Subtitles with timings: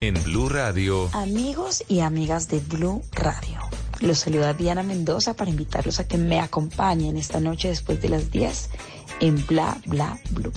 [0.00, 1.10] En Blue Radio.
[1.12, 3.58] Amigos y amigas de Blue Radio.
[3.98, 8.30] Los saluda Diana Mendoza para invitarlos a que me acompañen esta noche después de las
[8.30, 8.70] 10
[9.18, 10.52] en Bla Bla Blue.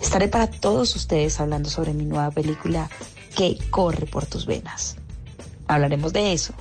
[0.00, 2.88] Estaré para todos ustedes hablando sobre mi nueva película
[3.36, 4.96] que corre por tus venas.
[5.68, 6.54] Hablaremos de eso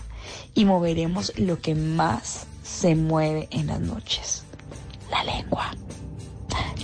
[0.53, 4.43] y moveremos lo que más se mueve en las noches,
[5.09, 5.73] la lengua.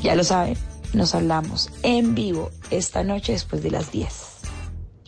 [0.01, 0.57] Ya lo saben,
[0.93, 4.30] nos hablamos en vivo esta noche después de las 10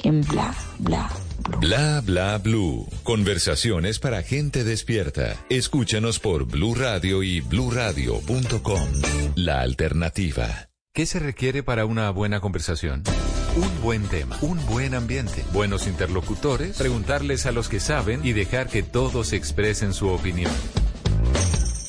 [0.03, 1.09] en Bla Bla
[1.47, 1.59] Blue.
[1.59, 2.87] Bla Bla Blue.
[3.03, 5.35] Conversaciones para gente despierta.
[5.49, 8.89] Escúchanos por Blue Radio y bluradio.com.
[9.35, 10.69] La alternativa.
[10.93, 13.03] ¿Qué se requiere para una buena conversación?
[13.55, 18.67] Un buen tema, un buen ambiente, buenos interlocutores, preguntarles a los que saben y dejar
[18.67, 20.51] que todos expresen su opinión.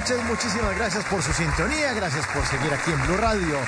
[0.00, 1.92] Muchísimas gracias por su sintonía.
[1.92, 3.58] Gracias por seguir aquí en Blue Radio.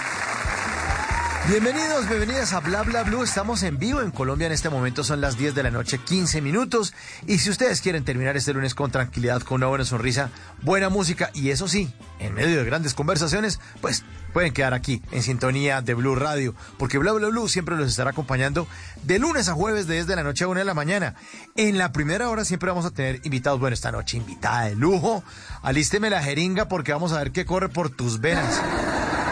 [1.48, 3.24] Bienvenidos, bienvenidas a Bla Bla Blue.
[3.24, 5.02] Estamos en vivo en Colombia en este momento.
[5.02, 6.94] Son las 10 de la noche, 15 minutos.
[7.26, 10.30] Y si ustedes quieren terminar este lunes con tranquilidad, con una buena sonrisa,
[10.62, 15.24] buena música y eso sí, en medio de grandes conversaciones, pues pueden quedar aquí en
[15.24, 16.54] sintonía de Blue Radio.
[16.78, 18.68] Porque Bla Bla Blue siempre los estará acompañando
[19.02, 21.16] de lunes a jueves, de 10 de la noche a 1 de la mañana.
[21.56, 23.58] En la primera hora siempre vamos a tener invitados.
[23.58, 25.24] Bueno, esta noche invitada de lujo.
[25.62, 28.62] Alísteme la jeringa porque vamos a ver qué corre por tus venas.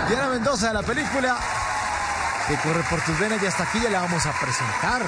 [0.09, 1.39] Diana Mendoza de la película
[2.51, 5.03] que corre por tus venas y hasta aquí ya la vamos a presentar.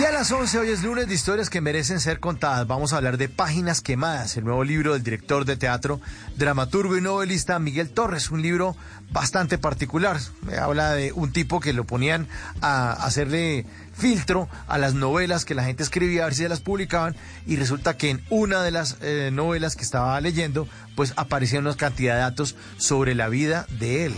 [0.00, 2.66] Y a las 11 hoy es lunes de historias que merecen ser contadas.
[2.66, 6.00] Vamos a hablar de Páginas Quemadas, el nuevo libro del director de teatro,
[6.36, 8.74] dramaturgo y novelista Miguel Torres, un libro
[9.10, 10.16] bastante particular.
[10.40, 12.26] Me habla de un tipo que lo ponían
[12.62, 17.16] a hacerle filtro a las novelas que la gente escribía a ver si las publicaban
[17.46, 20.66] y resulta que en una de las eh, novelas que estaba leyendo
[20.96, 24.14] pues aparecían una cantidad de datos sobre la vida de él.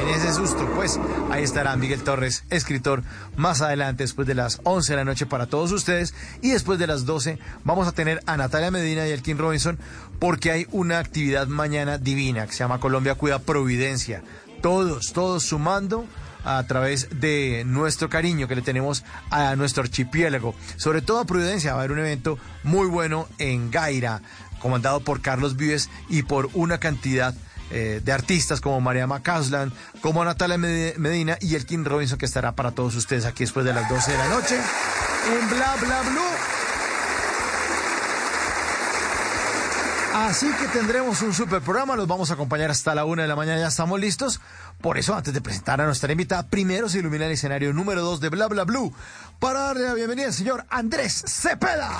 [0.00, 0.98] En ese susto, pues
[1.30, 3.02] ahí estará Miguel Torres, escritor,
[3.36, 6.86] más adelante después de las 11 de la noche para todos ustedes y después de
[6.86, 9.78] las 12 vamos a tener a Natalia Medina y Elkin Robinson
[10.18, 14.22] porque hay una actividad mañana divina que se llama Colombia Cuida Providencia.
[14.62, 16.06] Todos, todos sumando
[16.44, 20.54] a través de nuestro cariño que le tenemos a nuestro archipiélago.
[20.76, 24.22] Sobre todo a Providencia, va a haber un evento muy bueno en Gaira,
[24.60, 27.34] comandado por Carlos Vives y por una cantidad
[27.70, 32.52] eh, de artistas como María Macaslan, como Natalia Medina y el King Robinson que estará
[32.52, 36.60] para todos ustedes aquí después de las 12 de la noche en Bla Bla Blue.
[40.12, 43.36] Así que tendremos un super programa, los vamos a acompañar hasta la una de la
[43.36, 44.40] mañana, ya estamos listos.
[44.80, 48.20] Por eso, antes de presentar a nuestra invitada, primero se ilumina el escenario número 2
[48.20, 48.92] de Bla Bla Blue
[49.38, 51.90] para darle la bienvenida al señor Andrés Cepeda.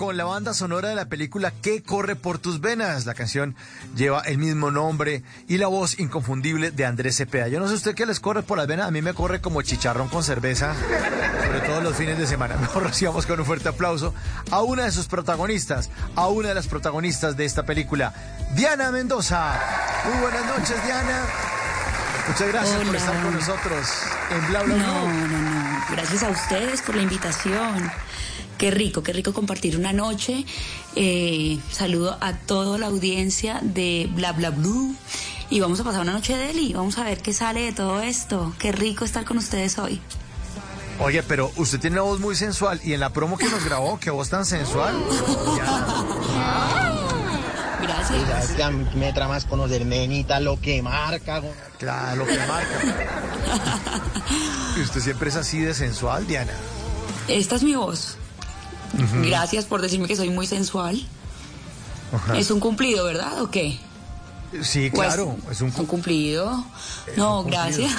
[0.00, 3.04] Con la banda sonora de la película ¿Qué corre por tus venas?
[3.04, 3.54] La canción
[3.94, 7.48] lleva el mismo nombre y la voz inconfundible de Andrés Cepeda.
[7.48, 9.60] Yo no sé usted qué les corre por las venas, a mí me corre como
[9.60, 10.74] chicharrón con cerveza,
[11.44, 12.56] sobre todo los fines de semana.
[12.60, 14.14] Mejor recibamos con un fuerte aplauso
[14.50, 18.14] a una de sus protagonistas, a una de las protagonistas de esta película,
[18.54, 19.60] Diana Mendoza.
[20.06, 21.26] Muy buenas noches, Diana.
[22.26, 23.86] Muchas gracias por estar con nosotros
[24.30, 25.84] en Bla Bla No, no, no.
[25.90, 27.92] Gracias a ustedes por la invitación.
[28.60, 30.44] Qué rico, qué rico compartir una noche.
[30.94, 34.94] Eh, saludo a toda la audiencia de Bla Bla Blue.
[35.48, 38.02] Y vamos a pasar una noche de y Vamos a ver qué sale de todo
[38.02, 38.52] esto.
[38.58, 39.98] Qué rico estar con ustedes hoy.
[40.98, 43.98] Oye, pero usted tiene una voz muy sensual y en la promo que nos grabó,
[43.98, 44.94] qué voz tan sensual.
[47.80, 48.72] Gracias.
[48.72, 51.40] mí me tramas conocer menita lo que marca.
[51.78, 52.78] Claro, lo que marca.
[54.76, 56.52] ¿Y usted siempre es así de sensual, Diana?
[57.26, 58.18] Esta es mi voz.
[59.22, 61.06] Gracias por decirme que soy muy sensual.
[62.36, 63.40] Es un cumplido, ¿verdad?
[63.42, 63.78] ¿O qué?
[64.62, 66.64] Sí, Pues, claro, es un, un cumplido.
[67.16, 67.92] No, gracias.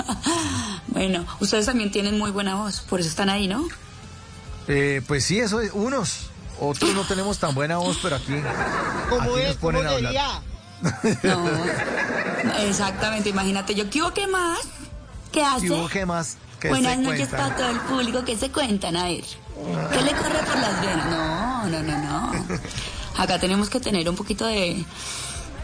[0.88, 3.64] bueno, ustedes también tienen muy buena voz, por eso están ahí, ¿no?
[4.66, 6.30] Eh, pues sí, eso es unos.
[6.60, 8.34] Otros no tenemos tan buena voz, pero aquí,
[9.08, 9.56] ¿Cómo aquí nos es?
[9.58, 10.42] ¿Cómo ponen a hablar.
[11.22, 11.46] No,
[12.66, 13.28] exactamente.
[13.28, 14.58] Imagínate, yo ¿qué hubo, qué más?
[15.30, 15.66] ¿Qué hace?
[15.66, 16.36] ¿Y hubo qué más?
[16.58, 17.40] que Buenas noches cuentan?
[17.40, 18.24] para todo el público.
[18.24, 18.96] ¿Qué se cuentan?
[18.96, 19.24] A ver,
[19.92, 21.06] ¿qué le corre por las venas?
[21.10, 22.32] No, no, no, no.
[23.16, 24.84] Acá tenemos que tener un poquito de,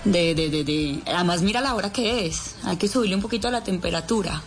[0.04, 2.56] de, de, de, de- Además, mira la hora que es.
[2.64, 4.42] Hay que subirle un poquito a la temperatura.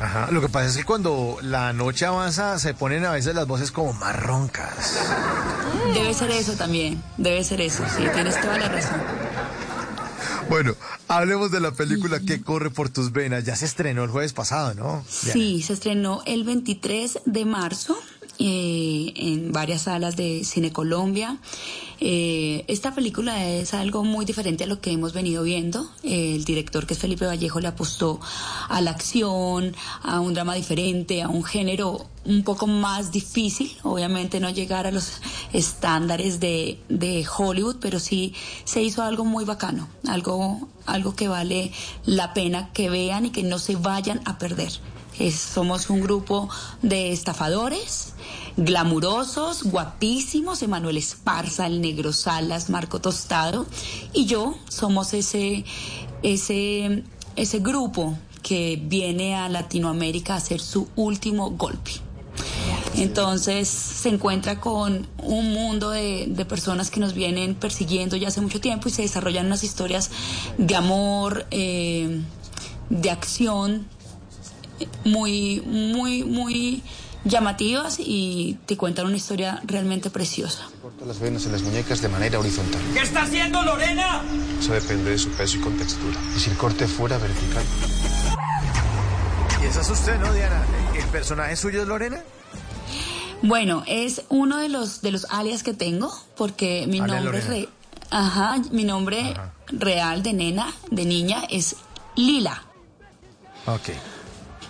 [0.00, 3.48] Ajá, lo que pasa es que cuando la noche avanza se ponen a veces las
[3.48, 4.96] voces como más roncas.
[5.92, 7.02] Debe ser eso también.
[7.16, 7.82] Debe ser eso.
[7.96, 9.02] Sí, tienes toda la razón.
[10.48, 10.74] Bueno,
[11.08, 13.44] hablemos de la película que corre por tus venas.
[13.44, 15.04] Ya se estrenó el jueves pasado, ¿no?
[15.08, 17.98] Sí, se estrenó el 23 de marzo
[18.38, 21.38] eh, en varias salas de Cine Colombia.
[22.00, 25.90] Eh, esta película es algo muy diferente a lo que hemos venido viendo.
[26.04, 28.20] Eh, el director, que es Felipe Vallejo, le apostó
[28.68, 33.76] a la acción, a un drama diferente, a un género un poco más difícil.
[33.82, 35.20] Obviamente no llegar a los
[35.52, 38.34] estándares de, de Hollywood, pero sí
[38.64, 41.72] se hizo algo muy bacano, algo, algo que vale
[42.06, 44.72] la pena que vean y que no se vayan a perder.
[45.18, 46.48] Es- somos un grupo
[46.82, 48.12] de estafadores,
[48.56, 53.66] glamurosos, guapísimos, Emanuel Esparza, el Negro Salas, Marco Tostado,
[54.12, 55.64] y yo somos ese,
[56.22, 57.02] ese,
[57.36, 61.90] ese grupo que viene a Latinoamérica a hacer su último golpe.
[62.96, 68.40] Entonces se encuentra con un mundo de, de personas que nos vienen persiguiendo ya hace
[68.40, 70.10] mucho tiempo y se desarrollan unas historias
[70.56, 72.20] de amor, eh,
[72.90, 73.86] de acción,
[75.04, 76.82] muy, muy, muy
[77.24, 80.62] llamativas y te cuentan una historia realmente preciosa.
[80.80, 82.80] Corta las venas en las muñecas de manera horizontal.
[82.94, 84.22] ¿Qué está haciendo Lorena?
[84.60, 86.18] Eso depende de su peso y contextura.
[86.36, 87.62] Y si el corte fuera vertical.
[89.62, 90.62] Y esa es usted, ¿no, Diana?
[90.96, 92.22] ¿El personaje suyo es Lorena?
[93.42, 97.54] Bueno, es uno de los de los alias que tengo porque mi Alias nombre Lorena.
[97.54, 97.68] re-
[98.10, 99.52] ajá, mi nombre Ajá.
[99.68, 101.76] real de nena, de niña es
[102.16, 102.62] Lila.
[103.66, 103.90] Ok.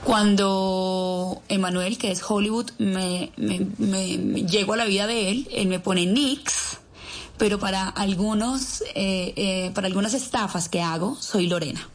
[0.09, 5.47] Cuando Emanuel, que es Hollywood, me, me, me- me- llego a la vida de él,
[5.53, 6.79] él me pone Nix,
[7.37, 11.91] pero para algunos, eh, eh, para algunas estafas que hago, soy Lorena.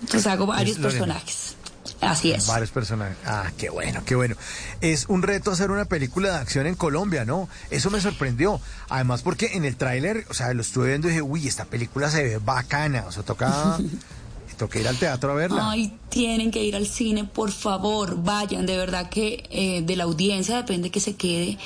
[0.00, 1.56] Entonces hago varios personajes.
[2.00, 2.46] Así es.
[2.46, 3.16] Varios personajes.
[3.26, 4.36] Ah, qué bueno, qué bueno.
[4.80, 7.48] Es un reto hacer una película de acción en Colombia, ¿no?
[7.70, 8.60] Eso me sorprendió.
[8.88, 12.10] Además, porque en el tráiler, o sea, lo estuve viendo y dije, uy, esta película
[12.10, 13.04] se ve bacana.
[13.08, 13.76] O sea, toca,
[14.60, 15.70] toca ir al teatro a verla.
[15.70, 18.66] Ay, tienen que ir al cine, por favor, vayan.
[18.66, 21.56] De verdad que eh, de la audiencia depende que se quede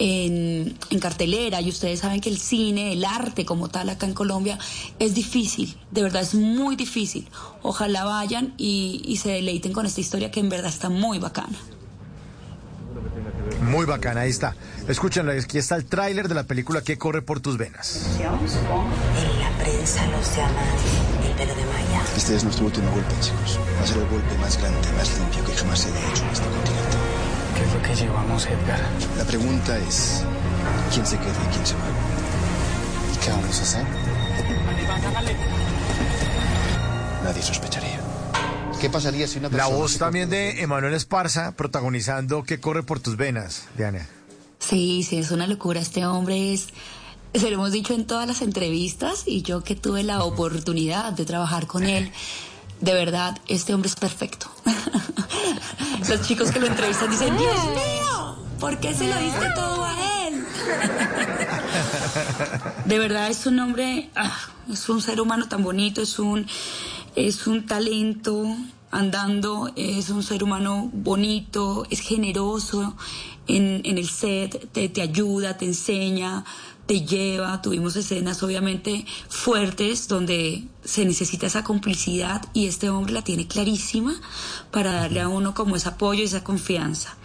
[0.00, 1.60] en, en cartelera.
[1.60, 4.58] Y ustedes saben que el cine, el arte como tal acá en Colombia
[4.98, 5.76] es difícil.
[5.92, 7.28] De verdad es muy difícil.
[7.62, 11.56] Ojalá vayan y, y se deleiten con esta historia que en verdad está muy bacana.
[13.60, 14.56] Muy bacana, ahí está.
[14.88, 18.18] Escúchenlo, aquí está el tráiler de la película que corre por tus venas.
[18.18, 22.02] En la prensa los llaman el pelo de Maya.
[22.16, 23.58] Este es nuestro último golpe, chicos.
[23.78, 26.30] Va a ser el golpe más grande, más limpio que jamás se haya hecho en
[26.30, 26.96] este continente.
[27.56, 28.80] ¿Qué es lo que llevamos, Edgar?
[29.18, 30.24] La pregunta es,
[30.92, 31.80] ¿quién se queda y quién se va?
[33.12, 33.84] ¿Y qué vamos a hacer?
[37.24, 38.00] Nadie sospecharía.
[38.80, 42.82] ¿Qué pasaría si una La persona voz se también de Emanuel Esparza protagonizando que corre
[42.82, 44.08] por tus venas, Diana.
[44.58, 45.80] Sí, sí, es una locura.
[45.80, 46.68] Este hombre es,
[47.34, 51.24] se lo hemos dicho en todas las entrevistas y yo que tuve la oportunidad de
[51.24, 52.12] trabajar con él,
[52.80, 54.50] de verdad, este hombre es perfecto.
[56.08, 58.02] Los chicos que lo entrevistan dicen, Dios mío,
[58.62, 60.44] ¿Por qué se lo diste todo a él?
[62.84, 64.38] De verdad es un hombre, ah,
[64.70, 66.46] es un ser humano tan bonito, es un,
[67.16, 68.46] es un talento
[68.92, 72.96] andando, es un ser humano bonito, es generoso
[73.48, 76.44] en, en el set, te, te ayuda, te enseña,
[76.86, 77.62] te lleva.
[77.62, 84.14] Tuvimos escenas obviamente fuertes donde se necesita esa complicidad y este hombre la tiene clarísima
[84.70, 87.16] para darle a uno como ese apoyo y esa confianza.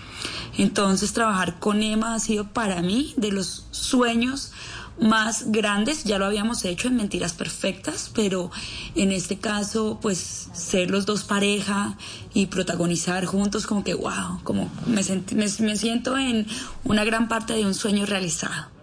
[0.58, 4.52] Entonces trabajar con Emma ha sido para mí de los sueños
[5.00, 8.50] más grandes, ya lo habíamos hecho en Mentiras Perfectas, pero
[8.96, 11.98] en este caso, pues ser los dos pareja
[12.34, 15.04] y protagonizar juntos, como que, wow, como me,
[15.36, 16.48] me, siento en
[16.84, 18.77] una gran parte de un sueño realizado.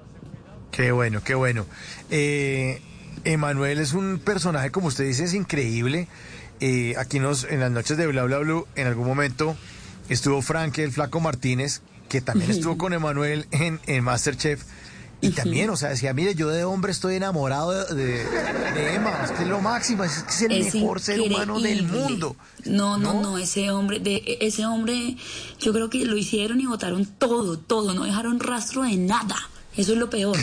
[0.75, 1.67] Qué bueno, qué bueno.
[2.11, 2.83] Eh,
[3.23, 6.09] Emanuel es un personaje, como usted dice, es increíble.
[6.59, 9.57] Eh, aquí nos, en las noches de Bla Bla Blue, en algún momento
[10.09, 14.65] estuvo Frank, el flaco Martínez, que también estuvo con Emanuel en, en Masterchef.
[15.21, 18.23] Y también, o sea, decía, mire, yo de hombre estoy enamorado de,
[18.95, 22.37] Emma, es que es lo máximo, es que es el mejor ser humano del mundo.
[22.65, 25.17] No, no, no, ese hombre, de ese hombre,
[25.61, 29.37] yo creo que lo hicieron y votaron todo, todo, no dejaron rastro de nada.
[29.77, 30.37] Eso es lo peor.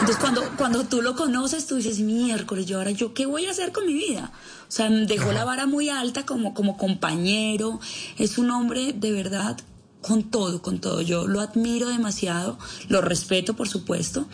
[0.00, 3.50] Entonces, cuando, cuando tú lo conoces, tú dices, miércoles, yo ahora, ¿yo qué voy a
[3.50, 4.32] hacer con mi vida?
[4.68, 7.80] O sea, dejó la vara muy alta como, como compañero.
[8.18, 9.58] Es un hombre de verdad
[10.06, 11.02] con todo, con todo.
[11.02, 12.58] Yo lo admiro demasiado,
[12.88, 14.26] lo respeto, por supuesto,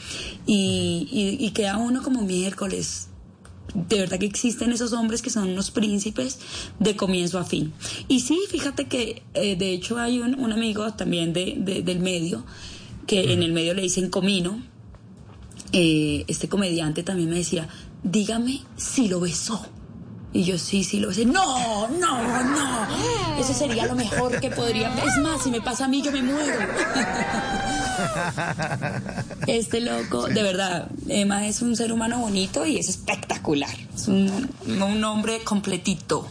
[0.46, 1.08] y,
[1.40, 3.08] y, queda uno como miércoles.
[3.74, 6.38] De verdad que existen esos hombres que son unos príncipes
[6.78, 7.72] de comienzo a fin.
[8.06, 12.44] Y sí, fíjate que eh, de hecho hay un, amigo también de, del medio,
[13.06, 14.62] que en el medio le dicen comino.
[15.72, 17.68] Eh, este comediante también me decía,
[18.02, 19.64] dígame si lo besó.
[20.34, 21.26] Y yo sí, sí lo besé.
[21.26, 22.86] No, no, no.
[23.38, 24.88] Eso sería lo mejor que podría.
[25.04, 26.58] Es más, si me pasa a mí, yo me muero.
[29.46, 33.74] Este loco, de verdad, Emma es un ser humano bonito y es espectacular.
[33.94, 36.26] Es un, un hombre completito.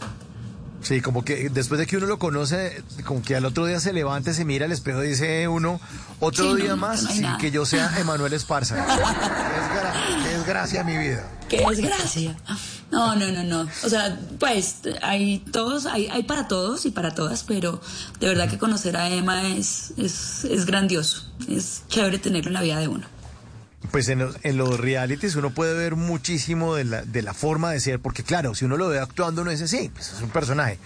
[0.82, 3.92] Sí, como que después de que uno lo conoce, como que al otro día se
[3.92, 5.80] levanta, se mira al espejo y dice uno,
[6.18, 8.84] otro día más sin que yo sea Emanuel Esparza.
[10.24, 11.28] qué desgracia mi vida.
[11.48, 12.36] Qué desgracia.
[12.90, 13.68] No, no, no, no.
[13.84, 17.80] O sea, pues hay todos, hay, hay para todos y para todas, pero
[18.18, 21.24] de verdad que conocer a Emma es, es, es grandioso.
[21.48, 23.06] Es chévere tenerlo en la vida de uno.
[23.90, 27.72] Pues en los, en los realities uno puede ver muchísimo de la, de la forma
[27.72, 30.30] de ser, porque claro, si uno lo ve actuando, uno dice, sí, pues es un
[30.30, 30.78] personaje.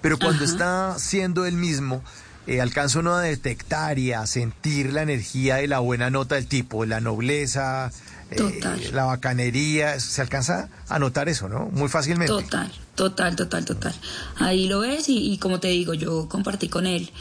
[0.00, 2.02] Pero cuando está siendo el mismo,
[2.46, 6.46] eh, alcanza uno a detectar y a sentir la energía de la buena nota del
[6.46, 7.92] tipo, la nobleza,
[8.30, 8.60] eh,
[8.92, 11.68] la bacanería, se alcanza a notar eso, ¿no?
[11.72, 12.32] Muy fácilmente.
[12.32, 13.94] Total, total, total, total.
[14.36, 17.12] Ahí lo ves y, y como te digo, yo compartí con él.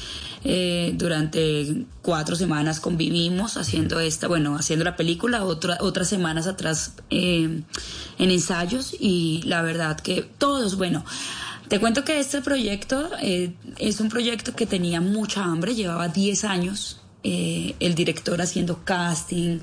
[0.44, 6.94] Eh, durante cuatro semanas convivimos haciendo esta, bueno, haciendo la película, otra, otras semanas atrás
[7.12, 7.62] eh,
[8.18, 11.06] en ensayos y la verdad que todos, bueno,
[11.68, 16.44] te cuento que este proyecto eh, es un proyecto que tenía mucha hambre, llevaba 10
[16.46, 19.60] años el director haciendo casting,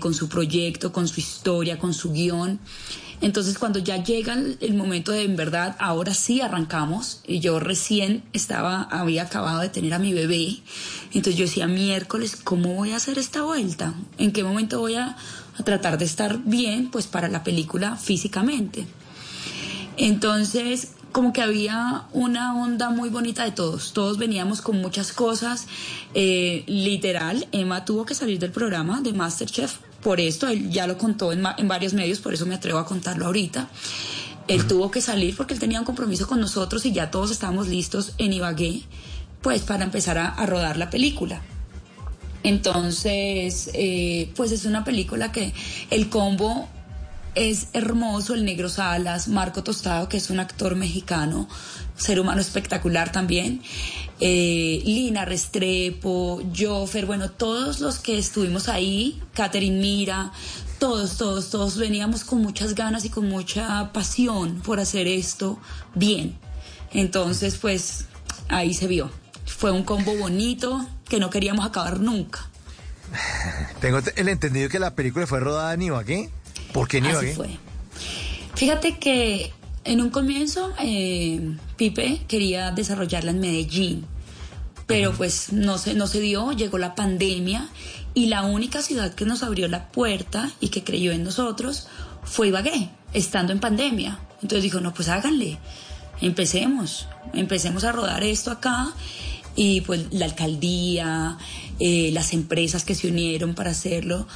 [0.00, 2.60] con su proyecto, con su historia, con su guion.
[3.20, 8.22] Entonces cuando ya llega el momento de en verdad, ahora sí arrancamos, y yo recién
[8.32, 10.58] estaba, había acabado de tener a mi bebé,
[11.12, 13.94] entonces yo decía, miércoles, ¿cómo voy a hacer esta vuelta?
[14.18, 15.16] ¿En qué momento voy a,
[15.64, 18.86] tratar de estar bien, pues para la película físicamente?
[19.96, 23.94] Entonces, como que había una onda muy bonita de todos.
[23.94, 25.66] Todos veníamos con muchas cosas.
[26.12, 30.98] Eh, literal, Emma tuvo que salir del programa de Masterchef por esto, él ya lo
[30.98, 33.70] contó en, varios medios, por eso me atrevo a contarlo ahorita.
[34.46, 37.68] Él tuvo que salir porque él tenía un compromiso con nosotros y ya todos estábamos
[37.68, 38.82] listos en Ibagué,
[39.40, 41.40] pues para empezar a, rodar la película.
[42.42, 45.54] Entonces, eh, pues es una película que
[45.88, 46.68] el combo
[47.36, 51.48] es hermoso, el negro Salas, Marco Tostado, que es un actor mexicano,
[51.96, 53.62] ser humano espectacular también,
[54.20, 60.32] eh, Lina Restrepo, Joffer, bueno, todos los que estuvimos ahí, Catherine Mira,
[60.78, 65.58] todos, todos, todos veníamos con muchas ganas y con mucha pasión por hacer esto
[65.94, 66.38] bien.
[66.92, 68.06] Entonces, pues
[68.48, 69.10] ahí se vio.
[69.44, 72.48] Fue un combo bonito que no queríamos acabar nunca.
[73.80, 76.30] Tengo el entendido que la película fue rodada en Ibagué.
[76.72, 76.98] ¿Por qué?
[76.98, 77.48] Así fue.
[78.54, 79.52] Fíjate que
[79.84, 84.06] en un comienzo, eh, Pipe quería desarrollarla en Medellín,
[84.86, 87.68] pero pues no se, no se dio, llegó la pandemia
[88.14, 91.86] y la única ciudad que nos abrió la puerta y que creyó en nosotros
[92.24, 94.18] fue Ibagué, estando en pandemia.
[94.42, 95.58] Entonces dijo, no, pues háganle,
[96.20, 98.92] empecemos, empecemos a rodar esto acá
[99.54, 101.38] y pues la alcaldía,
[101.78, 104.26] eh, las empresas que se unieron para hacerlo,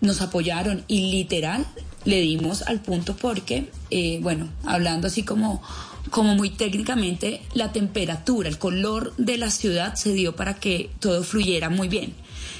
[0.00, 1.66] nos apoyaron y literal
[2.04, 5.62] le dimos al punto porque, eh, bueno, hablando así como,
[6.10, 11.24] como muy técnicamente, la temperatura, el color de la ciudad se dio para que todo
[11.24, 12.14] fluyera muy bien.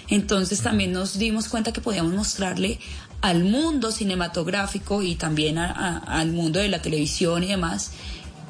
[0.09, 2.79] Entonces también nos dimos cuenta que podíamos mostrarle
[3.21, 7.93] al mundo cinematográfico y también al mundo de la televisión y demás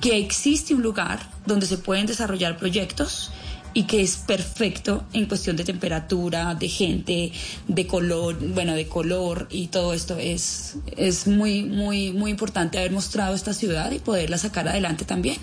[0.00, 3.30] que existe un lugar donde se pueden desarrollar proyectos
[3.76, 7.30] y que es perfecto en cuestión de temperatura, de gente,
[7.68, 12.92] de color, bueno, de color y todo esto es es muy muy muy importante haber
[12.92, 15.36] mostrado esta ciudad y poderla sacar adelante también.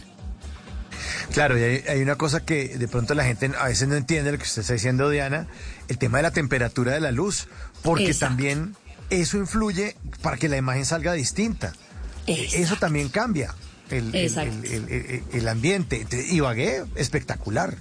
[1.31, 4.39] Claro, y hay, una cosa que de pronto la gente a veces no entiende lo
[4.39, 5.45] que usted está diciendo, Diana,
[5.87, 7.47] el tema de la temperatura de la luz,
[7.83, 8.75] porque también
[9.11, 11.71] eso influye para que la imagen salga distinta.
[12.25, 13.53] Eso también cambia
[13.91, 16.07] el, el, el, ambiente.
[16.31, 17.77] Ibagué, espectacular.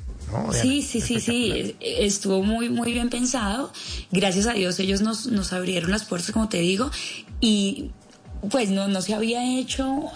[0.53, 3.73] Sí, sí, sí, sí, estuvo muy, muy bien pensado.
[4.11, 6.91] Gracias a Dios ellos nos, nos abrieron las puertas, como te digo,
[7.41, 7.91] y
[8.51, 10.11] pues no, no se había hecho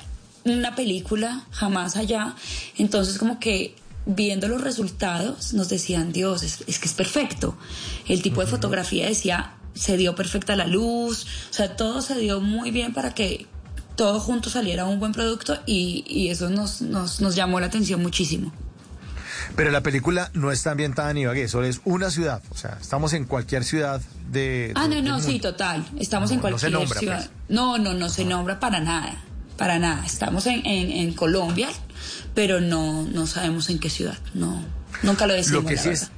[0.44, 2.34] una película jamás allá.
[2.78, 3.74] Entonces como que
[4.06, 7.56] viendo los resultados nos decían, Dios, es, que es perfecto.
[8.06, 12.40] El tipo de fotografía decía, se dio perfecta la luz, o sea, todo se dio
[12.40, 13.46] muy bien para que
[13.96, 18.00] todo junto saliera un buen producto y, y eso nos, nos, nos llamó la atención
[18.00, 18.52] muchísimo.
[19.54, 22.42] Pero la película no está ambientada en Ibagué, solo es una ciudad.
[22.50, 24.00] O sea, estamos en cualquier ciudad
[24.30, 24.72] de.
[24.74, 25.86] Ah, no, no, sí, total.
[25.98, 27.18] Estamos en cualquier no ciudad.
[27.18, 27.30] Pues.
[27.48, 29.16] No, no, no se nombra para nada.
[29.56, 30.04] Para nada.
[30.04, 31.68] Estamos en, en, Colombia,
[32.34, 34.18] pero no, no sabemos en qué ciudad.
[34.34, 34.62] No,
[35.02, 35.62] nunca lo decimos.
[35.62, 36.10] Lo que sí es.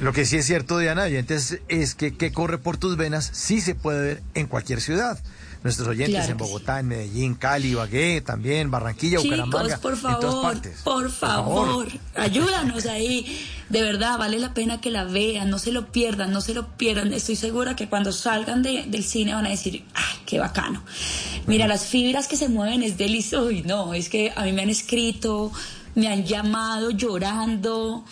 [0.00, 3.60] lo que sí es cierto, Diana, oyentes, es que que corre por tus venas sí
[3.60, 5.20] se puede ver en cualquier ciudad
[5.64, 10.30] nuestros oyentes en Bogotá, en Medellín, Cali, Ibagué, también Barranquilla, Chicos, Bucaramanga, por favor, en
[10.30, 10.80] todas partes.
[10.84, 13.48] Por favor, ayúdanos ahí.
[13.70, 16.68] De verdad, vale la pena que la vean, no se lo pierdan, no se lo
[16.76, 17.14] pierdan.
[17.14, 20.84] Estoy segura que cuando salgan del cine van a decir, ¡ay, qué bacano!
[21.46, 23.46] Mira, las fibras que se mueven es delicioso.
[23.46, 25.50] Uy, no, es que a mí me han escrito,
[25.94, 28.04] me han llamado llorando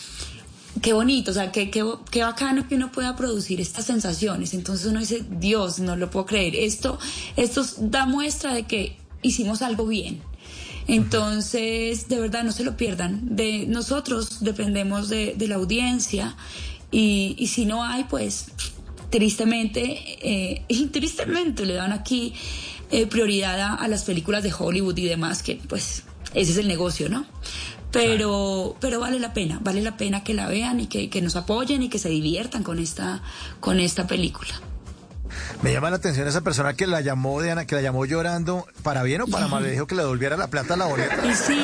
[0.82, 4.52] qué bonito, o sea, qué, qué, qué, bacano que uno pueda producir estas sensaciones.
[4.52, 6.56] Entonces uno dice, Dios, no lo puedo creer.
[6.56, 6.98] Esto,
[7.36, 10.20] esto da muestra de que hicimos algo bien.
[10.88, 13.36] Entonces, de verdad, no se lo pierdan.
[13.36, 16.36] De nosotros dependemos de, la audiencia
[16.90, 18.46] y, y, si no hay, pues
[19.10, 22.34] tristemente, eh, y tristemente le dan aquí
[22.90, 26.02] eh, prioridad a las películas de Hollywood y demás, que pues
[26.34, 27.24] ese es el negocio, ¿no?
[27.92, 31.82] Pero, pero vale la pena, vale la pena que la vean y que, nos apoyen
[31.82, 33.22] y que se diviertan con esta,
[33.60, 34.50] con esta película.
[35.62, 39.02] Me llama la atención esa persona que la llamó, Diana, que la llamó llorando, para
[39.02, 41.34] bien o para mal, le dijo que le devolviera la plata a la boleta.
[41.34, 41.58] Sí.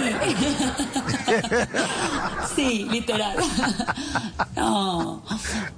[2.56, 3.36] sí, literal.
[4.56, 5.22] No,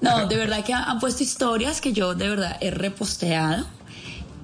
[0.01, 3.67] no, de verdad que han puesto historias que yo de verdad he reposteado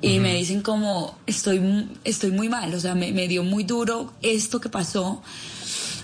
[0.02, 4.12] y me dicen como, estoy, estoy muy mal, o sea, me, me dio muy duro
[4.20, 5.22] esto que pasó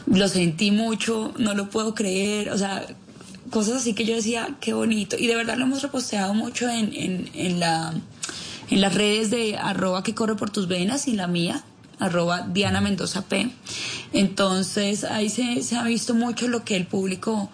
[0.07, 2.87] lo sentí mucho, no lo puedo creer, o sea,
[3.51, 5.17] cosas así que yo decía, qué bonito.
[5.19, 7.95] Y de verdad lo hemos reposteado mucho en, en, en, la,
[8.71, 11.63] en las redes de arroba que corre por tus venas y la mía,
[11.99, 13.51] arroba Diana Mendoza P.
[14.13, 17.51] Entonces ahí se, se ha visto mucho lo que el público,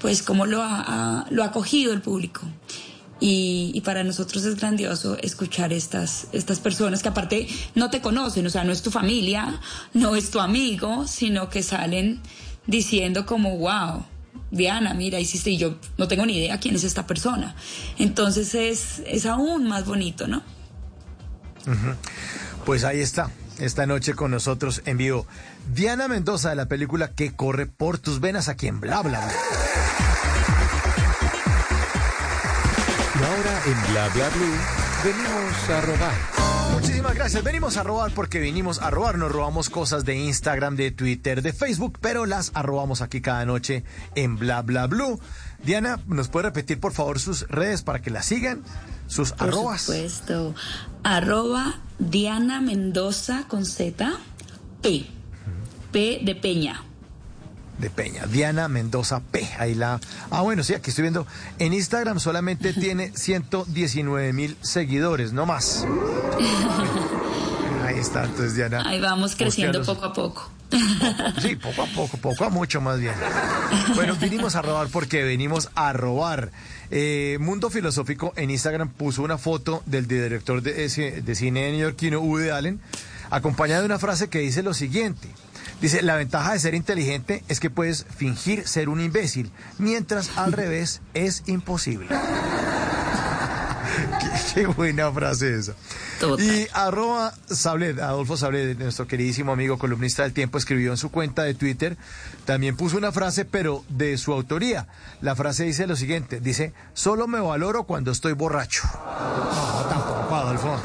[0.00, 2.42] pues cómo lo ha, lo ha acogido el público.
[3.18, 8.50] Y, para nosotros es grandioso escuchar estas, estas personas que aparte no te conocen, o
[8.50, 9.60] sea, no es tu familia,
[9.94, 12.20] no es tu amigo, sino que salen
[12.66, 14.04] diciendo como, wow,
[14.50, 17.56] Diana, mira, hiciste, y yo no tengo ni idea quién es esta persona.
[17.98, 20.42] Entonces es, es aún más bonito, ¿no?
[22.64, 25.26] Pues ahí está, esta noche con nosotros en vivo.
[25.72, 29.28] Diana Mendoza de la película Que corre por tus venas aquí en Bla Bla.
[30.00, 30.05] Y
[33.26, 34.56] ahora en Bla Bla Blue
[35.04, 36.14] venimos a robar.
[36.72, 37.42] Muchísimas gracias.
[37.42, 39.18] Venimos a robar porque vinimos a robar.
[39.18, 43.82] Nos robamos cosas de Instagram, de Twitter, de Facebook, pero las arrobamos aquí cada noche
[44.14, 45.18] en Bla Bla Blue.
[45.64, 48.62] Diana, ¿nos puede repetir por favor sus redes para que la sigan?
[49.08, 49.82] Sus por arrobas.
[49.82, 50.54] supuesto.
[51.02, 54.12] Arroba Diana Mendoza con Z,
[54.82, 55.06] P.
[55.90, 56.82] P de Peña
[57.78, 58.26] de Peña.
[58.26, 59.48] Diana Mendoza P.
[59.58, 60.00] Ahí la.
[60.30, 61.26] Ah, bueno, sí, aquí estoy viendo.
[61.58, 65.86] En Instagram solamente tiene 119 mil seguidores, no más.
[67.86, 68.82] Ahí está, entonces Diana.
[68.86, 70.50] Ahí vamos creciendo poco a poco.
[71.40, 73.14] Sí, poco a poco, poco a mucho más bien.
[73.94, 76.50] Bueno, vinimos a robar porque venimos a robar.
[76.90, 82.48] Eh, Mundo Filosófico en Instagram puso una foto del director de, de cine neoyorquino Woody
[82.48, 82.80] Allen,
[83.30, 85.28] acompañada de una frase que dice lo siguiente.
[85.80, 90.52] Dice, la ventaja de ser inteligente es que puedes fingir ser un imbécil, mientras al
[90.54, 92.08] revés es imposible.
[94.20, 95.74] qué, qué buena frase esa.
[96.38, 101.42] Y arroba Sablet, Adolfo Sablet, nuestro queridísimo amigo columnista del tiempo, escribió en su cuenta
[101.42, 101.96] de Twitter,
[102.46, 104.88] también puso una frase, pero de su autoría.
[105.20, 108.82] La frase dice lo siguiente, dice, solo me valoro cuando estoy borracho.
[108.94, 110.80] No, tampoco, Adolfo.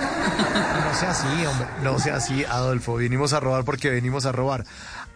[1.01, 1.67] No sea así, hombre.
[1.81, 2.95] No sea así, Adolfo.
[2.95, 4.65] Vinimos a robar porque venimos a robar.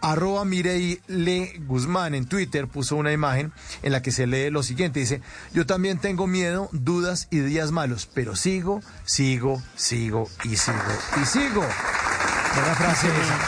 [0.00, 4.64] Arroba Mirei Le Guzmán en Twitter puso una imagen en la que se lee lo
[4.64, 4.98] siguiente.
[4.98, 5.22] Dice,
[5.54, 10.78] yo también tengo miedo, dudas y días malos, pero sigo, sigo, sigo y sigo
[11.22, 11.60] y sigo.
[11.60, 13.38] Buena frase esa.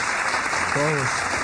[0.73, 1.38] Todos.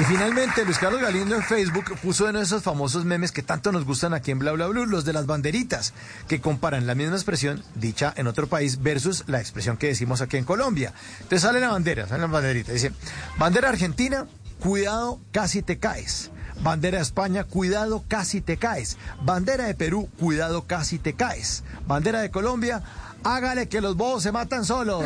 [0.00, 3.72] Y finalmente, Luis Carlos Galindo en Facebook puso uno de esos famosos memes que tanto
[3.72, 5.92] nos gustan aquí en Bla Bla Blue, los de las banderitas,
[6.28, 10.38] que comparan la misma expresión dicha en otro país versus la expresión que decimos aquí
[10.38, 10.94] en Colombia.
[11.16, 12.72] Entonces sale la bandera, sale la banderita.
[12.72, 12.92] Dice,
[13.36, 14.26] bandera argentina,
[14.60, 16.30] cuidado, casi te caes.
[16.62, 18.96] Bandera de España, cuidado, casi te caes.
[19.22, 21.64] Bandera de Perú, cuidado, casi te caes.
[21.86, 22.82] Bandera de Colombia,
[23.24, 25.04] hágale que los bobos se matan solos.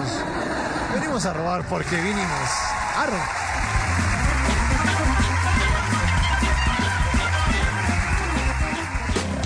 [0.95, 2.51] Venimos a robar porque vinimos
[2.97, 3.66] a.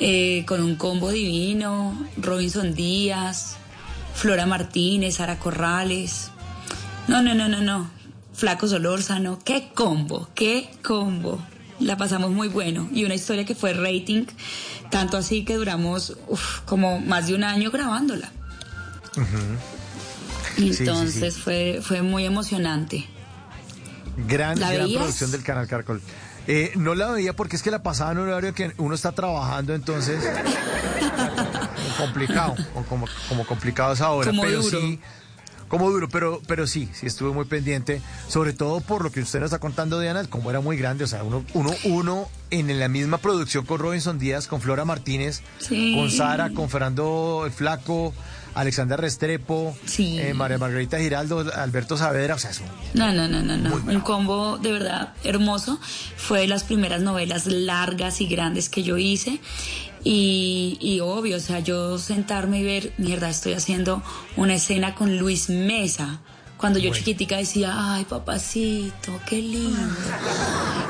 [0.00, 3.56] eh, con un combo divino, Robinson Díaz,
[4.14, 6.30] Flora Martínez, Sara Corrales.
[7.08, 7.93] No, no, no, no, no.
[8.34, 11.40] Flaco Solórzano, qué combo, qué combo.
[11.80, 12.88] La pasamos muy bueno.
[12.92, 14.26] Y una historia que fue rating,
[14.90, 18.30] tanto así que duramos uf, como más de un año grabándola.
[20.56, 21.40] Entonces sí.
[21.40, 23.06] Fue, fue muy emocionante.
[24.28, 26.00] Gran, ¿La gran producción del canal Caracol.
[26.46, 29.12] Eh, no la veía porque es que la pasaba en un horario que uno está
[29.12, 30.22] trabajando, entonces
[31.98, 32.54] complicado,
[32.88, 34.78] como, como complicado esa hora, Como pero duro.
[34.80, 35.00] sí,
[35.74, 39.40] como duro, pero, pero sí, sí estuve muy pendiente, sobre todo por lo que usted
[39.40, 42.78] nos está contando, Diana, el cómo era muy grande, o sea, uno, uno, uno en
[42.78, 45.96] la misma producción con Robinson Díaz, con Flora Martínez, Sí.
[45.96, 48.14] con Sara, con Fernando el Flaco,
[48.54, 50.16] Alexander Restrepo, Sí.
[50.20, 53.74] eh, María Margarita Giraldo, Alberto Saavedra, o sea, es un No, no, no, no, no.
[53.74, 55.80] Un combo de verdad hermoso.
[56.16, 59.40] Fue de las primeras novelas largas y grandes que yo hice.
[60.04, 64.02] Y, y obvio, o sea, yo sentarme y ver, mierda, estoy haciendo
[64.36, 66.20] una escena con Luis Mesa.
[66.58, 69.80] Cuando yo chiquitica decía, ay, papacito, qué lindo.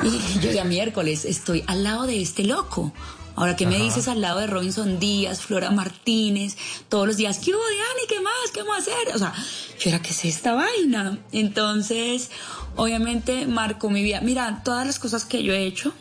[0.03, 2.93] Y yo ya miércoles estoy al lado de este loco.
[3.37, 6.55] Ahora, ¿qué me dices al lado de Robinson Díaz, Flora Martínez?
[6.87, 7.99] Todos los días, ¿qué hubo, Diana?
[8.07, 8.51] ¿Qué más?
[8.53, 9.15] ¿Qué vamos a hacer?
[9.15, 9.33] O sea,
[9.79, 11.17] yo era, ¿qué es esta vaina?
[11.33, 12.31] Entonces,
[12.77, 14.21] obviamente, marcó mi vida.
[14.21, 15.93] Mira, todas las cosas que yo he hecho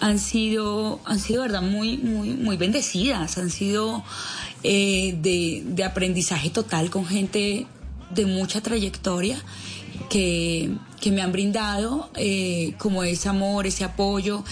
[0.00, 3.38] han sido, han sido, verdad, muy, muy, muy bendecidas.
[3.38, 4.04] Han sido
[4.62, 7.66] eh, de, de aprendizaje total con gente
[8.10, 9.38] de mucha trayectoria
[10.08, 14.44] que, que me han brindado eh, como ese amor, ese apoyo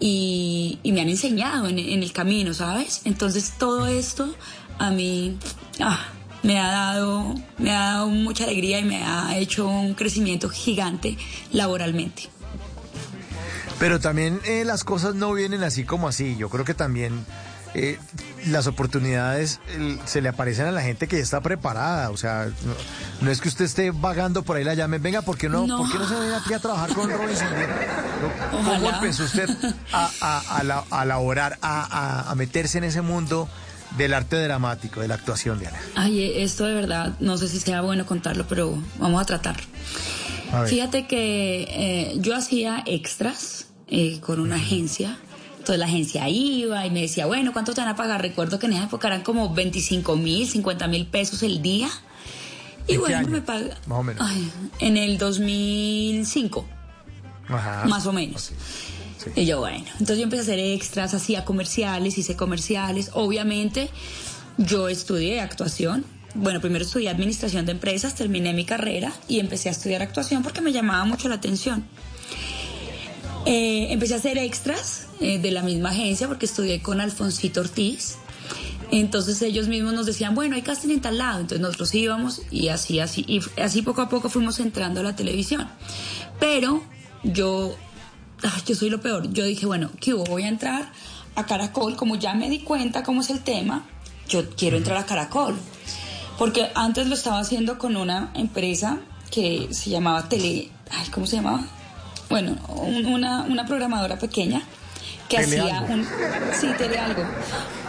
[0.00, 3.02] y, me han enseñado en, en el camino, ¿sabes?
[3.04, 4.34] Entonces todo esto
[4.78, 5.36] a mí
[5.80, 6.06] ah,
[6.42, 11.16] me ha dado me ha dado mucha alegría y me ha hecho un crecimiento gigante
[11.52, 12.35] laboralmente.
[13.78, 16.36] Pero también eh, las cosas no vienen así como así.
[16.36, 17.24] Yo creo que también
[17.74, 17.98] eh,
[18.46, 22.10] las oportunidades el- se le aparecen a la gente que ya está preparada.
[22.10, 22.72] O sea, no,
[23.20, 25.02] no es que usted esté vagando por ahí la llamen.
[25.02, 25.78] Venga, ¿por qué no, No.
[25.78, 27.48] ¿por qué no se viene aquí a trabajar con Robinson?
[28.52, 29.48] No, ¿Cómo empezó usted
[29.92, 33.46] a, a, a la- a laborar, a, a- meterse en ese mundo
[33.98, 35.78] del arte dramático, de la actuación, Diana?
[35.96, 39.56] Ay, esto de verdad, no sé si sea bueno contarlo, pero vamos a tratar.
[40.52, 40.64] A.
[40.64, 45.18] Fíjate que eh, yo hacía extras eh, con una agencia.
[45.52, 48.22] Entonces la agencia iba y me decía, bueno, ¿cuánto te van a pagar?
[48.22, 51.88] Recuerdo que en esa época eran como 25 mil, 50 mil pesos el día.
[52.86, 53.28] Y ¿En qué bueno, año?
[53.28, 53.70] me pagan.
[53.86, 54.30] Más o menos.
[54.78, 56.66] en el 2005,
[57.48, 57.84] Ajá.
[57.86, 58.52] más o menos.
[59.34, 63.10] Y yo, bueno, entonces yo empecé a hacer extras, hacía comerciales, hice comerciales.
[63.14, 63.90] Obviamente,
[64.56, 66.04] yo estudié actuación.
[66.34, 70.60] Bueno, primero estudié administración de empresas, terminé mi carrera y empecé a estudiar actuación porque
[70.60, 71.84] me llamaba mucho la atención.
[73.46, 78.16] Eh, empecé a hacer extras eh, de la misma agencia porque estudié con Alfonsito Ortiz.
[78.90, 81.40] Entonces ellos mismos nos decían, bueno, hay casting en tal lado.
[81.40, 85.14] Entonces nosotros íbamos y así, así, y así poco a poco fuimos entrando a la
[85.14, 85.68] televisión.
[86.40, 86.82] Pero
[87.22, 87.76] yo,
[88.42, 89.32] ay, yo soy lo peor.
[89.32, 90.24] Yo dije, bueno, ¿qué hubo?
[90.24, 90.90] Voy a entrar
[91.36, 91.94] a Caracol.
[91.94, 93.86] Como ya me di cuenta cómo es el tema,
[94.28, 95.54] yo quiero entrar a Caracol.
[96.36, 98.98] Porque antes lo estaba haciendo con una empresa
[99.30, 100.70] que se llamaba Tele...
[100.90, 101.64] Ay, ¿cómo se llamaba?
[102.28, 104.62] Bueno, un- una, una programadora pequeña
[105.28, 106.04] que hacía un...
[106.60, 107.24] Sí, Telealgo.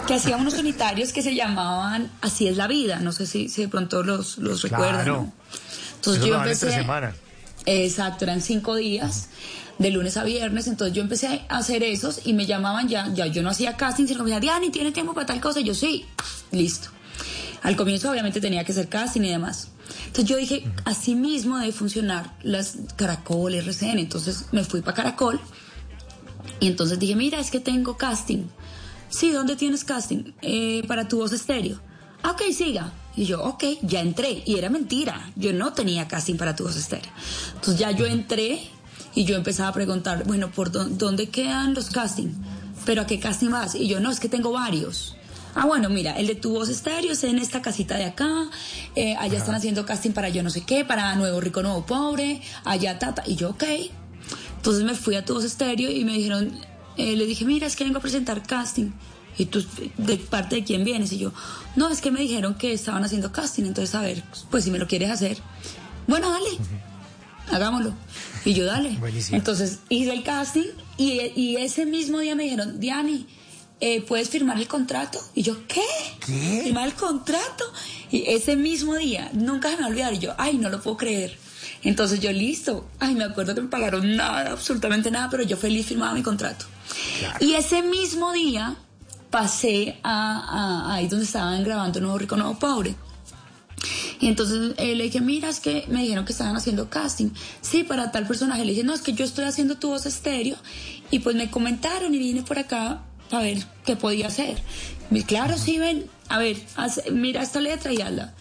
[0.08, 3.00] Que hacía unos unitarios que se llamaban Así es la vida.
[3.00, 5.06] No sé si, si de pronto los, los recuerdan.
[5.08, 5.34] ¿no?
[5.96, 6.72] Entonces Eso yo empecé...
[6.72, 7.14] semana.
[7.66, 9.28] Exacto, eran cinco días,
[9.78, 10.68] de lunes a viernes.
[10.68, 14.06] Entonces yo empecé a hacer esos y me llamaban ya, ya yo no hacía casting,
[14.08, 15.60] sino que me decían, Diani, ¿tiene tiempo para tal cosa?
[15.60, 16.06] Y yo sí,
[16.52, 16.90] listo.
[17.64, 19.68] Al comienzo obviamente tenía que hacer casting y demás.
[20.08, 24.00] Entonces yo dije, así mismo debe funcionar las Caracol, RCN.
[24.00, 25.40] Entonces me fui para Caracol
[26.60, 28.44] y entonces dije, mira, es que tengo casting.
[29.10, 30.34] Sí, ¿dónde tienes casting?
[30.42, 31.80] "Eh, para tu voz estéreo.
[32.24, 32.92] Ah, ok, siga.
[33.16, 34.44] Y yo, ok, ya entré.
[34.46, 35.32] Y era mentira.
[35.36, 37.12] Yo no tenía casting para tu voz estéreo.
[37.56, 38.60] Entonces ya yo entré
[39.16, 42.36] y yo empezaba a preguntar, bueno, ¿por dó- dónde quedan los castings?
[42.86, 43.76] ¿Pero a qué casting vas?
[43.76, 45.16] Y yo, no, es que tengo varios.
[45.60, 48.30] Ah, bueno, mira, el de tu voz estéreo es en esta casita de acá.
[48.96, 52.42] eh, allá están haciendo casting para yo no sé qué, para Nuevo Rico, Nuevo Pobre.
[52.64, 53.24] Allá, tata.
[53.26, 53.64] Y yo, ok.
[54.58, 56.52] Entonces me fui a tu voz estéreo y me dijeron,
[56.98, 58.92] eh, le dije, mira, es que vengo a presentar casting.
[59.40, 59.66] ¿Y tú,
[59.98, 61.12] de parte de quién vienes?
[61.12, 61.34] Y yo,
[61.76, 64.78] no, es que me dijeron que estaban haciendo casting, entonces a ver, pues si me
[64.80, 65.38] lo quieres hacer,
[66.08, 66.50] bueno, dale,
[67.52, 67.94] hagámoslo.
[68.46, 68.92] Y yo, dale.
[68.98, 69.38] Buenísimo.
[69.38, 70.66] Entonces hice el casting
[70.98, 73.28] y, y ese mismo día me dijeron, Diani,
[73.80, 75.20] eh, ¿puedes firmar el contrato?
[75.36, 75.82] Y yo, ¿qué?
[76.26, 76.62] ¿Qué?
[76.64, 77.64] ¿Firmar el contrato?
[78.12, 80.82] Y ese mismo día, nunca se me va a olvidar, y yo, ay, no lo
[80.82, 81.38] puedo creer.
[81.84, 82.88] Entonces yo, listo.
[83.00, 86.66] Ay, me acuerdo que me pagaron nada, absolutamente nada, pero yo feliz firmaba mi contrato.
[87.40, 88.76] Y ese mismo día
[89.30, 92.96] pasé a, a- ahí donde estaban grabando Nuevo Rico, Nuevo Pobre.
[94.20, 97.30] Y entonces eh, le dije, mira, es que me dijeron que estaban haciendo casting.
[97.62, 98.66] Sí, para tal personaje.
[98.66, 100.56] Le dije, no, es que yo estoy haciendo tu voz estéreo.
[101.12, 104.58] Y pues me comentaron y vine por acá para ver qué podía hacer.
[105.12, 108.34] Y claro, sí, ven, a ver, haz- mira esta letra y hazla.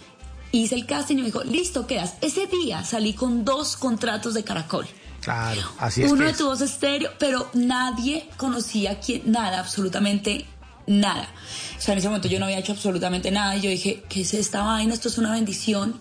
[0.52, 2.14] Hice el casting y me dijo, listo, quedas.
[2.20, 4.86] Ese día salí con dos contratos de Caracol.
[5.20, 6.10] Claro, así es.
[6.10, 6.38] Uno que de es.
[6.38, 10.46] tu voz estéreo, pero nadie conocía quién, nada, absolutamente
[10.86, 11.28] nada.
[11.76, 14.20] O sea, en ese momento yo no había hecho absolutamente nada y yo dije, ¿qué
[14.22, 14.94] es esta vaina?
[14.94, 15.98] Esto es una bendición.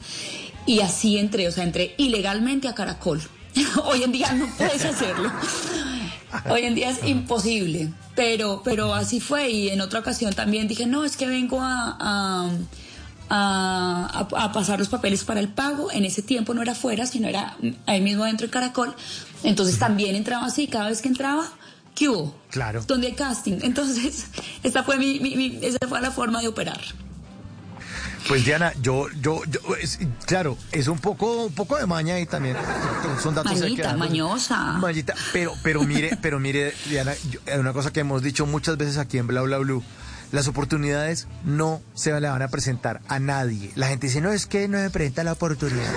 [0.68, 3.22] Y así entré, o sea, entré ilegalmente a Caracol.
[3.84, 5.32] Hoy en día no puedes hacerlo.
[6.50, 7.90] Hoy en día es imposible.
[8.16, 9.50] Pero, pero así fue.
[9.50, 11.98] Y en otra ocasión también dije, no, es que vengo a,
[13.30, 15.92] a, a- pasar los papeles para el pago.
[15.92, 18.96] En ese tiempo no era afuera, sino era ahí mismo dentro del caracol.
[19.44, 21.46] Entonces también entraba así, cada vez que entraba,
[21.94, 22.36] ¿qué hubo?
[22.50, 22.84] Claro.
[22.88, 23.58] Donde hay casting.
[23.62, 24.28] Entonces,
[24.64, 26.80] esta fue mi, mi- mi- esa fue la forma de operar.
[28.28, 32.26] Pues Diana, yo, yo, yo es- claro, es un poco, un poco de maña ahí
[32.26, 32.58] también.
[33.22, 34.58] Son datos Mañita, que mañosa.
[34.80, 38.98] Mañita, pero, pero mire, pero mire, Diana, yo- una cosa que hemos dicho muchas veces
[38.98, 39.84] aquí en Bla Bla Blue.
[40.32, 43.72] Las oportunidades no se le van a presentar a nadie.
[43.76, 45.94] La gente dice, no, es que no me presenta la oportunidad.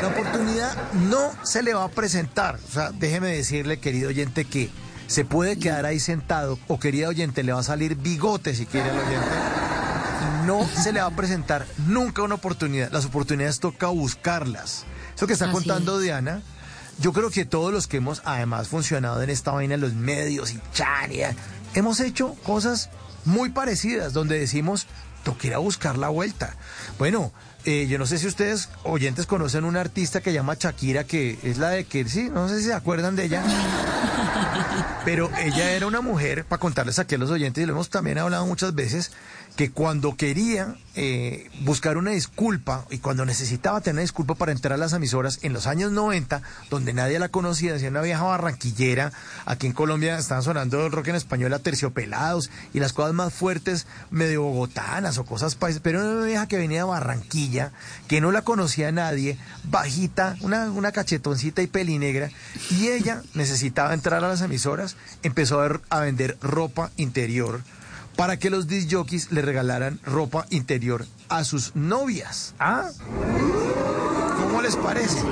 [0.00, 2.58] La oportunidad no se le va a presentar.
[2.66, 4.70] O sea, déjeme decirle, querido oyente, que
[5.06, 8.88] se puede quedar ahí sentado, o querida oyente, le va a salir bigote si quiere
[8.90, 9.26] al oyente
[10.48, 12.90] no se le va a presentar nunca una oportunidad.
[12.90, 14.86] Las oportunidades toca buscarlas.
[15.14, 16.40] Eso que está contando Diana,
[17.00, 20.60] yo creo que todos los que hemos además funcionado en esta vaina los medios y
[20.72, 21.36] charia,
[21.74, 22.88] hemos hecho cosas
[23.26, 24.86] muy parecidas donde decimos,
[25.22, 26.56] toca ir a buscar la vuelta.
[26.98, 27.30] Bueno,
[27.66, 31.58] eh, yo no sé si ustedes oyentes conocen una artista que llama Shakira, que es
[31.58, 33.44] la de que, sí, no sé si se acuerdan de ella.
[35.04, 38.16] Pero ella era una mujer, para contarles aquí a los oyentes, y lo hemos también
[38.16, 39.12] hablado muchas veces,
[39.58, 44.76] que cuando quería eh, buscar una disculpa y cuando necesitaba tener disculpa para entrar a
[44.76, 49.12] las emisoras en los años 90, donde nadie la conocía, decía una vieja barranquillera,
[49.46, 53.34] aquí en Colombia estaban sonando el rock en español a terciopelados y las cosas más
[53.34, 57.72] fuertes, medio bogotanas o cosas paisas, pero una vieja que venía de Barranquilla
[58.06, 62.30] que no la conocía nadie, bajita, una, una cachetoncita y pelinegra,
[62.70, 64.94] y ella necesitaba entrar a las emisoras,
[65.24, 67.60] empezó a, a vender ropa interior
[68.18, 72.52] para que los disc jockeys le regalaran ropa interior a sus novias.
[72.58, 72.90] ¿Ah?
[74.42, 75.22] ¿Cómo les parece?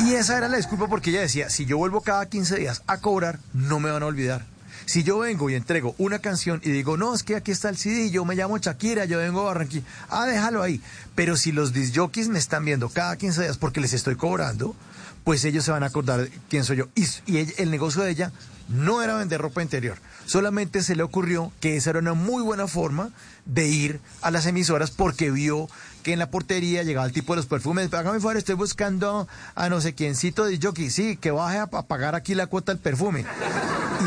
[0.00, 2.98] Y esa era la disculpa porque ella decía, si yo vuelvo cada 15 días a
[2.98, 4.44] cobrar, no me van a olvidar.
[4.84, 7.78] Si yo vengo y entrego una canción y digo, no, es que aquí está el
[7.78, 10.82] CD, yo me llamo Shakira, yo vengo a Barranquilla, ah, déjalo ahí.
[11.14, 14.76] Pero si los disc jockeys me están viendo cada 15 días porque les estoy cobrando,
[15.24, 16.88] pues ellos se van a acordar quién soy yo.
[16.94, 17.06] Y,
[17.62, 18.32] el negocio de ella
[18.68, 22.68] no era vender ropa interior, solamente se le ocurrió que esa era una muy buena
[22.68, 23.10] forma
[23.46, 25.68] de ir a las emisoras porque vio
[26.02, 29.68] que en la portería llegaba el tipo de los perfumes, hágame favor, estoy buscando a
[29.68, 33.24] no sé quiéncito de jockey, sí, que baje a, pagar aquí la cuota del perfume.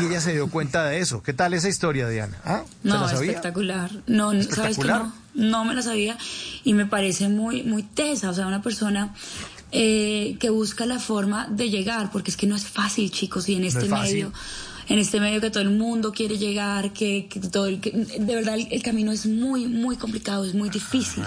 [0.00, 1.22] Y ella se dio cuenta de eso.
[1.22, 2.38] ¿Qué tal esa historia, Diana?
[2.46, 2.62] ¿Ah?
[2.82, 3.32] ¿Se No, la sabía?
[3.32, 3.90] espectacular.
[4.06, 5.02] No, ¿sabes que Espectacular.
[5.04, 5.12] no?
[5.34, 6.16] No me la sabía
[6.64, 9.14] y me parece muy, muy tesa, o sea, una persona
[9.72, 13.54] eh, que busca la forma de llegar, porque es que no es fácil, chicos, y
[13.54, 14.32] en este es medio,
[14.88, 18.34] en este medio que todo el mundo quiere llegar, que, que todo el, que- de
[18.34, 21.24] verdad el, el camino es muy, muy complicado, es muy difícil.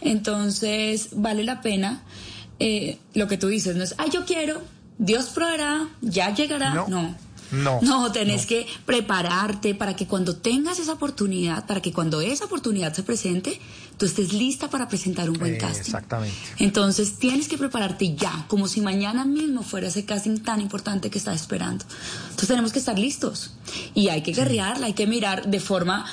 [0.00, 2.02] Entonces, vale la pena
[2.58, 4.62] eh, lo que tú dices, no es, ay, yo quiero,
[4.98, 6.86] Dios proveerá, ya llegará, No.
[6.88, 7.14] no.
[7.52, 7.78] No.
[7.80, 12.92] No, tenés que prepararte para que cuando tengas esa oportunidad, para que cuando esa oportunidad
[12.92, 13.60] se presente,
[13.98, 15.80] tú estés lista para presentar un buen Eh, casting.
[15.80, 16.36] Exactamente.
[16.58, 21.18] Entonces tienes que prepararte ya, como si mañana mismo fuera ese casting tan importante que
[21.18, 21.84] estás esperando.
[22.24, 23.54] Entonces tenemos que estar listos
[23.94, 26.04] y hay que guerrearla, hay que mirar de forma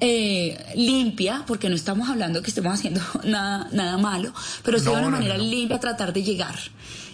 [0.00, 4.92] eh, limpia, porque no estamos hablando que estemos haciendo nada, nada malo, pero sí No,
[4.92, 5.50] de una no, manera no, no.
[5.50, 6.58] limpia tratar de llegar.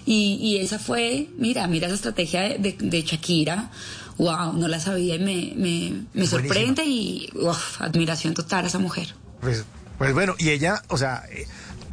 [0.07, 3.71] Y, y esa fue, mira, mira esa estrategia de, de- de Shakira.
[4.19, 8.79] Wow, no la sabía y me, me, me sorprende y uf, admiración total a esa
[8.79, 9.15] mujer.
[9.41, 9.65] Pues,
[10.01, 11.47] pues bueno, y ella, o sea, eh,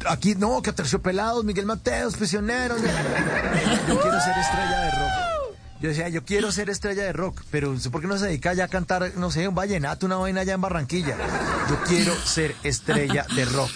[0.08, 2.80] aquí no, que terciopelados, Miguel Mateos, prisioneros.
[2.80, 5.10] Yo quiero ser estrella de rock.
[5.82, 8.64] Yo decía, yo quiero ser estrella de rock, pero ¿por qué no se dedica ya
[8.64, 11.16] a cantar, no sé, un vallenato, una vaina allá en Barranquilla?
[11.68, 13.70] Yo quiero ser estrella de rock.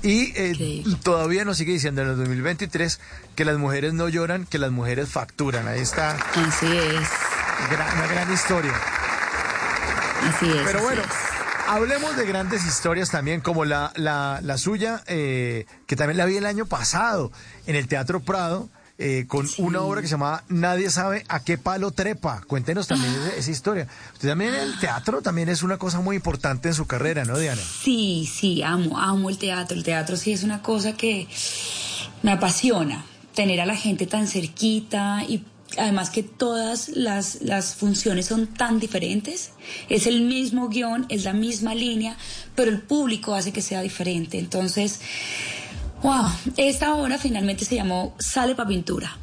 [0.00, 3.00] Y eh, todavía nos sigue diciendo en el 2023
[3.36, 5.68] que las mujeres no lloran, que las mujeres facturan.
[5.68, 6.12] Ahí está.
[6.12, 7.08] Así es.
[7.70, 8.72] Gran- una gran historia.
[10.34, 10.62] Así es.
[10.64, 11.33] Pero así bueno, es.
[11.66, 16.36] Hablemos de grandes historias también, como la, la, la suya, eh, que también la vi
[16.36, 17.32] el año pasado
[17.66, 21.58] en el Teatro Prado, eh, con una obra que se llamaba Nadie sabe a qué
[21.58, 22.42] palo trepa.
[22.46, 23.88] Cuéntenos también esa, esa historia.
[24.12, 27.60] Usted también el teatro también es una cosa muy importante en su carrera, ¿no, Diana?
[27.60, 29.76] Sí, sí, amo, amo el teatro.
[29.76, 31.26] El teatro sí es una cosa que
[32.22, 33.04] me apasiona.
[33.34, 35.44] Tener a la gente tan cerquita y
[35.76, 39.50] además que todas las, las funciones son tan diferentes.
[39.88, 42.16] Es el mismo guion, es la misma línea,
[42.54, 44.38] pero el público hace que sea diferente.
[44.38, 45.00] Entonces,
[46.02, 49.18] wow, esta obra finalmente se llamó Sale pa' Pintura.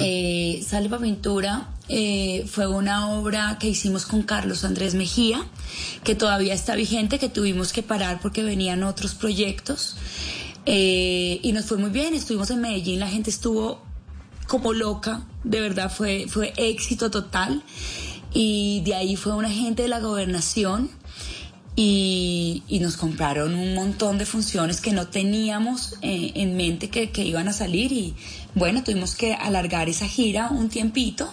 [0.00, 5.44] Eh, Sale pa' Pintura eh, fue una obra que hicimos con Carlos Andrés Mejía,
[6.02, 9.96] que todavía está vigente, que tuvimos que parar porque venían otros proyectos.
[10.66, 13.89] Eh, y nos fue muy bien, estuvimos en Medellín, la gente estuvo
[14.50, 17.62] como loca, de verdad fue, fue éxito total.
[18.34, 20.90] Y de ahí fue una gente de la gobernación
[21.76, 27.24] y, nos compraron un montón de funciones que no teníamos eh, en mente que, que
[27.24, 28.14] iban a salir y
[28.54, 31.32] bueno, tuvimos que alargar esa gira un tiempito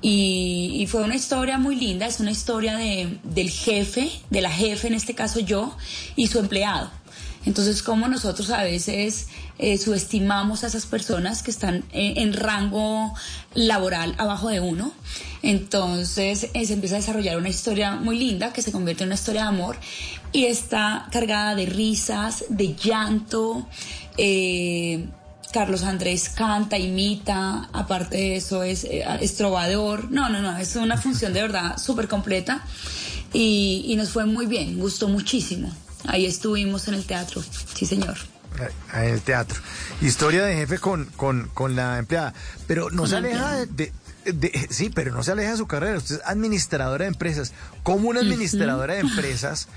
[0.00, 4.50] y, y fue una historia muy linda, es una historia de, del jefe, de la
[4.50, 5.76] jefe en este caso yo
[6.16, 6.90] y su empleado.
[7.44, 9.28] Entonces, como nosotros a veces
[9.58, 13.12] eh, subestimamos a esas personas que están eh, en rango
[13.54, 14.92] laboral abajo de uno.
[15.42, 19.16] Entonces, eh, se empieza a desarrollar una historia muy linda que se convierte en una
[19.16, 19.76] historia de amor
[20.32, 23.66] y está cargada de risas, de llanto.
[25.52, 30.10] Carlos Andrés canta, imita, aparte de eso es, eh, es trovador.
[30.10, 32.64] No, no, no, es una función de verdad súper completa
[33.32, 35.70] y, y nos fue muy bien, gustó muchísimo.
[36.06, 37.42] Ahí estuvimos en el teatro,
[37.74, 38.16] sí señor.
[38.92, 39.60] En el teatro.
[40.00, 42.34] Historia de jefe con, con, con la empleada.
[42.66, 43.92] Pero no Con se aleja de.
[44.24, 45.98] De- Sí, pero no se aleja de su carrera.
[45.98, 47.52] Usted es administradora de empresas.
[47.82, 49.68] Como una administradora de empresas,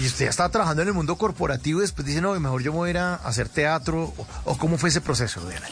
[0.00, 2.72] y usted ya estaba trabajando en el mundo corporativo y después dice, no, mejor yo
[2.72, 4.12] me voy a ir a hacer teatro.
[4.16, 5.66] ¿O, o cómo fue ese proceso, Diana?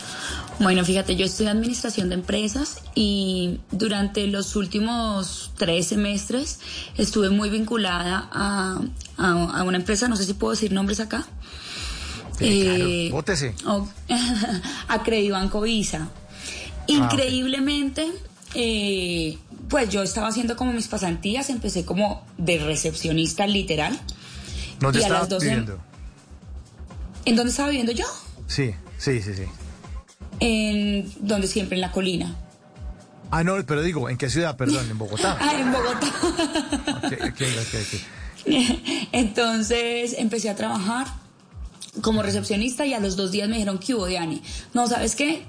[0.60, 6.60] Bueno, fíjate, yo estudié administración de empresas y durante los últimos tres semestres
[6.96, 8.80] estuve muy vinculada a,
[9.18, 11.26] a- a una empresa, no sé si puedo decir nombres acá.
[12.40, 13.54] Eh, claro, bótese.
[13.66, 13.88] o-
[14.88, 16.08] a Credibanco Visa.
[16.86, 18.10] Increíblemente,
[18.54, 23.98] eh, pues yo estaba haciendo como mis pasantías, empecé como de recepcionista literal.
[24.80, 25.78] ¿Dónde Y a estaba las 12 viviendo?
[27.24, 28.04] ¿En dónde estaba viviendo yo?
[28.46, 29.44] Sí, sí, sí, sí.
[30.40, 32.36] En donde siempre, en la colina.
[33.30, 34.56] Ah, no, pero digo, ¿en qué ciudad?
[34.56, 35.38] Perdón, en Bogotá.
[35.40, 36.06] Ah, en Bogotá.
[36.96, 38.00] Ok, ok, ok, ok.
[39.12, 41.06] Entonces empecé a trabajar
[42.00, 44.42] como recepcionista y a los dos días me dijeron que hubo Diani.
[44.74, 45.44] No, ¿sabes qué?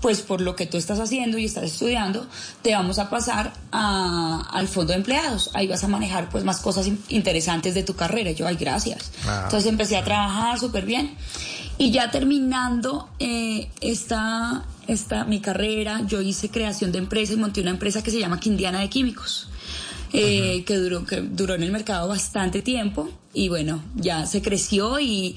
[0.00, 2.26] Pues por lo que tú estás haciendo y estás estudiando,
[2.62, 5.50] te vamos a pasar a- al fondo de empleados.
[5.54, 8.30] Ahí vas a manejar pues más cosas in- interesantes de tu carrera.
[8.30, 9.10] Yo, ay, gracias.
[9.26, 9.42] Ah.
[9.44, 11.14] Entonces empecé a trabajar súper bien.
[11.76, 17.60] Y ya terminando eh, esta, esta, mi carrera, yo hice creación de empresa y monté
[17.60, 19.48] una empresa que se llama Quindiana de Químicos
[20.12, 24.98] eh, que duró que duró en el mercado bastante tiempo y bueno ya se creció
[24.98, 25.36] y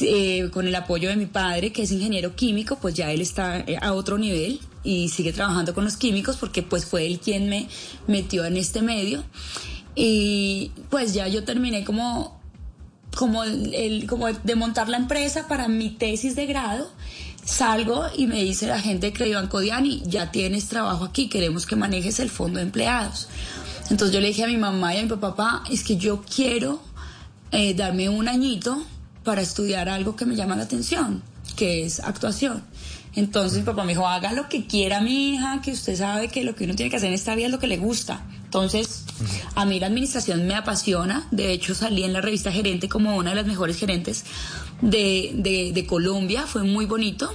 [0.00, 3.58] eh, con el apoyo de mi padre que es ingeniero químico pues ya él está
[3.58, 7.48] eh, a otro nivel y sigue trabajando con los químicos porque pues fue él quien
[7.48, 7.68] me
[8.06, 9.24] metió en este medio.
[9.94, 12.40] Y pues ya yo terminé como
[13.16, 16.90] como el, como de montar la empresa para mi tesis de grado.
[17.44, 21.76] Salgo y me dice la gente de Credibanco Diani ya tienes trabajo aquí queremos que
[21.76, 23.28] manejes el fondo de empleados
[23.90, 26.22] entonces yo le dije a mi mamá y a mi papá, papá, es que yo
[26.22, 26.80] quiero
[27.52, 28.84] eh, darme un añito
[29.26, 31.20] para estudiar algo que me llama la atención,
[31.56, 32.62] que es actuación.
[33.16, 36.44] Entonces mi papá me dijo, haga lo que quiera mi hija, que usted sabe que
[36.44, 38.24] lo que uno tiene que hacer en esta vida es lo que le gusta.
[38.44, 39.04] Entonces,
[39.56, 41.26] a mí la administración me apasiona.
[41.32, 44.24] De hecho, salí en la revista Gerente como una de las mejores gerentes
[44.80, 46.46] de, Colombia.
[46.46, 47.34] Fue muy bonito.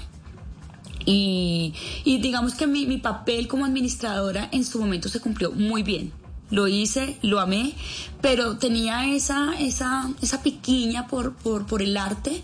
[1.06, 1.74] Y,
[2.06, 6.14] digamos que mi papel como administradora en su momento se cumplió muy bien.
[6.52, 7.74] Lo hice, lo amé,
[8.22, 12.44] pero tenía esa, esa, esa piquiña por, por, por el arte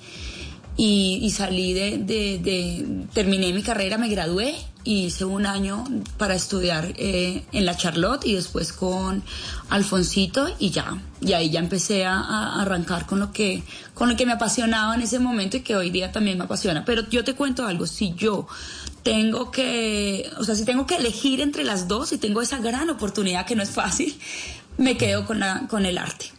[0.77, 5.83] y, salí de, de- de- terminé mi carrera, me gradué y hice un año
[6.17, 9.23] para estudiar eh, en la Charlotte y después con
[9.69, 13.63] Alfonsito y ya, y ahí ya empecé a, a arrancar con lo que,
[13.95, 16.85] con lo que me apasionaba en ese momento y que hoy día también me apasiona.
[16.85, 18.47] Pero yo te cuento algo, si yo
[19.03, 22.89] tengo que, o sea, si tengo que elegir entre las dos y tengo esa gran
[22.89, 24.19] oportunidad que no es fácil,
[24.77, 26.31] me quedo con, la, con el arte.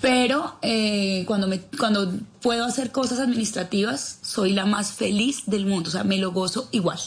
[0.00, 2.12] Pero eh, cuando, me, cuando
[2.42, 6.68] puedo hacer cosas administrativas, soy la más feliz del mundo, o sea, me lo gozo
[6.72, 6.98] igual.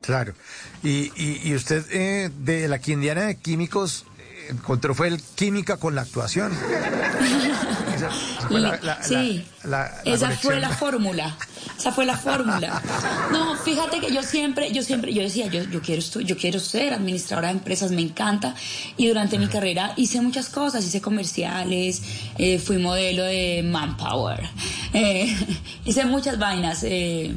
[0.00, 0.34] Claro.
[0.82, 5.76] Y, y, y usted eh, de la Quindiana de Químicos eh, encontró fue el química
[5.76, 6.52] con la actuación.
[8.08, 11.36] Esa fue la- la- sí, la- esa fue la fórmula.
[11.78, 12.82] Esa fue la fórmula.
[13.32, 16.92] No, fíjate que yo siempre, yo siempre, yo decía, yo, yo quiero yo quiero ser
[16.94, 18.54] administradora de empresas, me encanta.
[18.96, 22.02] Y durante mi carrera hice muchas cosas, hice comerciales,
[22.38, 24.48] eh, fui modelo de Manpower,
[24.92, 25.36] eh,
[25.84, 27.34] hice muchas vainas, eh,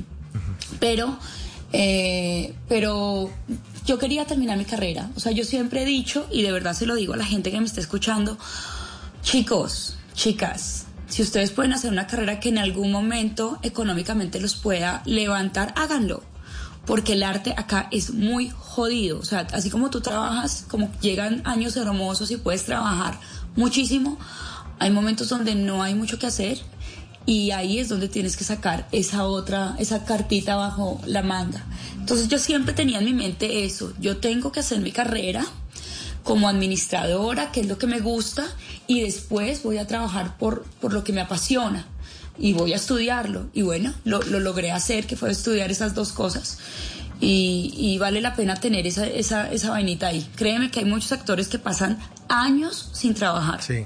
[0.80, 1.18] pero,
[2.68, 3.30] pero
[3.86, 5.10] yo quería terminar mi carrera.
[5.16, 7.52] O sea, yo siempre he dicho, y de verdad se lo digo a la gente
[7.52, 8.38] que me está escuchando,
[9.22, 15.04] chicos, chicas, si ustedes pueden hacer una carrera que en algún momento económicamente los pueda
[15.06, 16.24] levantar, háganlo.
[16.86, 19.20] Porque el arte acá es muy jodido.
[19.20, 23.20] O sea, así como tú trabajas, como llegan años hermosos y puedes trabajar
[23.56, 24.18] muchísimo,
[24.80, 26.60] hay momentos donde no hay mucho que hacer
[27.26, 31.64] y ahí es donde tienes que sacar esa otra, esa cartita bajo la manga.
[31.98, 35.46] Entonces yo siempre tenía en mi mente eso, yo tengo que hacer mi carrera
[36.24, 38.46] como administradora, que es lo que me gusta,
[38.88, 41.86] y después voy a trabajar por, por lo que me apasiona
[42.38, 43.48] y voy a estudiarlo.
[43.54, 46.58] Y bueno, lo, lo logré hacer, que fue estudiar esas dos cosas.
[47.20, 50.28] Y, y vale la pena tener esa, esa, esa vainita ahí.
[50.36, 51.98] Créeme que hay muchos actores que pasan
[52.28, 53.86] años sin trabajar Sí.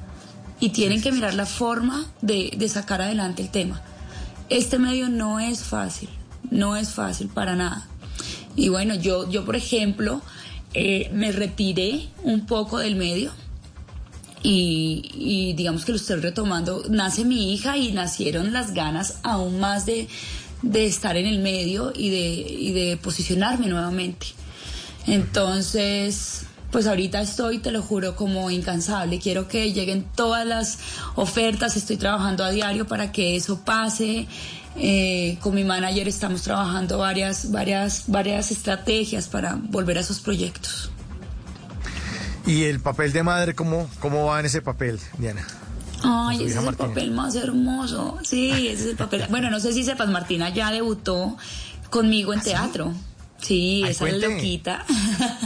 [0.60, 3.82] y tienen que mirar la forma de, de sacar adelante el tema.
[4.50, 6.10] Este medio no es fácil,
[6.50, 7.86] no es fácil para nada.
[8.56, 10.22] Y bueno, yo, yo por ejemplo,
[10.74, 13.32] eh, me retiré un poco del medio
[14.44, 16.84] y, y digamos que lo estoy retomando.
[16.90, 20.08] Nace mi hija y nacieron las ganas aún más de,
[20.62, 24.28] de estar en el medio y de, y de posicionarme nuevamente.
[25.06, 29.20] Entonces, pues ahorita estoy, te lo juro, como incansable.
[29.20, 30.80] Quiero que lleguen todas las
[31.16, 34.28] ofertas, estoy trabajando a diario para que eso pase.
[34.80, 40.92] Eh, con mi manager estamos trabajando varias, varias, varias estrategias para volver a esos proyectos.
[42.46, 45.46] ¿Y el papel de madre, cómo, cómo va en ese papel, Diana?
[46.04, 48.20] Ay, ese es el papel más hermoso.
[48.24, 49.26] Sí, ese es el papel.
[49.30, 51.36] Bueno, no sé si sepas, Martina ya debutó
[51.90, 52.94] conmigo en teatro.
[53.42, 54.30] Sí, Ay, esa es cuente.
[54.30, 54.86] loquita.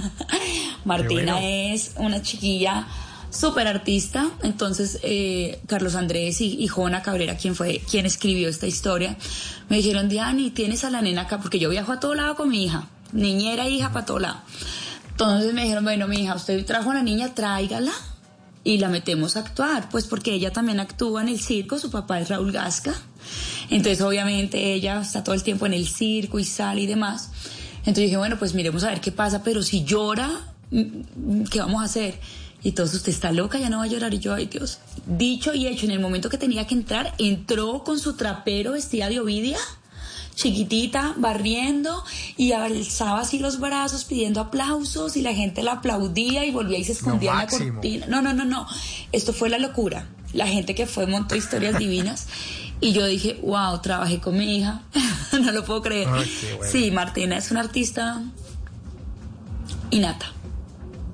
[0.85, 1.47] Martina bueno.
[1.73, 2.87] es una chiquilla
[3.31, 4.29] súper artista.
[4.43, 6.67] Entonces, eh, Carlos Andrés y, y
[7.03, 9.17] Cabrera, quien fue quien escribió esta historia,
[9.69, 12.49] me dijeron, Diani, tienes a la nena acá, porque yo viajo a todo lado con
[12.49, 14.41] mi hija, niñera, hija, para todo lado.
[15.09, 17.93] Entonces me dijeron, bueno, mi hija, usted trajo a la niña, tráigala
[18.63, 22.19] y la metemos a actuar, pues porque ella también actúa en el circo, su papá
[22.19, 22.93] es Raúl Gasca,
[23.69, 27.31] entonces obviamente ella está todo el tiempo en el circo y sale y demás.
[27.79, 30.29] Entonces dije, bueno, pues miremos a ver qué pasa, pero si llora,
[30.69, 32.19] mm, ¿qué vamos a hacer?
[32.63, 34.13] Y todos, usted está loca, ya no va a llorar.
[34.13, 34.79] Y yo, ay Dios.
[35.05, 39.09] Dicho y hecho, en el momento que tenía que entrar, entró con su trapero vestida
[39.09, 39.57] de Ovidia,
[40.35, 42.03] chiquitita, barriendo,
[42.37, 46.83] y alzaba así los brazos pidiendo aplausos, y la gente la aplaudía y volvía y
[46.83, 48.05] se escondía en la cortina.
[48.07, 48.67] No, no, no, no.
[49.11, 50.07] Esto fue la locura.
[50.33, 52.27] La gente que fue montó historias divinas.
[52.79, 54.81] Y yo dije, wow, trabajé con mi hija.
[55.33, 56.07] no lo puedo creer.
[56.11, 56.71] Ay, qué bueno.
[56.71, 58.23] Sí, Martina es una artista
[59.91, 60.33] innata.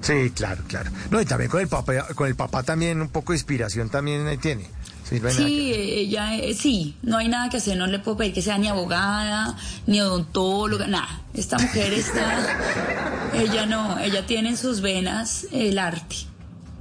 [0.08, 0.90] Sí, claro, claro.
[1.12, 4.26] No, y también con el papá, con el papá también un poco de inspiración también
[4.26, 4.66] ahí tiene.
[5.04, 8.34] Sí, no Sí, ella, eh, sí, no hay nada que hacer, no le puedo pedir
[8.34, 11.22] que sea ni abogada, ni odontóloga, nada.
[11.34, 16.16] Esta mujer está, ella no, ella tiene en sus venas el arte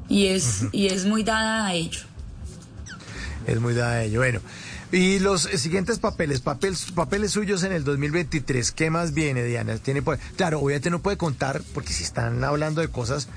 [0.08, 2.00] y es, y es muy dada a ello.
[3.46, 4.20] Es muy dada a ello.
[4.20, 4.40] Bueno,
[4.92, 9.76] y los siguientes papeles, papel- papeles suyos en el 2023, ¿qué más viene, Diana?
[9.78, 13.28] Tiene por- claro, obviamente no puede contar, porque si están hablando de cosas,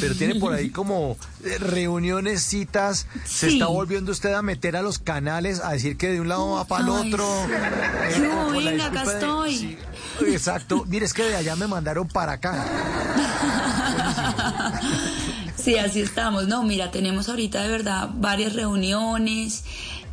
[0.00, 4.82] pero tiene por ahí como eh, reuniones, citas, se está volviendo usted a meter a
[4.82, 7.26] los canales, a decir que de un lado va para el otro.
[7.46, 7.52] sí.
[7.52, 9.56] eh, Yo, venga, acá de- estoy.
[9.56, 9.78] sí,
[10.26, 12.66] exacto, mire, es que de allá me mandaron para acá.
[15.56, 16.46] Sí, así estamos.
[16.46, 19.64] No, mira, tenemos ahorita de verdad varias reuniones,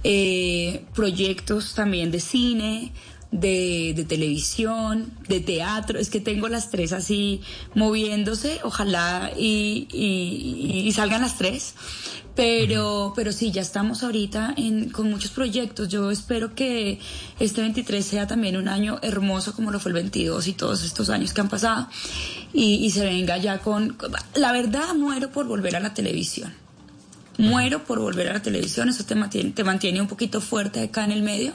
[0.08, 2.92] eh, proyectos también de cine,
[3.32, 5.98] de, de televisión, de teatro.
[5.98, 7.42] Es que tengo las tres así
[7.74, 11.74] moviéndose, ojalá y, y- y salgan las tres.
[12.36, 15.88] Pero, pero sí, ya estamos ahorita en, con muchos proyectos.
[15.88, 17.00] Yo espero que
[17.40, 21.10] este 23 sea también un año hermoso como lo fue el 22 y todos estos
[21.10, 21.88] años que han pasado.
[22.54, 23.94] Y, y se venga ya con...
[23.94, 26.54] con- La verdad, muero por volver a la televisión.
[27.38, 28.90] Muero por volver a la televisión.
[28.90, 31.54] Eso te mantiene, te mantiene un poquito fuerte acá en el medio.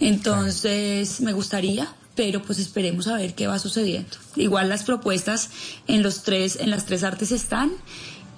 [0.00, 4.16] Entonces, me gustaría, pero pues esperemos a ver qué va sucediendo.
[4.36, 5.50] Igual las propuestas
[5.86, 7.72] en los tres, en las tres artes están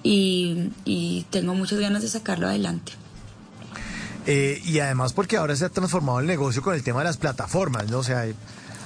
[0.03, 2.93] y, tengo muchas ganas de sacarlo adelante.
[4.27, 7.17] Eh, y además porque ahora se ha transformado el negocio con el tema de las
[7.17, 7.99] plataformas, ¿no?
[7.99, 8.25] O sea,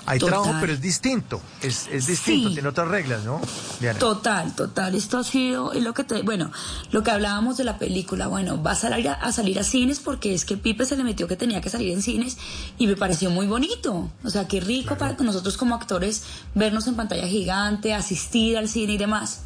[0.05, 0.41] hay, Total.
[0.41, 2.53] trabajo, pero es distinto, es, es distinto, Sí.
[2.55, 3.41] tiene otras reglas, ¿no?
[3.79, 3.99] Diana?
[3.99, 4.95] Total, total.
[4.95, 6.51] Esto ha sido es lo que te, bueno,
[6.91, 8.27] lo que hablábamos de la película.
[8.27, 11.03] Bueno, va a salir a, a salir a cines porque es que Pipe se le
[11.03, 12.37] metió que tenía que salir en cines
[12.77, 14.09] y me pareció muy bonito.
[14.23, 16.23] O sea, qué rico para nosotros como actores
[16.55, 19.41] vernos en pantalla gigante, asistir al cine y demás.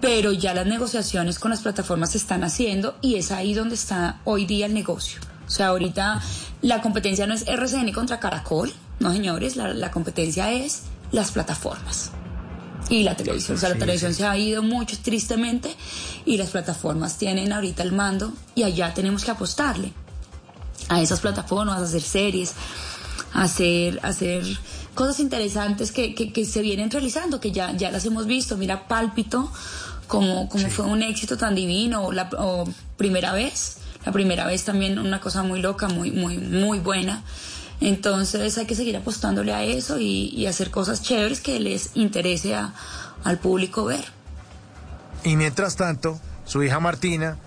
[0.00, 4.20] Pero ya las negociaciones con las plataformas se están haciendo y es ahí donde está
[4.24, 5.20] hoy día el negocio.
[5.46, 6.20] O sea, ahorita
[6.62, 12.10] la competencia no es RCN contra Caracol, no señores, la, la competencia es las plataformas
[12.88, 13.56] y la televisión.
[13.56, 15.74] O sea, la televisión se ha ido mucho, tristemente,
[16.24, 19.92] y las plataformas tienen ahorita el mando y allá tenemos que apostarle
[20.88, 22.54] a esas plataformas, a hacer series,
[23.32, 24.44] a hacer, a hacer
[24.94, 28.56] cosas interesantes que, que, que se vienen realizando, que ya, ya las hemos visto.
[28.56, 29.50] Mira, Pálpito,
[30.06, 32.64] como, como fue un éxito tan divino, o la o
[32.96, 33.78] primera vez.
[34.04, 37.22] La primera vez también una cosa muy loca, muy, muy, muy buena.
[37.88, 42.54] Entonces hay que seguir apostándole a eso y, y hacer cosas chéveres que les interese
[42.54, 42.72] a-
[43.24, 44.04] al público ver.
[45.24, 47.38] Y mientras tanto, su hija Martina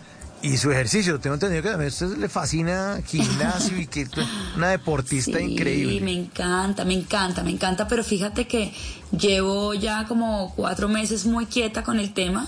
[0.41, 4.07] y su ejercicio, tengo entendido que también a usted le fascina gimnasio y que
[4.55, 6.01] una deportista Sí, increíble.
[6.01, 8.73] me encanta, me encanta, me encanta, pero fíjate que
[9.17, 12.47] llevo ya como cuatro meses muy quieta con el tema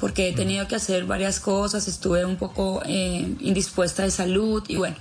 [0.00, 4.76] porque he tenido que hacer varias cosas, estuve un poco eh, indispuesta de salud y
[4.76, 4.96] bueno,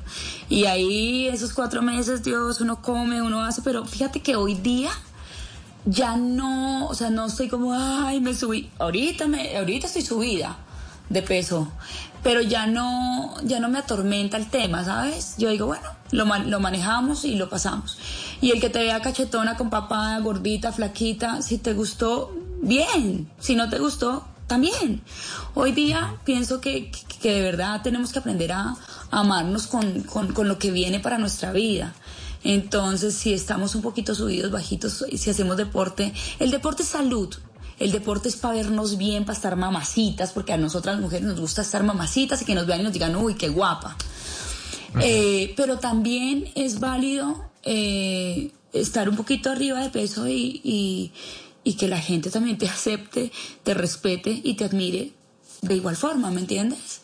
[0.50, 4.92] y ahí esos cuatro meses, Dios, uno come, uno hace, pero fíjate que hoy día
[5.86, 10.58] ya no, o sea, no estoy como, ay, me subí, ahorita, me, ahorita estoy subida
[11.10, 11.72] de peso,
[12.24, 15.36] pero ya no, ya no me atormenta el tema, ¿sabes?
[15.38, 17.98] Yo digo, bueno, lo, lo manejamos y lo pasamos.
[18.40, 23.56] Y el que te vea cachetona, con papada, gordita, flaquita, si te gustó, bien, si
[23.56, 24.26] no te gustó,
[24.58, 25.02] también.
[25.56, 26.92] Hoy día pienso que,
[27.22, 28.76] que- de verdad tenemos que aprender a,
[29.12, 31.94] a amarnos con, con, con lo que viene para nuestra vida.
[32.44, 37.34] Entonces, si estamos un poquito subidos, bajitos, si hacemos deporte, el deporte es salud.
[37.80, 41.40] El deporte es para vernos bien, para estar mamacitas, porque a nosotras las mujeres nos
[41.40, 43.98] gusta estar mamacitas y que nos vean y nos digan, uy, qué guapa.
[45.02, 51.12] Eh, pero también es válido eh, estar un poquito arriba de peso y, y-
[51.64, 53.32] y que la gente también te acepte,
[53.64, 55.14] te respete y te admire
[55.62, 57.02] de igual forma, ¿me entiendes?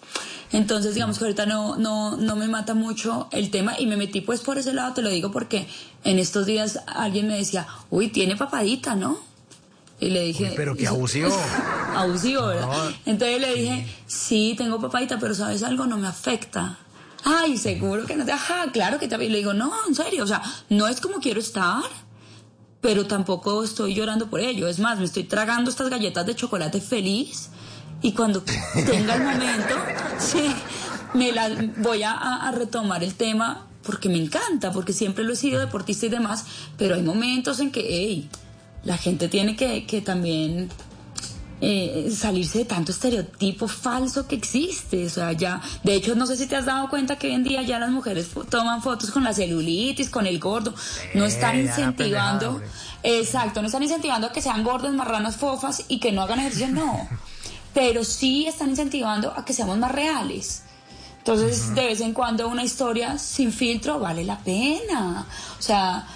[0.51, 4.22] Entonces, digamos que ahorita no, no, no me mata mucho el tema y me metí
[4.22, 5.68] pues por ese lado, te lo digo porque
[6.03, 9.20] en estos días alguien me decía, uy, tiene papadita, ¿no?
[9.99, 10.45] Y le dije...
[10.45, 11.38] Uy, pero qué abusivo.
[11.95, 12.68] abusivo, ¿verdad?
[12.68, 12.95] No.
[13.05, 15.86] Entonces le dije, sí, tengo papadita, pero ¿sabes algo?
[15.86, 16.80] No me afecta.
[17.24, 18.32] Ay, seguro que no te...
[18.32, 19.24] Ajá, claro que te...
[19.24, 21.84] Y le digo, no, en serio, o sea, no es como quiero estar,
[22.82, 24.67] pero tampoco estoy llorando por ello.
[24.67, 27.49] Es más, me estoy tragando estas galletas de chocolate feliz
[28.01, 28.41] y cuando
[28.86, 29.75] tenga el momento,
[30.19, 30.53] sí,
[31.13, 35.34] me las voy a, a- a retomar el tema porque me encanta, porque siempre lo
[35.34, 36.45] he sido deportista y demás,
[36.77, 38.30] pero hay momentos en que, hey,
[38.84, 40.69] la gente tiene que, que también
[41.62, 45.05] eh, salirse de tanto estereotipo falso que existe.
[45.05, 47.43] O sea, ya, de hecho, no sé si te has dado cuenta que hoy en
[47.43, 50.74] día ya las mujeres fo- toman fotos con la celulitis, con el gordo.
[51.14, 52.62] No están Eh, la incentivando.
[53.03, 56.68] Exacto, no están incentivando a que sean gordas, marranas, fofas y que no hagan ejercicio,
[56.70, 57.07] no.
[57.74, 60.64] Pero sí están incentivando a que seamos más reales.
[61.20, 65.26] Entonces, de vez en cuando una historia sin filtro vale la pena.
[65.60, 66.07] O sea,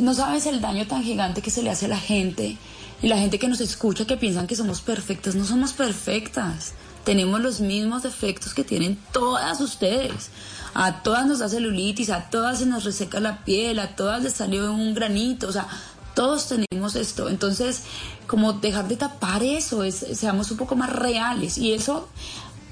[0.00, 2.56] no sabes el daño tan gigante que se le hace a la gente.
[3.04, 6.72] Y la gente que nos escucha que piensan que somos perfectas, no somos perfectas.
[7.04, 10.30] Tenemos los mismos defectos que tienen todas ustedes.
[10.72, 14.32] A todas nos da celulitis, a todas se nos reseca la piel, a todas les
[14.32, 15.68] salió un granito, o sea,
[16.14, 17.28] todos tenemos esto.
[17.28, 17.82] Entonces,
[18.26, 21.58] como dejar de tapar eso, es, seamos un poco más reales.
[21.58, 22.08] Y eso,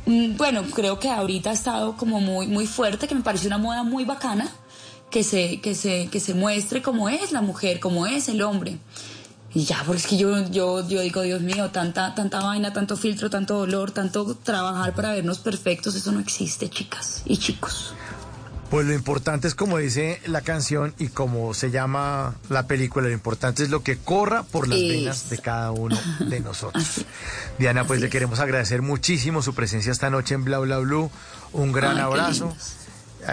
[0.06, 3.58] mm, bueno, creo que ahorita ha estado como muy, muy fuerte, que me parece una
[3.58, 4.50] moda muy bacana,
[5.10, 8.78] que se, que se, que se muestre cómo es la mujer, cómo es el hombre.
[9.54, 12.96] Y ya, porque es que yo, yo, yo digo, Dios mío, tanta, tanta vaina, tanto
[12.96, 17.94] filtro, tanto dolor, tanto trabajar para vernos perfectos, eso no existe, chicas y chicos.
[18.70, 23.12] Pues lo importante es como dice la canción y como se llama la película, lo
[23.12, 24.88] importante es lo que corra por las Eso.
[24.88, 27.02] venas de cada uno de nosotros.
[27.58, 31.10] Diana, pues le queremos agradecer muchísimo su presencia esta noche en Bla Bla Blue.
[31.52, 32.56] Un gran Ay, abrazo,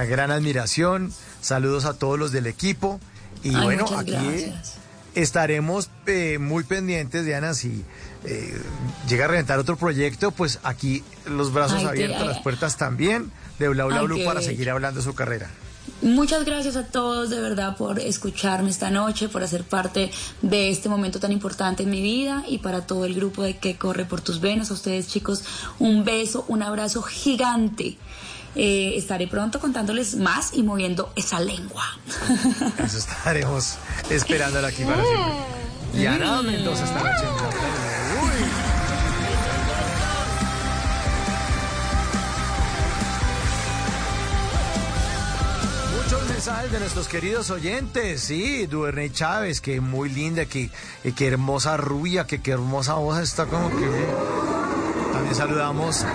[0.10, 3.00] gran admiración, saludos a todos los del equipo
[3.42, 4.74] y Ay, bueno, aquí gracias.
[5.16, 7.84] Estaremos eh, muy pendientes, Diana, si
[8.26, 8.62] eh,
[9.08, 13.70] llega a reventar otro proyecto, pues aquí los brazos Ay, abiertos, las puertas también de
[13.70, 15.50] Bla Bla Ay, Blue qué para seguir hablando de su carrera.
[16.02, 20.88] Muchas gracias a todos de verdad por escucharme esta noche, por hacer parte de este
[20.88, 24.22] momento tan importante en mi vida y para todo el grupo de que corre por
[24.22, 24.72] tus venas.
[24.72, 25.44] A ustedes chicos,
[25.78, 27.98] un beso, un abrazo gigante.
[28.56, 31.84] Eh, estaré pronto contándoles más y moviendo esa lengua.
[32.84, 33.78] Eso estaremos
[34.10, 35.34] esperándola aquí para siempre.
[35.94, 37.26] Diana Mendoza esta noche.
[45.96, 50.70] Muchos mensajes de nuestros queridos oyentes, sí, Duerney Chávez, que muy linda, que,
[51.04, 53.88] que, que hermosa rubia, que qué hermosa voz está como que...
[55.14, 56.06] También saludamos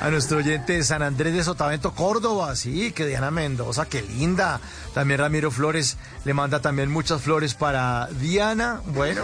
[0.00, 4.60] a nuestro oyente de San Andrés de Sotavento, Córdoba, sí, que Diana Mendoza, qué linda.
[4.94, 8.80] También Ramiro Flores le manda también muchas flores para Diana.
[8.86, 9.22] Bueno,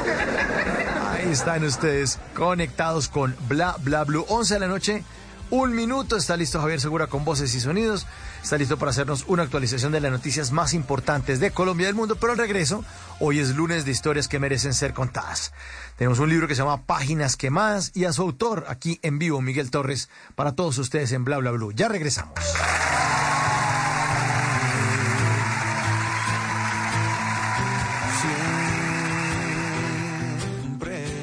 [1.12, 4.26] ahí están ustedes conectados con Bla Bla Blue.
[4.28, 5.04] 11 de la noche,
[5.50, 6.16] un minuto.
[6.16, 8.06] Está listo Javier Segura con voces y sonidos.
[8.42, 11.94] Está listo para hacernos una actualización de las noticias más importantes de Colombia y del
[11.94, 12.16] mundo.
[12.16, 12.84] Pero al regreso,
[13.20, 15.52] hoy es lunes de historias que merecen ser contadas.
[15.96, 19.40] Tenemos un libro que se llama Páginas Quemadas y a su autor aquí en vivo,
[19.40, 21.52] Miguel Torres, para todos ustedes en Bla Bla.
[21.74, 22.34] Ya regresamos.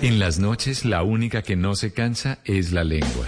[0.01, 3.27] En las noches la única que no se cansa es la lengua.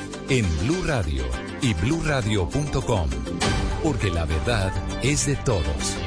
[0.33, 1.25] En Blue Radio
[1.61, 3.09] y bluradio.com.
[3.83, 4.71] Porque la verdad
[5.03, 5.97] es de todos.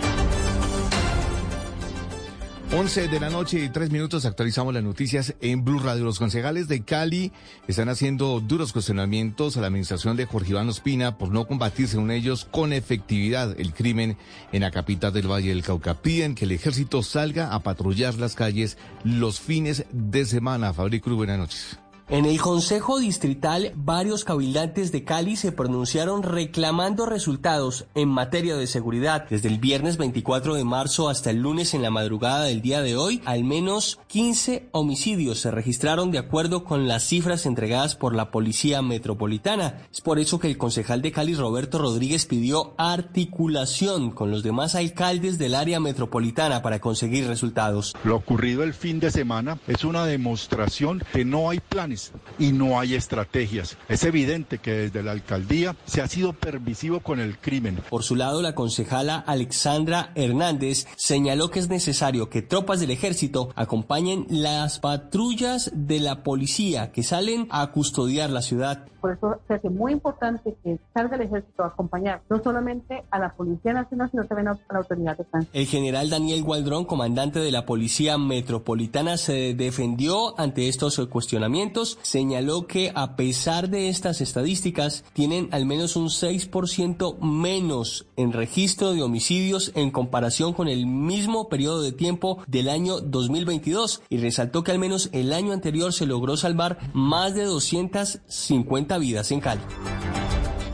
[2.73, 6.05] 11 de la noche y tres minutos actualizamos las noticias en Blue Radio.
[6.05, 7.33] Los concejales de Cali
[7.69, 12.11] están haciendo duros cuestionamientos a la administración de Jorge Iván Ospina por no combatir, según
[12.11, 14.17] ellos, con efectividad el crimen
[14.53, 16.01] en la capital del Valle del Cauca.
[16.01, 20.73] Piden que el ejército salga a patrullar las calles los fines de semana.
[20.73, 21.79] Fabric Cruz, buenas noches.
[22.11, 28.67] En el Consejo Distrital, varios cabildantes de Cali se pronunciaron reclamando resultados en materia de
[28.67, 29.27] seguridad.
[29.31, 32.95] Desde el viernes 24 de marzo hasta el lunes en la madrugada del día de
[32.95, 38.31] hoy, al menos 15 homicidios se registraron de acuerdo con las cifras entregadas por la
[38.31, 39.87] Policía Metropolitana.
[39.91, 44.75] Es por eso que el concejal de Cali, Roberto Rodríguez, pidió articulación con los demás
[44.75, 47.95] alcaldes del área metropolitana para conseguir resultados.
[48.05, 51.94] Lo ocurrido el fin de semana es una demostración que no hay planes
[52.39, 53.77] y no hay estrategias.
[53.89, 57.81] Es evidente que desde la alcaldía se ha sido permisivo con el crimen.
[57.91, 63.51] Por su lado, la concejala Alexandra Hernández señaló que es necesario que tropas del ejército
[63.55, 68.87] acompañen las patrullas de la policía que salen a custodiar la ciudad.
[69.05, 73.19] Por eso se hace muy importante que salga el ejército a acompañar no solamente a
[73.19, 75.59] la Policía Nacional, sino también a la autoridad de tránsito.
[75.59, 81.99] El general Daniel Gualdrón, comandante de la Policía Metropolitana, se defendió ante estos cuestionamientos.
[82.01, 88.95] Señaló que a pesar de estas estadísticas, tienen al menos un 6% menos en registro
[88.95, 94.65] de homicidios en comparación con el mismo periodo de tiempo del año 2022 y resaltó
[94.65, 99.61] que al menos el año anterior se logró salvar más de 250 vidas en Cali.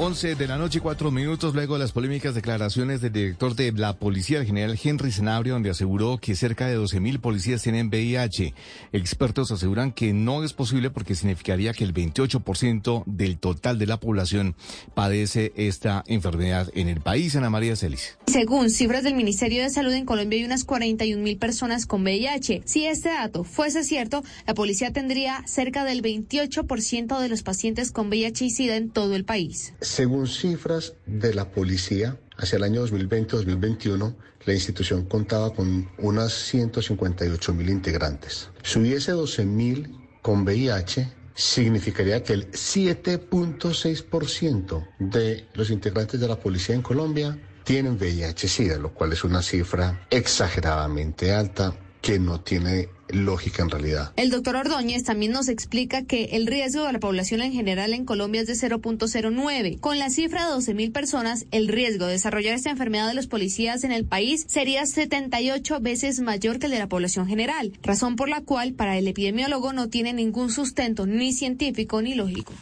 [0.02, 3.98] 11 de la noche, cuatro minutos luego de las polémicas declaraciones del director de la
[3.98, 8.54] policía, el general Henry Senabria, donde aseguró que cerca de 12 mil policías tienen VIH.
[8.94, 14.00] Expertos aseguran que no es posible porque significaría que el 28% del total de la
[14.00, 14.56] población
[14.94, 17.36] padece esta enfermedad en el país.
[17.36, 18.16] Ana María Celis.
[18.26, 22.62] Según cifras del Ministerio de Salud, en Colombia hay unas 41 mil personas con VIH.
[22.64, 28.08] Si este dato fuese cierto, la policía tendría cerca del 28% de los pacientes con
[28.08, 29.74] VIH y SIDA en todo el país.
[29.90, 34.14] Según cifras de la policía, hacia el año 2020-2021,
[34.46, 38.50] la institución contaba con unas 158 mil integrantes.
[38.62, 46.38] Si hubiese 12 mil con VIH, significaría que el 7.6% de los integrantes de la
[46.38, 52.90] policía en Colombia tienen VIH-Sida, lo cual es una cifra exageradamente alta que no tiene
[53.12, 54.12] lógica en realidad.
[54.16, 58.04] El doctor Ordóñez también nos explica que el riesgo de la población en general en
[58.04, 59.80] Colombia es de 0.09.
[59.80, 63.26] Con la cifra de 12 mil personas, el riesgo de desarrollar esta enfermedad de los
[63.26, 68.16] policías en el país sería 78 veces mayor que el de la población general, razón
[68.16, 72.52] por la cual para el epidemiólogo no tiene ningún sustento ni científico ni lógico.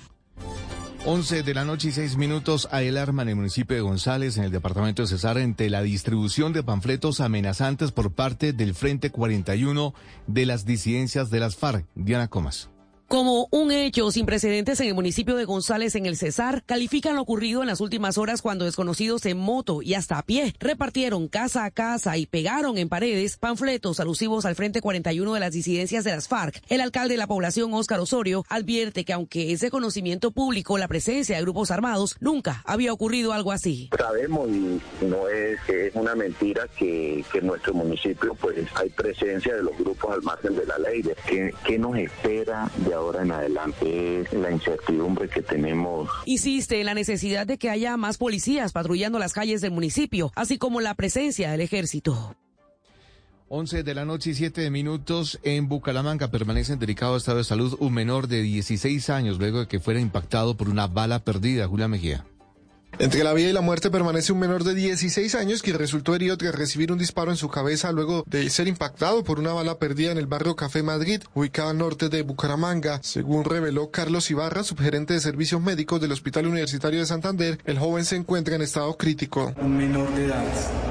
[1.10, 4.44] 11 de la noche y 6 minutos hay alarma en el municipio de González, en
[4.44, 9.94] el departamento de Cesar, entre la distribución de panfletos amenazantes por parte del Frente 41
[10.26, 11.86] de las disidencias de las FARC.
[11.94, 12.68] Diana Comas.
[13.08, 17.22] Como un hecho sin precedentes en el municipio de González en el Cesar, califican lo
[17.22, 21.64] ocurrido en las últimas horas cuando desconocidos en moto y hasta a pie repartieron casa
[21.64, 26.10] a casa y pegaron en paredes panfletos alusivos al Frente 41 de las disidencias de
[26.10, 26.62] las FARC.
[26.68, 30.86] El alcalde de la población, Óscar Osorio, advierte que aunque es de conocimiento público la
[30.86, 33.88] presencia de grupos armados, nunca había ocurrido algo así.
[33.96, 39.62] Sabemos y no es, es una mentira que, en nuestro municipio pues hay presencia de
[39.62, 41.02] los grupos al margen de la ley.
[41.26, 46.08] ¿Qué, qué nos espera de ahora en adelante es la incertidumbre que tenemos.
[46.26, 50.58] Insiste en la necesidad de que haya más policías patrullando las calles del municipio, así
[50.58, 52.36] como la presencia del ejército.
[53.50, 57.76] 11 de la noche y 7 minutos en Bucaramanga permanece en delicado estado de salud
[57.80, 61.66] un menor de 16 años luego de que fuera impactado por una bala perdida.
[61.66, 62.26] Julia Mejía.
[63.00, 66.36] Entre la vida y la muerte permanece un menor de 16 años que resultó herido
[66.36, 70.10] tras recibir un disparo en su cabeza luego de ser impactado por una bala perdida
[70.10, 72.98] en el barrio Café Madrid, ubicado al norte de Bucaramanga.
[73.04, 78.04] Según reveló Carlos Ibarra, subgerente de servicios médicos del Hospital Universitario de Santander, el joven
[78.04, 79.54] se encuentra en estado crítico.
[79.62, 80.44] Un menor de edad,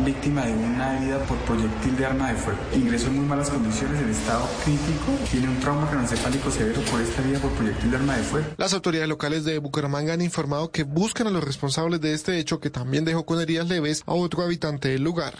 [0.05, 2.59] víctima de una herida por proyectil de arma de fuego.
[2.73, 5.11] Ingresó en muy malas condiciones, en estado crítico.
[5.29, 8.47] Tiene un trauma craneoencefálico severo por esta herida por proyectil de arma de fuego.
[8.55, 12.59] Las autoridades locales de Bucaramanga han informado que buscan a los responsables de este hecho
[12.59, 15.35] que también dejó con heridas leves a otro habitante del lugar.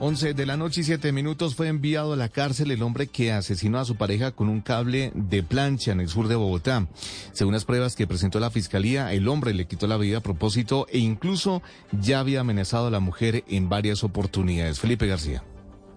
[0.00, 3.32] 11 de la noche y 7 minutos fue enviado a la cárcel el hombre que
[3.32, 6.86] asesinó a su pareja con un cable de plancha en el sur de Bogotá.
[7.32, 10.86] Según las pruebas que presentó la fiscalía, el hombre le quitó la vida a propósito
[10.90, 11.62] e incluso
[12.00, 14.78] ya había amenazado a la mujer en varias oportunidades.
[14.78, 15.42] Felipe García.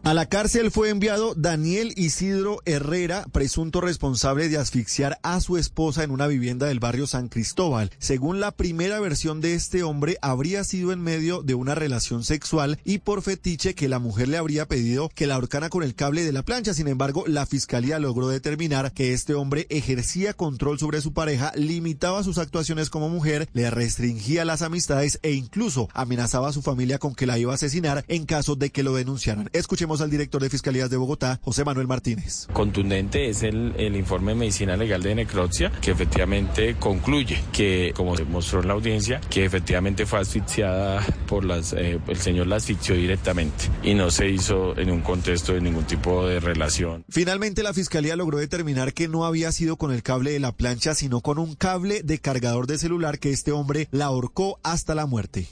[0.04, 6.04] A la cárcel fue enviado Daniel Isidro Herrera, presunto responsable de asfixiar a su esposa
[6.04, 7.92] en una vivienda del barrio San Cristóbal.
[8.00, 12.80] Según la primera versión de este hombre, habría sido en medio de una relación sexual
[12.84, 16.24] y por fetiche que la mujer le habría pedido que la ahorcara con el cable
[16.24, 16.74] de la plancha.
[16.74, 22.24] Sin embargo, la fiscalía logró determinar que este hombre ejercía control sobre su pareja, limitaba
[22.24, 27.14] sus actuaciones como mujer, le restringía las amistades e incluso amenazaba a su familia con
[27.14, 29.48] que la iba a asesinar en caso de que lo denunciaran.
[29.54, 32.48] Escuchemos Escuchemos al director de Fiscalías de Bogotá, José Manuel Martínez.
[32.54, 38.16] Contundente es el, el informe de medicina legal de necropsia que efectivamente concluye que, como
[38.16, 42.56] se mostró en la audiencia, que efectivamente fue asfixiada por las, eh, el señor la
[42.56, 47.04] asfixió directamente y no se hizo en un contexto de ningún tipo de relación.
[47.10, 50.96] Finalmente, la fiscalía logró determinar que no había sido con el cable de la plancha,
[50.96, 55.06] sino con un cable de cargador de celular que este hombre la ahorcó hasta la
[55.06, 55.50] muerte.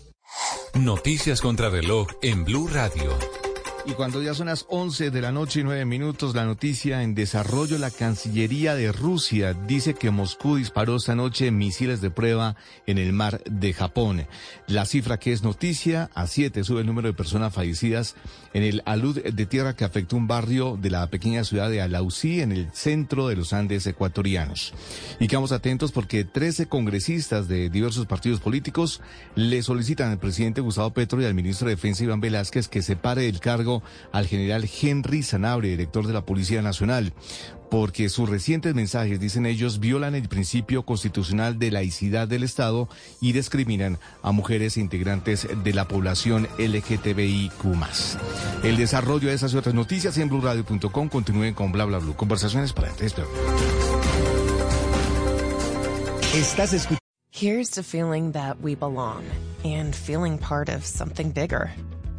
[0.75, 3.48] Noticias contra reloj en Blue Radio.
[3.89, 7.15] Y cuando ya son las 11 de la noche y 9 minutos, la noticia en
[7.15, 12.99] desarrollo, la Cancillería de Rusia dice que Moscú disparó esta noche misiles de prueba en
[12.99, 14.27] el mar de Japón.
[14.67, 18.15] La cifra que es noticia, a 7 sube el número de personas fallecidas
[18.53, 22.41] en el alud de tierra que afectó un barrio de la pequeña ciudad de Alausí
[22.41, 24.73] en el centro de los Andes ecuatorianos.
[25.19, 29.01] Y quedamos atentos porque 13 congresistas de diversos partidos políticos
[29.33, 33.23] le solicitan al presidente Gustavo Petro y al ministro de Defensa Iván Velázquez que separe
[33.23, 33.78] del cargo
[34.11, 37.13] al general Henry Sanabria, director de la Policía Nacional,
[37.69, 42.89] porque sus recientes mensajes, dicen ellos, violan el principio constitucional de laicidad del Estado
[43.21, 47.53] y discriminan a mujeres e integrantes de la población LGTBIQ+.
[48.63, 52.15] El desarrollo de esas y otras noticias en blurradio.com continúen con bla bla bla.
[52.15, 53.27] Conversaciones para espero.
[56.33, 56.99] Estás escuchando.
[57.31, 59.23] Here's to feeling that we belong
[59.63, 61.71] and feeling part of something bigger.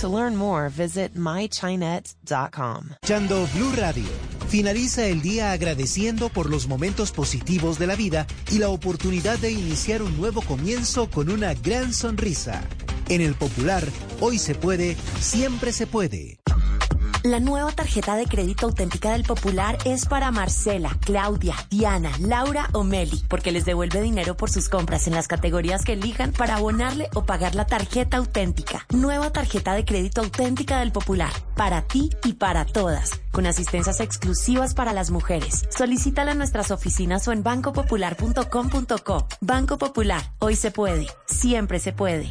[0.00, 2.90] To learn more, visit mychinet.com.
[3.04, 4.04] Chando Blue Radio.
[4.48, 9.52] Finaliza el día agradeciendo por los momentos positivos de la vida y la oportunidad de
[9.52, 12.62] iniciar un nuevo comienzo con una gran sonrisa.
[13.08, 13.84] En el popular,
[14.20, 16.38] hoy se puede, siempre se puede.
[17.24, 22.84] La nueva tarjeta de crédito auténtica del Popular es para Marcela, Claudia, Diana, Laura o
[22.84, 27.08] Meli, porque les devuelve dinero por sus compras en las categorías que elijan para abonarle
[27.14, 28.84] o pagar la tarjeta auténtica.
[28.92, 34.74] Nueva tarjeta de crédito auténtica del Popular, para ti y para todas, con asistencias exclusivas
[34.74, 35.66] para las mujeres.
[35.70, 39.28] Solicítala en nuestras oficinas o en bancopopular.com.co.
[39.40, 42.30] Banco Popular, hoy se puede, siempre se puede.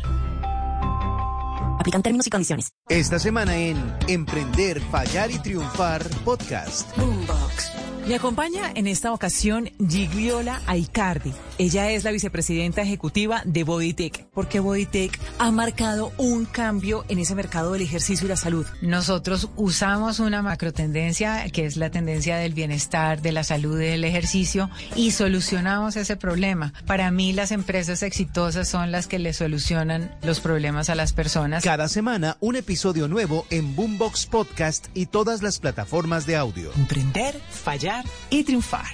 [1.80, 2.72] Aplican términos y condiciones.
[2.90, 6.96] Esta semana en Emprender, Fallar y Triunfar Podcast.
[6.98, 7.93] Boombox.
[8.06, 11.32] Me acompaña en esta ocasión Gigliola Aicardi.
[11.58, 17.34] Ella es la vicepresidenta ejecutiva de Bodytech, porque Bodytech ha marcado un cambio en ese
[17.34, 18.66] mercado del ejercicio y la salud.
[18.82, 23.86] Nosotros usamos una macro tendencia, que es la tendencia del bienestar, de la salud y
[23.86, 26.74] del ejercicio, y solucionamos ese problema.
[26.86, 31.64] Para mí, las empresas exitosas son las que le solucionan los problemas a las personas.
[31.64, 36.70] Cada semana, un episodio nuevo en Boombox Podcast y todas las plataformas de audio.
[36.76, 37.93] Emprender, fallar
[38.30, 38.86] y triunfar.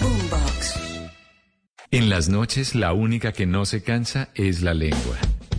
[0.00, 0.74] Boombox.
[1.90, 5.18] En las noches, la única que no se cansa es la lengua.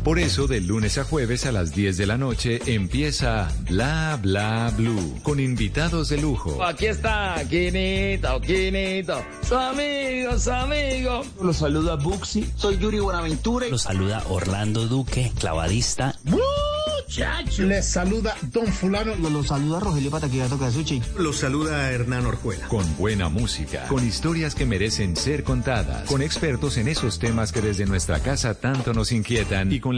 [0.09, 4.73] Por eso, de lunes a jueves a las 10 de la noche empieza Bla Bla
[4.75, 6.63] Blue con invitados de lujo.
[6.65, 11.21] Aquí está, Quinito, Quinito, su amigo, su amigo.
[11.43, 13.67] Los saluda Buxi, soy Yuri Buenaventura.
[13.67, 16.15] Los saluda Orlando Duque, clavadista.
[16.23, 17.63] Muchacho.
[17.63, 19.15] Les saluda Don Fulano.
[19.15, 21.01] Los saluda Rogelio Pataquigato Casuchi.
[21.17, 22.67] Los saluda Hernán Orjuela.
[22.67, 27.61] Con buena música, con historias que merecen ser contadas, con expertos en esos temas que
[27.61, 29.97] desde nuestra casa tanto nos inquietan y con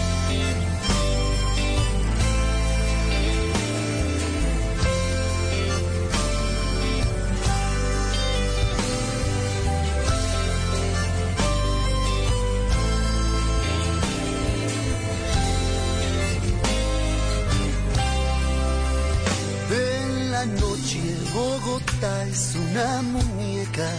[22.31, 23.89] Es una muñeca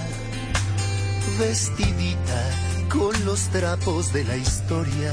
[1.38, 2.42] vestidita
[2.88, 5.12] con los trapos de la historia,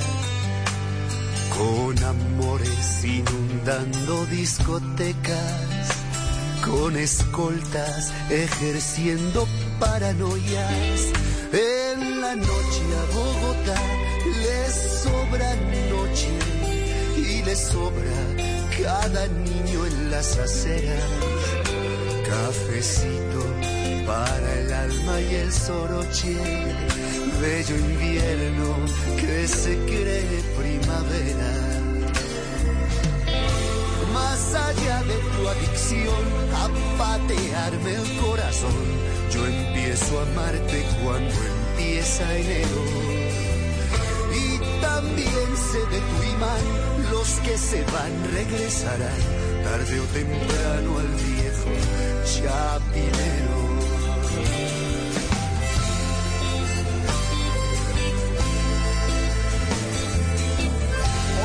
[1.58, 5.88] con amores inundando discotecas,
[6.66, 9.48] con escoltas ejerciendo
[9.80, 11.00] paranoias.
[11.52, 13.82] En la noche a Bogotá
[14.44, 14.72] le
[15.04, 15.56] sobra
[15.92, 16.32] noche
[17.18, 18.20] y le sobra
[18.82, 21.39] cada niño en las aceras.
[22.30, 23.44] Cafecito
[24.06, 26.38] para el alma y el soroche,
[27.42, 28.76] bello invierno
[29.20, 31.52] que se cree primavera.
[34.14, 36.24] Más allá de tu adicción
[36.62, 36.70] a
[37.00, 38.86] patearme el corazón,
[39.34, 42.82] yo empiezo a amarte cuando empieza enero.
[44.44, 46.66] Y también sé de tu imán,
[47.12, 49.22] los que se van regresarán,
[49.64, 51.39] tarde o temprano al viejo
[52.26, 53.60] chapinero.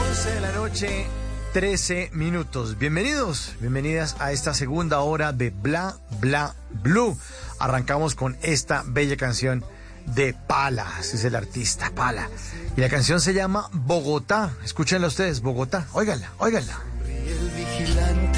[0.08, 1.06] 11 de la noche,
[1.52, 2.78] 13 minutos.
[2.78, 7.18] Bienvenidos, bienvenidas a esta segunda hora de Bla Bla Blue.
[7.58, 9.64] Arrancamos con esta bella canción
[10.06, 12.28] de Pala, ese es el artista, Pala.
[12.76, 14.52] Y la canción se llama Bogotá.
[14.64, 15.86] Escúchenla ustedes, Bogotá.
[15.92, 16.80] Óiganla, óiganla.
[17.06, 18.33] el vigilante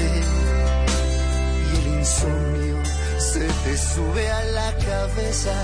[2.07, 2.77] insomnio
[3.17, 5.55] se te sube a la cabeza.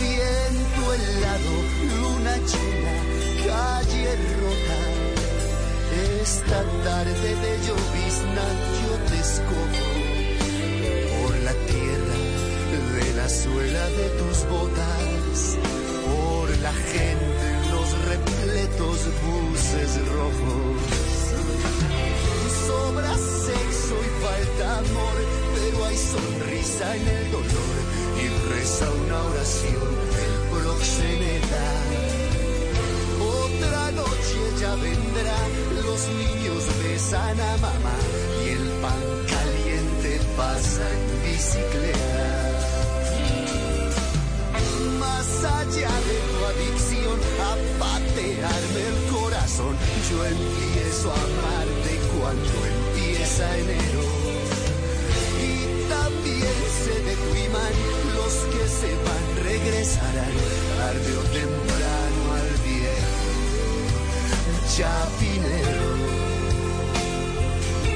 [0.00, 1.54] Viento helado,
[2.00, 2.94] luna llena,
[3.46, 4.10] calle
[4.40, 4.80] rota.
[6.22, 8.46] Esta tarde de llovizna
[8.80, 9.86] yo te escojo
[11.20, 12.18] por la tierra
[12.96, 15.58] de la suela de tus botas,
[16.06, 21.04] por la gente en los repletos buses rojos.
[22.66, 25.43] Sobra sexo y falta amor,
[25.86, 27.76] hay sonrisa en el dolor
[28.22, 29.88] y reza una oración
[30.24, 31.66] el proxeneta.
[33.44, 35.38] Otra noche ya vendrá,
[35.84, 37.96] los niños besan a mamá
[38.44, 39.02] y el pan
[39.34, 42.28] caliente pasa en bicicleta.
[44.98, 47.18] Más allá de tu adicción
[47.48, 49.76] a patearme el corazón,
[50.10, 54.23] yo empiezo a amarte cuando empieza enero.
[56.74, 57.72] Y también sé de tu imán,
[58.16, 60.32] los que se van regresarán
[60.76, 63.24] tarde o temprano al viejo
[64.76, 65.86] chapinero.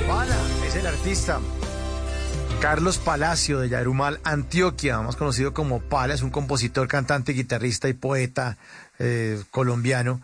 [0.06, 1.40] Pala, es el artista.
[2.60, 7.92] Carlos Palacio de Yarumal, Antioquia, más conocido como Pala, es un compositor, cantante, guitarrista y
[7.92, 8.56] poeta
[8.98, 10.20] eh, colombiano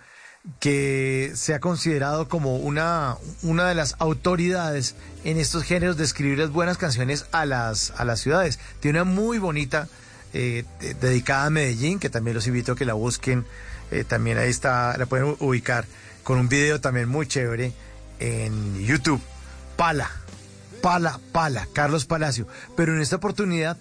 [0.61, 6.51] que se ha considerado como una, una de las autoridades en estos géneros de escribirles
[6.51, 8.59] buenas canciones a las, a las ciudades.
[8.81, 9.89] Tiene una muy bonita
[10.35, 13.45] eh, de- dedicada a Medellín, que también los invito a que la busquen.
[13.91, 15.87] Eh, también ahí está, la pueden ubicar
[16.23, 17.73] con un video también muy chévere
[18.21, 19.21] en YouTube.
[19.77, 20.11] Pala,
[20.83, 22.47] Pala, Pala, Carlos Palacio.
[22.77, 23.77] Pero en esta oportunidad,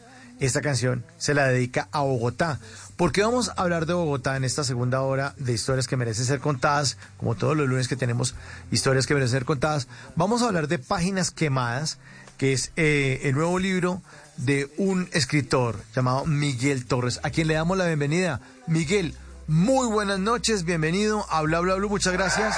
[0.46, 2.60] esta canción se la dedica a Bogotá.
[2.98, 6.40] Porque vamos a hablar de Bogotá en esta segunda hora de historias que merecen ser
[6.40, 8.36] contadas, como todos los lunes que tenemos
[8.70, 9.88] historias que merecen ser contadas.
[10.16, 11.98] Vamos a hablar de Páginas Quemadas,
[12.38, 14.02] que es eh, el nuevo libro
[14.38, 18.42] de un escritor llamado Miguel Torres, a quien le damos la bienvenida.
[18.68, 19.16] Miguel,
[19.48, 22.56] muy buenas noches, bienvenido a Bla Bla muchas gracias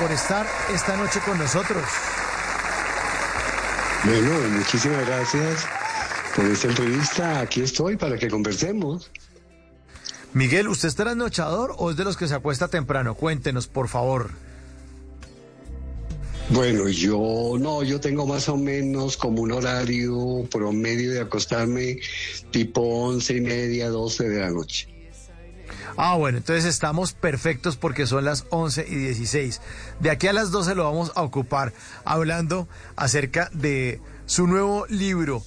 [0.00, 1.82] por estar esta noche con nosotros.
[4.04, 5.66] Bueno, muchísimas gracias
[6.36, 7.40] por esta entrevista.
[7.40, 9.10] Aquí estoy para que conversemos.
[10.34, 13.14] Miguel, ¿usted es trasnochador o es de los que se acuesta temprano?
[13.14, 14.30] Cuéntenos, por favor.
[16.50, 21.98] Bueno, yo no, yo tengo más o menos como un horario promedio de acostarme
[22.50, 24.88] tipo once y media, doce de la noche.
[25.96, 29.62] Ah, bueno, entonces estamos perfectos porque son las 11 y 16.
[30.00, 31.72] De aquí a las 12 lo vamos a ocupar
[32.04, 35.42] hablando acerca de su nuevo libro,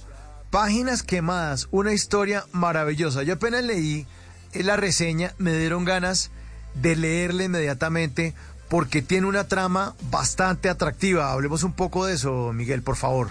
[0.50, 3.22] Páginas Quemadas, una historia maravillosa.
[3.22, 4.06] Yo apenas leí
[4.52, 6.32] eh, la reseña, me dieron ganas
[6.74, 8.34] de leerla inmediatamente
[8.68, 11.30] porque tiene una trama bastante atractiva.
[11.30, 13.28] Hablemos un poco de eso, Miguel, por favor.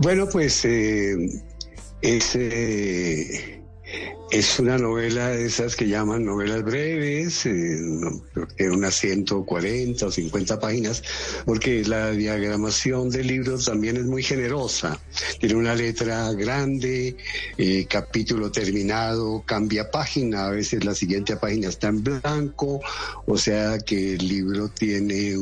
[0.00, 1.42] Bueno, pues eh,
[2.00, 3.59] eh,
[4.30, 7.80] es una novela de esas que llaman novelas breves, eh,
[8.32, 11.02] creo que unas 140 o 50 páginas,
[11.44, 15.00] porque la diagramación del libro también es muy generosa.
[15.40, 17.16] Tiene una letra grande,
[17.58, 22.80] eh, capítulo terminado, cambia página, a veces la siguiente página está en blanco,
[23.26, 25.36] o sea que el libro tiene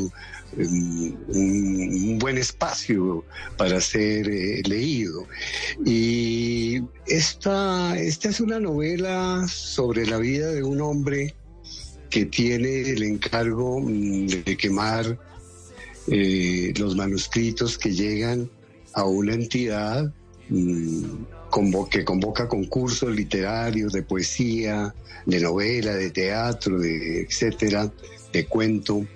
[0.56, 3.24] un, buen espacio
[3.56, 5.26] para ser eh, leído.
[5.84, 11.34] Y esta, esta es una novela sobre la vida de un hombre
[12.10, 15.18] que tiene el encargo mm, de quemar
[16.08, 18.50] eh, los manuscritos que llegan
[18.94, 20.12] a una entidad
[20.48, 21.04] mm,
[21.90, 24.94] que convoca concursos literarios de poesía,
[25.26, 27.90] de novela, de teatro, de etcétera,
[28.32, 29.06] de cuento.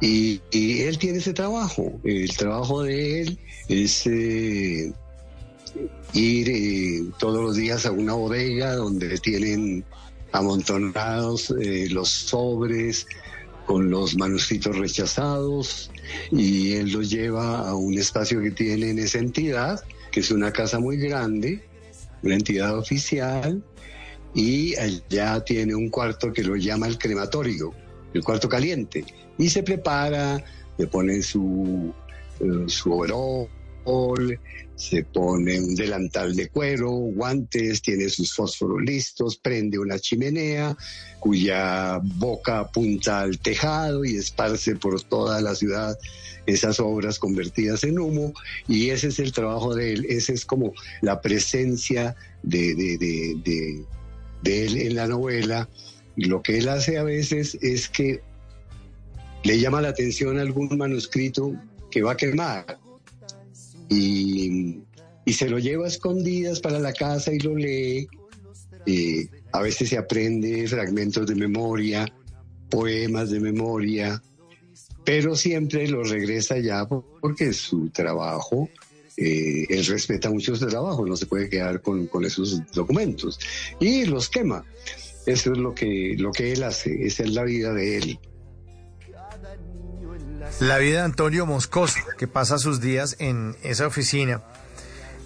[0.00, 2.00] Y, él tiene ese trabajo.
[2.04, 3.38] El trabajo de él
[3.68, 4.92] es eh,
[6.14, 9.84] ir eh, todos los días a una bodega donde tienen
[10.32, 13.06] amontonados eh, los sobres
[13.66, 15.90] con los manuscritos rechazados
[16.32, 19.80] y él los lleva a un espacio que tiene en esa entidad,
[20.10, 21.62] que es una casa muy grande,
[22.22, 23.62] una entidad oficial,
[24.34, 27.72] y allá tiene un cuarto que lo llama el crematorio,
[28.14, 29.04] el cuarto caliente,
[29.38, 30.42] y se prepara,
[30.78, 31.92] le pone su,
[32.40, 32.92] eh, su
[34.76, 40.76] se pone un delantal de cuero, guantes, tiene sus fósforos listos, prende una chimenea
[41.18, 45.98] cuya boca apunta al tejado y esparce por toda la ciudad
[46.46, 48.32] esas obras convertidas en humo
[48.68, 53.84] y ese es el trabajo de él, esa es como la presencia de, de, de,
[54.42, 55.68] de él en la novela.
[56.16, 58.20] Lo que él hace a veces es que
[59.44, 61.54] le llama la atención algún manuscrito
[61.90, 62.78] que va a quemar
[63.88, 64.80] y,
[65.32, 68.08] se lo lleva a escondidas para la casa y lo lee.
[68.86, 72.12] Eh, a veces se aprende fragmentos de memoria,
[72.68, 74.20] poemas de memoria,
[75.04, 78.68] pero siempre lo regresa ya porque su trabajo,
[79.16, 83.38] eh, él respeta mucho su trabajo, no se puede quedar con, con, esos documentos
[83.78, 84.64] y los quema.
[85.26, 88.18] Eso es lo que, lo que él hace, esa es la vida de él.
[90.60, 94.42] La vida de Antonio Moscoso, que pasa sus días en esa oficina.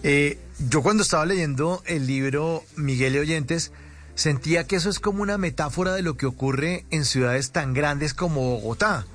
[0.02, 0.38] Eh,
[0.68, 3.72] yo cuando estaba leyendo el libro Miguel y Oyentes,
[4.14, 8.14] sentía que eso es como una metáfora de lo que ocurre en ciudades tan grandes
[8.14, 9.06] como Bogotá,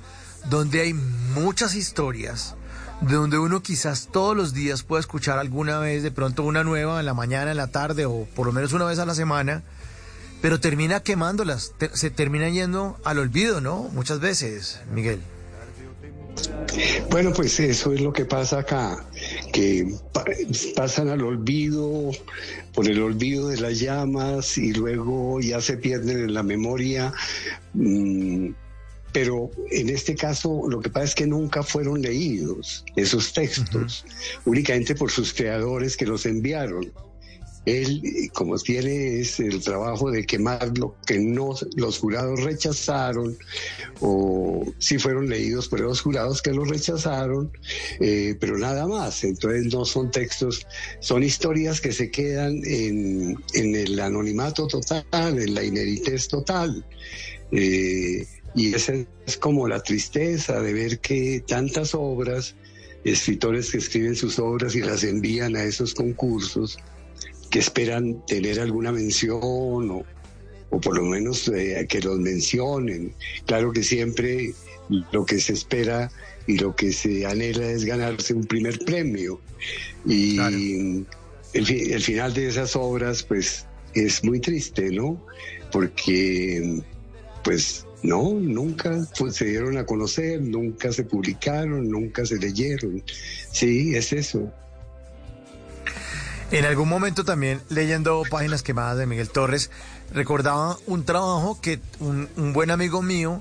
[0.48, 2.56] donde hay muchas historias,
[3.00, 7.00] de donde uno quizás todos los días puede escuchar alguna vez de pronto una nueva
[7.00, 9.62] en la mañana, en la tarde o por lo menos una vez a la semana,
[10.40, 13.84] pero termina quemándolas, se termina yendo al olvido, ¿no?
[13.92, 15.20] Muchas veces, Miguel.
[17.10, 19.04] Bueno, pues eso es lo que pasa acá,
[19.52, 19.92] que
[20.74, 22.12] pasan al olvido,
[22.72, 27.12] por el olvido de las llamas y luego ya se pierden en la memoria.
[27.74, 28.50] Mm,
[29.12, 34.04] pero en este caso lo que pasa es que nunca fueron leídos esos textos,
[34.44, 36.92] únicamente por sus creadores que los enviaron.
[37.66, 43.36] Él, como tiene es el trabajo de quemar lo que no los jurados rechazaron,
[44.00, 47.52] o si fueron leídos por los jurados que los rechazaron,
[48.00, 49.24] eh, pero nada más.
[49.24, 50.66] Entonces no son textos,
[51.00, 56.84] son historias que se quedan en, el anonimato total, en la ineritez total.
[57.52, 58.94] Eh, y esa
[59.26, 62.56] es como la tristeza de ver que tantas obras,
[63.04, 66.78] escritores que escriben sus obras y las envían a esos concursos,
[67.50, 69.40] que esperan tener alguna mención
[69.90, 70.04] o,
[70.70, 73.12] o por lo menos eh, que los mencionen.
[73.46, 74.54] Claro que siempre
[75.12, 76.10] lo que se espera
[76.46, 79.40] y lo que se anhela es ganarse un primer premio.
[80.06, 81.06] Y el,
[81.52, 85.24] el, final de esas obras, pues, es muy triste, ¿no?
[85.72, 86.80] Porque,
[87.44, 88.98] pues, no, nunca
[89.30, 93.02] se dieron a conocer, nunca se publicaron, nunca se leyeron.
[93.52, 94.50] Sí, es eso.
[96.52, 99.70] En algún momento también, leyendo páginas quemadas de Miguel Torres,
[100.12, 103.40] recordaba un trabajo que un, buen amigo mío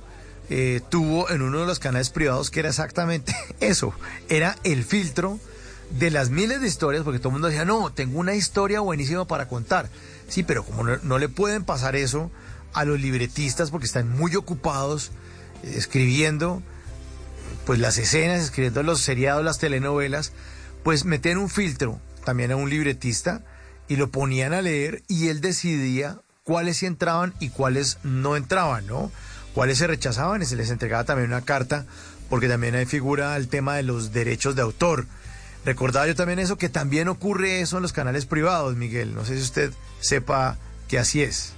[0.51, 3.93] eh, tuvo en uno de los canales privados que era exactamente eso,
[4.30, 5.39] era el filtro
[5.89, 9.26] de las miles de historias, porque todo el mundo decía, no, tengo una historia buenísima
[9.26, 9.89] para contar.
[10.28, 12.30] Sí, pero como no, le pueden pasar eso
[12.74, 15.10] a los libretistas porque están muy ocupados
[15.64, 16.62] eh, escribiendo
[17.66, 20.32] pues las escenas, escribiendo los seriados, las telenovelas,
[20.84, 21.99] pues meten un filtro
[22.30, 23.41] también a un libretista
[23.88, 29.11] y lo ponían a leer y él decidía cuáles entraban y cuáles no entraban, ¿no?
[29.55, 31.87] Cuáles se rechazaban y se les entregaba también una carta
[32.29, 35.08] porque también hay figura el tema de los derechos de autor.
[35.66, 39.16] Recordaba yo también eso, que también ocurre eso en los canales privados, Miguel.
[39.16, 41.54] No sé si usted sepa que así es.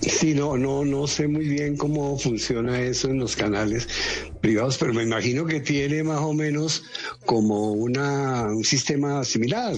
[0.00, 3.88] Sí, no, no, no sé muy bien cómo funciona eso en los canales
[4.40, 6.84] privados, pero me imagino que tiene más o menos
[7.24, 9.74] como una, un sistema similar.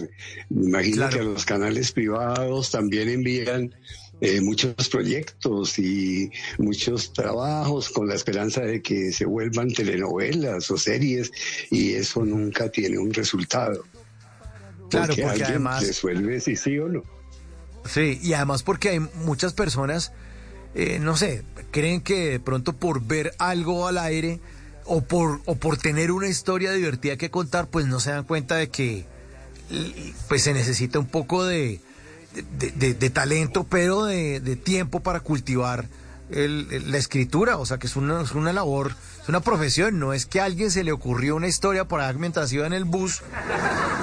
[0.49, 3.73] Me imagino que a los canales privados también envían
[4.21, 10.79] eh, muchos proyectos y muchos trabajos con la esperanza de que se vuelvan telenovelas o
[10.79, 11.31] series
[11.71, 13.85] y eso nunca tiene un resultado.
[14.91, 17.16] Claro, porque, además resuelve si sí o no.
[17.89, 20.13] Sí, y además porque hay muchas personas,
[20.75, 24.41] eh, no sé, creen que de pronto por ver algo al aire
[24.85, 28.57] o por, o por tener una historia divertida que contar, pues no se dan cuenta
[28.57, 29.05] de que
[30.29, 31.81] pues se necesita un poco de,
[32.35, 35.89] de, talento, pero de, tiempo para cultivar
[36.29, 38.93] la escritura, o sea, que es una, es una labor,
[39.27, 42.01] es una profesión, no es que a alguien se le ocurrió una historia por
[42.53, 43.23] iba en el bus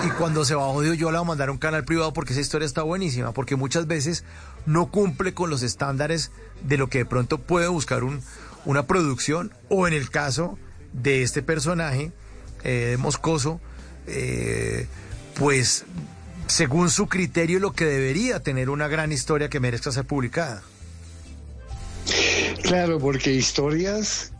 [0.05, 2.33] y cuando se bajó de yo la va a mandar a un canal privado porque
[2.33, 4.25] esa historia está buenísima, porque muchas veces
[4.65, 6.31] no cumple con los estándares
[6.63, 8.21] de lo que de pronto puede buscar un,
[8.65, 10.59] una producción, o en el caso
[10.91, 12.11] de este personaje,
[12.65, 13.61] eh, Moscoso,
[14.07, 14.87] eh,
[15.35, 15.85] pues
[16.47, 20.63] según su criterio lo que debería tener una gran historia que merezca ser publicada.
[22.61, 24.32] Claro, porque historias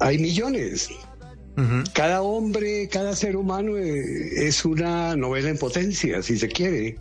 [0.00, 0.88] hay millones.
[1.92, 6.98] Cada hombre, cada ser humano eh, es una novela en potencia, si se quiere.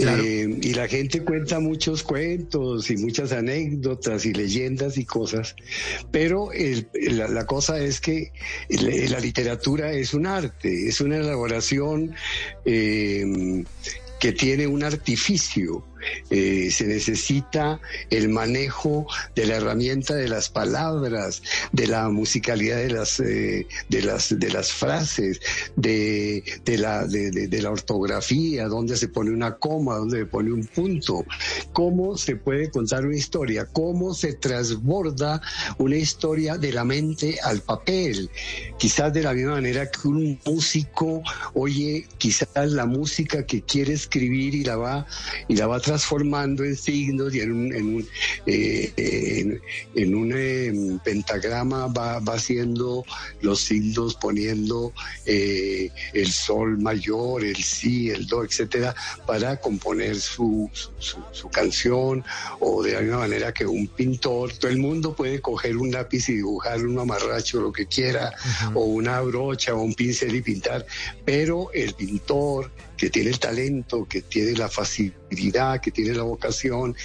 [0.00, 5.54] Eh, y la gente cuenta muchos cuentos y muchas anécdotas y leyendas y cosas,
[6.10, 6.48] pero
[6.94, 8.32] la, cosa es que
[8.70, 12.14] la, literatura es un arte, es una elaboración
[12.64, 13.64] eh,
[14.18, 15.84] que tiene un artificio
[16.30, 22.90] eh, se necesita el manejo de la herramienta de las palabras, de la musicalidad de
[22.90, 25.40] las, eh, de las, de las frases,
[25.76, 30.66] de, de la, de, la ortografía, dónde se pone una coma, dónde se pone un
[30.66, 31.24] punto,
[31.72, 35.40] cómo se puede contar una historia, cómo se transborda
[35.78, 38.30] una historia de la mente al papel.
[38.78, 41.22] Quizás de la misma manera que un músico
[41.54, 45.06] oye quizás la música que quiere escribir y la va,
[45.48, 48.08] y la va transformando en signos y en un, en un,
[48.46, 49.60] eh,
[49.94, 53.04] en, un em, pentagrama va, va haciendo
[53.42, 54.92] los signos poniendo
[55.24, 58.92] eh, el sol mayor, el si, el do, etcétera,
[59.24, 60.68] para componer su,
[60.98, 62.24] su, canción
[62.58, 66.34] o de alguna manera que un pintor, todo el mundo puede coger un lápiz y
[66.34, 68.32] dibujar un amarracho, lo que quiera,
[68.74, 70.84] o una brocha o un pincel y pintar,
[71.24, 72.72] pero el pintor
[73.04, 76.96] que tiene el talento, que tiene la facilidad, que tiene la vocación,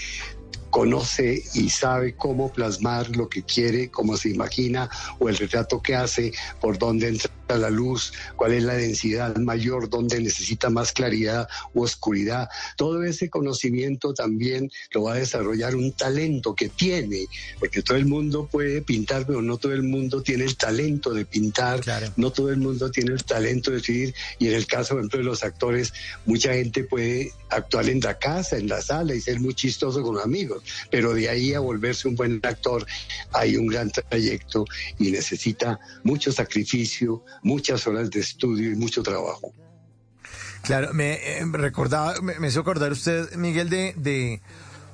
[0.69, 4.89] conoce y sabe cómo plasmar lo que quiere, cómo se imagina,
[5.19, 6.31] o el retrato que hace,
[6.61, 11.83] por dónde entra la luz, cuál es la densidad mayor, dónde necesita más claridad u
[11.83, 12.49] oscuridad.
[12.77, 17.25] Todo ese conocimiento también lo va a desarrollar un talento que tiene,
[17.59, 21.25] porque todo el mundo puede pintar, pero no todo el mundo tiene el talento de
[21.25, 21.81] pintar,
[22.17, 25.19] no todo el mundo tiene el talento de escribir, y en el caso, por ejemplo,
[25.19, 25.93] de los actores,
[26.25, 30.19] mucha gente puede actuar en la casa, en la sala y ser muy chistoso con
[30.19, 30.58] amigos,
[30.91, 32.85] pero de ahí a volverse un buen actor
[33.33, 34.65] hay un gran trayecto
[34.97, 39.53] y necesita mucho sacrificio, muchas horas de estudio y mucho trabajo.
[40.63, 44.41] Claro, me eh, recordaba, me, hizo acordar usted, Miguel, de, de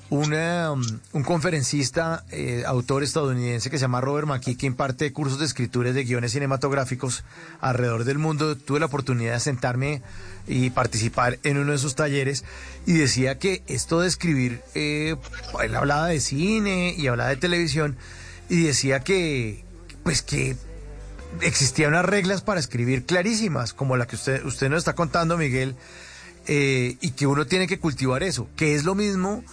[0.09, 0.81] una, um,
[1.13, 5.91] un conferencista, eh, autor estadounidense que se llama Robert McKee, que imparte cursos de escritura
[5.91, 7.23] de guiones cinematográficos
[7.59, 8.55] alrededor del mundo.
[8.55, 10.01] Tuve la oportunidad de sentarme
[10.47, 12.43] y participar en uno de sus talleres
[12.85, 15.15] y decía que esto de escribir, eh,
[15.63, 17.97] él hablaba de cine y hablaba de televisión
[18.49, 19.63] y decía que,
[20.03, 20.55] pues que
[21.41, 25.75] existían unas reglas para escribir clarísimas, como la que usted, usted nos está contando, Miguel,
[26.47, 29.43] eh, y que uno tiene que cultivar eso, que es lo mismo,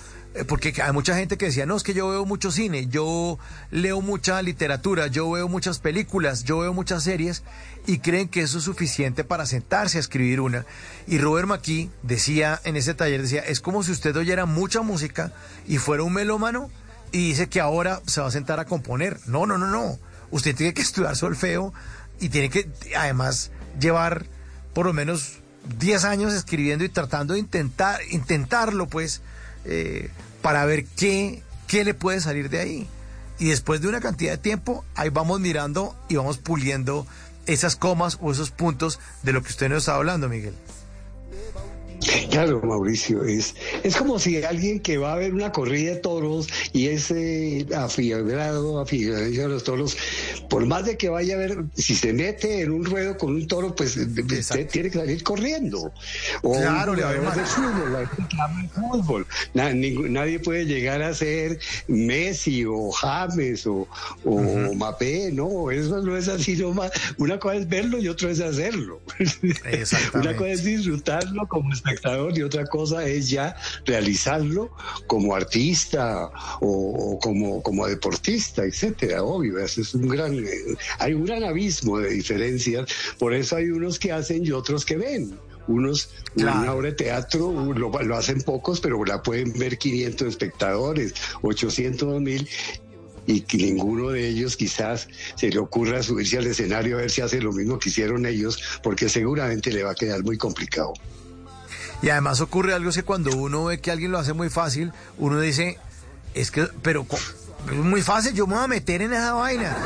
[0.46, 3.38] porque hay mucha gente que decía, no, es que yo veo mucho cine, yo
[3.70, 7.42] leo mucha literatura, yo veo muchas películas, yo veo muchas series,
[7.86, 10.64] y creen que eso es suficiente para sentarse a escribir una.
[11.06, 15.32] Y Robert McKee decía en ese taller, decía, es como si usted oyera mucha música
[15.66, 16.70] y fuera un melómano
[17.10, 19.18] y dice que ahora se va a sentar a componer.
[19.26, 19.98] No, no, no, no
[20.32, 21.72] usted tiene que estudiar solfeo
[22.18, 24.26] y tiene que además llevar
[24.74, 25.38] por lo menos
[25.78, 29.22] 10 años escribiendo y tratando de intentar, intentarlo, pues,
[29.64, 30.10] eh,
[30.40, 32.88] para ver qué, qué le puede salir de ahí.
[33.38, 37.06] Y después de una cantidad de tiempo, ahí vamos mirando y vamos puliendo
[37.46, 40.54] esas comas o esos puntos de lo que usted nos está hablando, Miguel.
[42.30, 46.48] Claro, Mauricio, es, es como si alguien que va a ver una corrida de toros
[46.72, 49.96] y es eh, afibrado, afibrado a los toros,
[50.48, 53.46] por más de que vaya a ver, si se mete en un ruedo con un
[53.46, 55.92] toro, pues tiene que salir corriendo.
[56.42, 58.08] O claro, le va a de fútbol,
[58.74, 59.26] fútbol.
[59.54, 63.86] nadie puede llegar a ser Messi o James o,
[64.24, 66.90] o Mapé, no, eso no es así nomás.
[67.18, 69.00] Una cosa es verlo y otra es hacerlo.
[70.14, 71.91] una cosa es disfrutarlo como está
[72.34, 74.70] y otra cosa es ya realizarlo
[75.06, 80.44] como artista o, como, como deportista, etcétera, obvio, es un gran,
[80.98, 82.88] hay un gran abismo de diferencias,
[83.18, 85.38] por eso hay unos que hacen y otros que ven
[85.68, 91.14] unos una obra de teatro lo, lo, hacen pocos, pero la pueden ver 500 espectadores,
[91.42, 92.48] 800 mil.
[93.24, 95.06] Y que ninguno de ellos quizás
[95.36, 98.60] se le ocurra subirse al escenario a ver si hace lo mismo que hicieron ellos,
[98.82, 100.92] porque seguramente le va a quedar muy complicado.
[102.02, 105.40] Y además ocurre algo que cuando uno ve que alguien lo hace muy fácil, uno
[105.40, 105.78] dice,
[106.34, 107.06] es que, pero
[107.70, 109.76] es muy fácil, yo me voy a meter en esa vaina.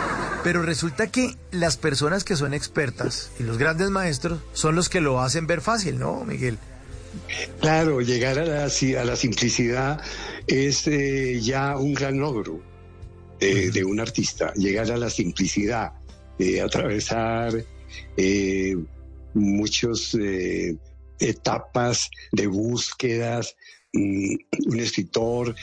[0.43, 5.01] Pero resulta que las personas que son expertas y los grandes maestros son los que
[5.01, 6.59] lo hacen ver fácil, ¿no, Miguel?
[7.61, 10.01] Claro, llegar a la, a la simplicidad
[10.47, 12.61] es eh, ya un gran logro
[13.41, 15.93] eh, de un artista, llegar a la simplicidad,
[16.39, 17.65] eh, atravesar
[19.35, 20.17] muchas
[21.19, 23.57] etapas de búsquedas.
[23.93, 25.55] Un escritor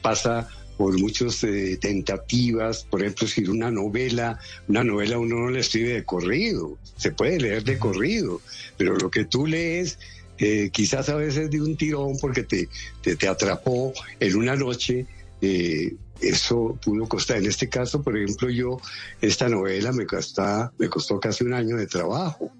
[0.00, 1.40] pasa por muchas
[1.80, 7.12] tentativas, por ejemplo, escribir una novela, una novela uno no la escribe de corrido, se
[7.12, 8.40] puede leer de corrido,
[8.76, 9.98] pero lo que tú lees
[10.38, 12.68] eh, quizás a veces de un tirón porque te,
[13.02, 15.06] te, atrapó en una noche.
[15.40, 17.38] Eh, eso pudo costar.
[17.38, 18.80] En este caso, por ejemplo, yo,
[19.20, 22.50] esta novela me, costó, me costó casi un año de trabajo.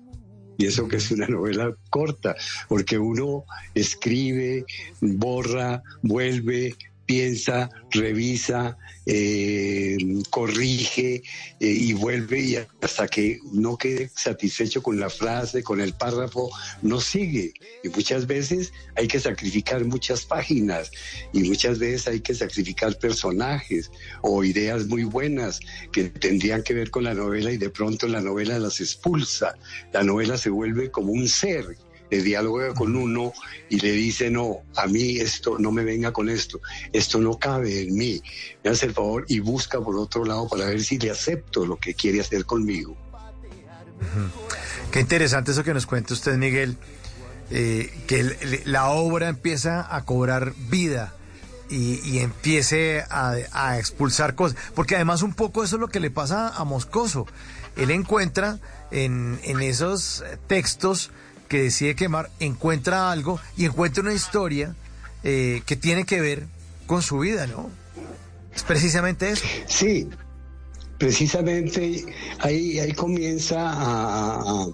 [0.57, 2.37] Y eso que es una novela corta,
[2.69, 3.45] porque uno
[3.75, 4.65] escribe,
[5.01, 6.77] borra, vuelve,
[7.07, 8.77] piensa, revisa,
[9.07, 9.97] eh,
[10.31, 11.23] corrige
[11.61, 16.51] eh, y vuelve y hasta que no quede satisfecho con la frase, con el párrafo,
[16.83, 17.53] no sigue.
[17.83, 20.91] Y muchas veces hay que sacrificar muchas páginas
[21.33, 23.91] y muchas veces hay que sacrificar personajes
[24.23, 25.61] o ideas muy buenas
[25.93, 29.55] que tendrían que ver con la novela y de pronto la novela las expulsa.
[29.93, 31.77] La novela se vuelve como un ser
[32.11, 33.33] le dialoga con uno
[33.69, 36.61] y le dice, no, a mí esto, no me venga con esto,
[36.93, 38.23] esto no cabe en mí,
[38.63, 41.77] me hace el favor y busca por otro lado para ver si le acepto lo
[41.77, 42.97] que quiere hacer conmigo.
[44.91, 46.77] Qué interesante eso que nos cuenta usted, Miguel,
[47.51, 51.15] eh, que la obra empieza a cobrar vida.
[51.71, 54.57] Y, empiece a, a, expulsar cosas.
[54.77, 57.27] Porque además un poco eso es lo que le pasa a Moscoso.
[57.75, 58.61] Él encuentra
[58.93, 61.11] en, en esos textos
[61.49, 64.75] que decide quemar encuentra algo y encuentra una historia
[65.23, 66.45] eh, que tiene que ver
[66.87, 67.71] con su vida, ¿no?
[68.55, 69.45] Es precisamente eso.
[69.67, 70.09] Sí,
[70.99, 72.05] precisamente
[72.41, 74.67] ahí, ahí comienza a,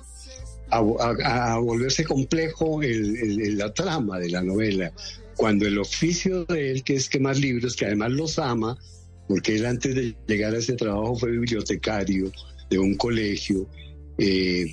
[0.70, 4.92] a, volverse complejo el, la trama de la novela.
[5.36, 8.76] Cuando el oficio de él, que es quemar libros, que además los ama,
[9.26, 12.30] porque él antes de llegar a ese trabajo fue bibliotecario
[12.68, 13.66] de un colegio,
[14.18, 14.66] eh,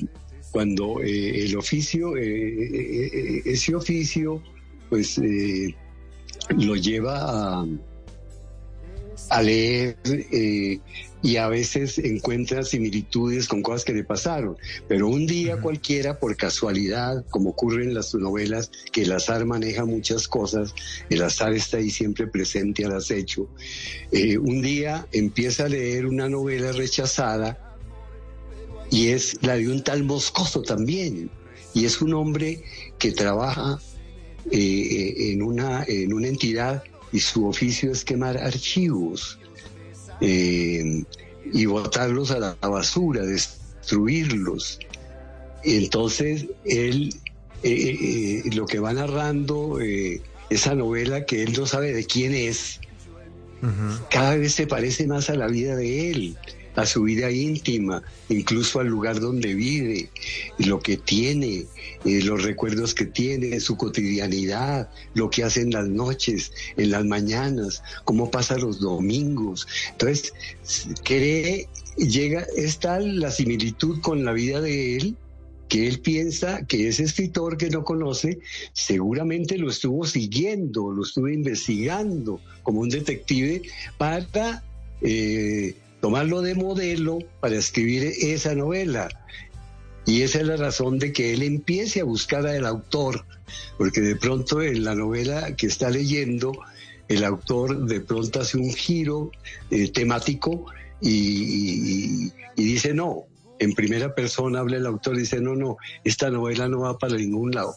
[0.57, 4.41] cuando eh, el oficio, eh, eh, ese oficio,
[4.89, 5.21] pues
[6.49, 7.67] lo lleva a,
[9.29, 9.97] a leer
[11.21, 14.57] y a veces encuentra similitudes con cosas que le pasaron.
[14.87, 19.85] Pero un día cualquiera, por casualidad, como ocurre en las novelas, que el azar maneja
[19.85, 20.73] muchas cosas,
[21.11, 23.47] el azar está ahí siempre presente al acecho,
[24.41, 27.66] un día empieza a leer una novela rechazada
[28.89, 31.29] y es la de un tal Moscoso también.
[31.73, 32.63] Y es un hombre
[32.97, 33.79] que trabaja
[34.51, 39.39] eh, eh, en, una, en una entidad y su oficio es quemar archivos
[40.21, 41.03] eh,
[41.53, 44.79] y botarlos a la basura, destruirlos.
[45.63, 47.13] Entonces, él
[48.53, 49.79] lo que va narrando
[50.49, 52.79] esa novela que él no sabe de quién es,
[54.09, 56.37] cada vez se parece más a la vida de él
[56.77, 60.09] a su vida íntima, incluso al lugar donde vive,
[60.59, 61.65] lo que tiene,
[62.05, 67.03] eh, los recuerdos que tiene, su cotidianidad, lo que hace en las noches, en las
[67.03, 69.67] mañanas, cómo pasa los domingos.
[69.93, 70.33] Entonces,
[71.03, 71.67] cree,
[71.97, 75.17] llega, es tal la similitud con la vida de él
[75.69, 78.39] que él piensa que ese escritor que no conoce
[78.73, 83.63] seguramente lo estuvo siguiendo, lo estuvo investigando como un detective
[83.97, 84.63] para
[85.01, 89.09] eh, tomarlo de modelo para escribir esa novela.
[90.05, 93.25] Y esa es la razón de que él empiece a buscar al autor,
[93.77, 96.53] porque de pronto en la novela que está leyendo,
[97.09, 99.31] el autor de pronto hace un giro
[99.69, 100.65] eh, temático
[101.01, 103.25] y, y, dice, no,
[103.59, 107.15] en primera persona habla el autor y dice, no, no, esta novela no va para
[107.15, 107.75] ningún lado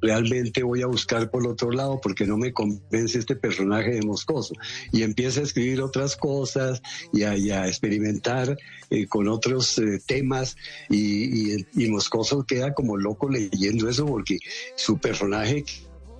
[0.00, 4.54] realmente voy a buscar por otro lado porque no me convence este personaje de Moscoso.
[4.92, 6.82] Y empieza a escribir otras cosas
[7.12, 8.56] y a, experimentar
[8.90, 10.56] eh, con otros eh, temas
[10.88, 14.38] y, y, Moscoso queda como loco leyendo eso porque
[14.76, 15.64] su personaje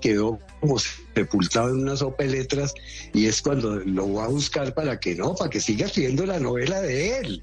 [0.00, 2.74] quedó como sepultado en una sopa de letras
[3.12, 6.38] y es cuando lo va a buscar para que no, para que siga escribiendo la
[6.38, 7.42] novela de él.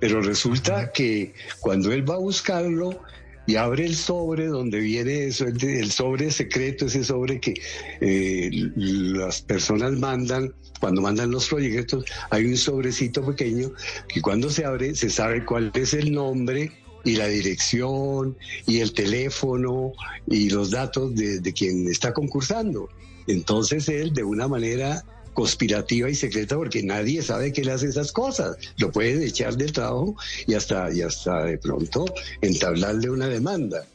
[0.00, 3.00] Pero resulta que cuando él va a buscarlo,
[3.48, 7.54] y abre el sobre donde viene eso, el, sobre secreto, ese sobre que
[8.02, 13.72] eh, las personas mandan, cuando mandan los proyectos, hay un sobrecito pequeño
[14.06, 16.70] que cuando se abre se sabe cuál es el nombre
[17.06, 19.94] y la dirección y el teléfono
[20.26, 22.90] y los datos de, de quien está concursando.
[23.26, 25.02] Entonces él de una manera
[25.38, 28.56] conspirativa y secreta porque nadie sabe que él hace esas cosas.
[28.76, 30.16] Lo pueden echar del trabajo
[30.48, 32.06] y hasta, y hasta de pronto
[32.40, 33.86] entablarle una demanda.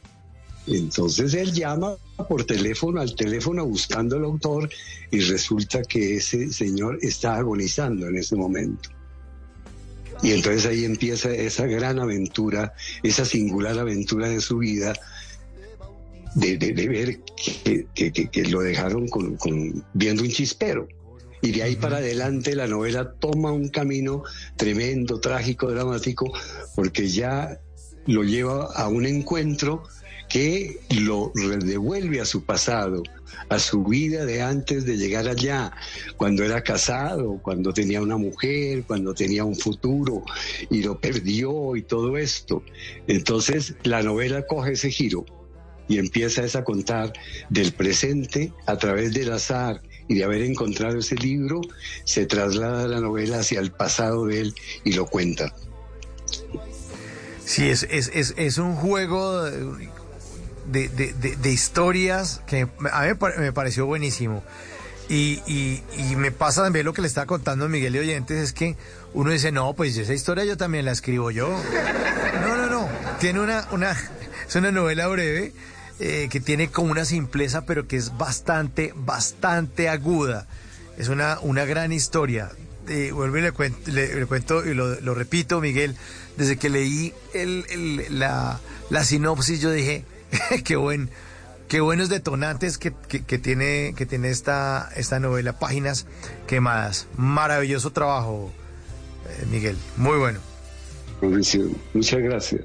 [0.66, 1.96] Entonces él llama
[2.30, 4.70] por teléfono al teléfono buscando al autor
[5.10, 8.88] y resulta que ese señor está agonizando en ese momento.
[10.22, 12.72] Y entonces ahí empieza esa gran aventura,
[13.02, 14.94] esa singular aventura de su vida,
[16.36, 19.06] de, ver que, lo dejaron
[19.92, 20.88] viendo un chispero.
[21.44, 24.22] Y de ahí para adelante la novela toma un camino
[24.56, 26.32] tremendo, trágico, dramático,
[26.74, 27.60] porque ya
[28.06, 29.82] lo lleva a un encuentro
[30.30, 33.02] que lo devuelve a su pasado,
[33.50, 35.70] a su vida de antes de llegar allá,
[36.16, 40.24] cuando era casado, cuando tenía una mujer, cuando tenía un futuro
[40.70, 42.62] y lo perdió y todo esto.
[43.06, 45.26] Entonces la novela coge ese giro
[45.88, 47.12] y empieza a contar
[47.50, 51.60] del presente a través del azar y de haber encontrado ese libro,
[52.04, 54.54] se traslada la novela hacia el pasado de él
[54.84, 55.54] y lo cuenta.
[57.44, 59.78] Sí, es, es, es, es un juego de,
[60.88, 64.42] de, historias que a mí me pareció buenísimo.
[65.08, 68.76] Y, y, me pasa también lo que le estaba contando Miguel de Oyentes, es que
[69.12, 71.50] uno dice, no, pues esa historia yo también la escribo yo.
[72.40, 72.88] No, no, no,
[73.20, 73.90] tiene una, una,
[74.48, 75.52] es una novela breve
[76.00, 80.46] eh, que tiene como una simpleza, pero que es bastante, bastante aguda.
[80.98, 82.50] Es una, una gran historia.
[82.88, 85.96] Eh, vuelvo y le cuento, le, cuento y lo, repito, Miguel,
[86.36, 88.60] desde que leí el, el, la,
[88.90, 90.04] la sinopsis yo dije,
[90.64, 91.08] qué buen,
[91.68, 96.06] qué buenos detonantes que, tiene, que tiene esta, esta novela, páginas
[96.46, 97.06] quemadas.
[97.16, 98.52] Maravilloso trabajo,
[99.28, 100.40] eh, Miguel, muy bueno.
[101.22, 102.62] Muchas gracias.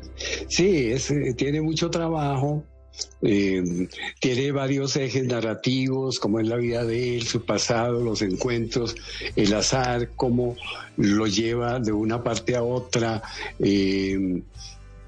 [0.49, 2.65] Sí, eh, tiene mucho trabajo.
[3.21, 3.87] Eh,
[4.19, 8.95] tiene varios ejes narrativos, como es la vida de él, su pasado, los encuentros,
[9.35, 10.55] el azar, cómo
[10.97, 13.21] lo lleva de una parte a otra.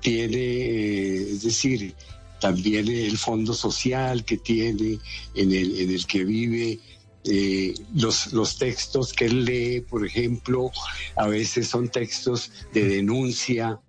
[0.01, 1.93] tiene, es decir,
[2.41, 4.99] también el fondo social que tiene,
[5.35, 6.79] en el, en el que vive.
[7.23, 10.71] Eh, los, los textos que él lee, por ejemplo,
[11.15, 13.79] a veces son textos de denuncia,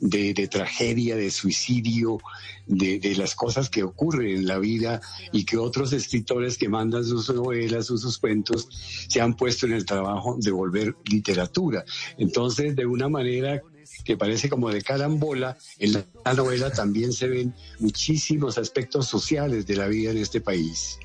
[0.00, 2.18] de, tragedia, de suicidio,
[2.66, 5.00] de, de, las cosas que ocurren en la vida
[5.32, 8.68] y que otros escritores que mandan sus novelas o sus cuentos
[9.08, 11.84] se han puesto en el trabajo de volver literatura.
[12.18, 13.62] Entonces, de una manera
[14.04, 19.76] que parece como de carambola, en la novela también se ven muchísimos aspectos sociales de
[19.76, 20.98] la vida en este país.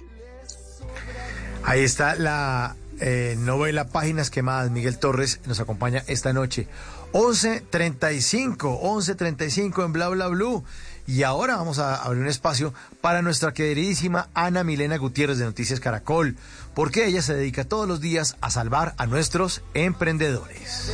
[1.63, 4.71] Ahí está la eh, novela Páginas Quemadas.
[4.71, 6.67] Miguel Torres nos acompaña esta noche.
[7.13, 10.63] 11.35, 11.35 en Bla Bla Blue.
[11.09, 12.71] Y ahora vamos a abrir un espacio
[13.01, 16.37] para nuestra queridísima Ana Milena Gutiérrez de Noticias Caracol,
[16.75, 20.91] porque ella se dedica todos los días a salvar a nuestros emprendedores.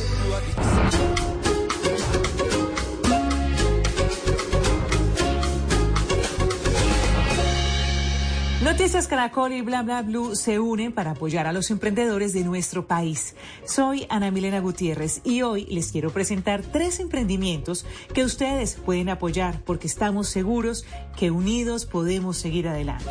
[9.04, 13.36] Caracol y Blue se unen para apoyar a los emprendedores de nuestro país.
[13.66, 19.60] Soy Ana Milena Gutiérrez y hoy les quiero presentar tres emprendimientos que ustedes pueden apoyar
[19.66, 23.10] porque estamos seguros que unidos podemos seguir adelante.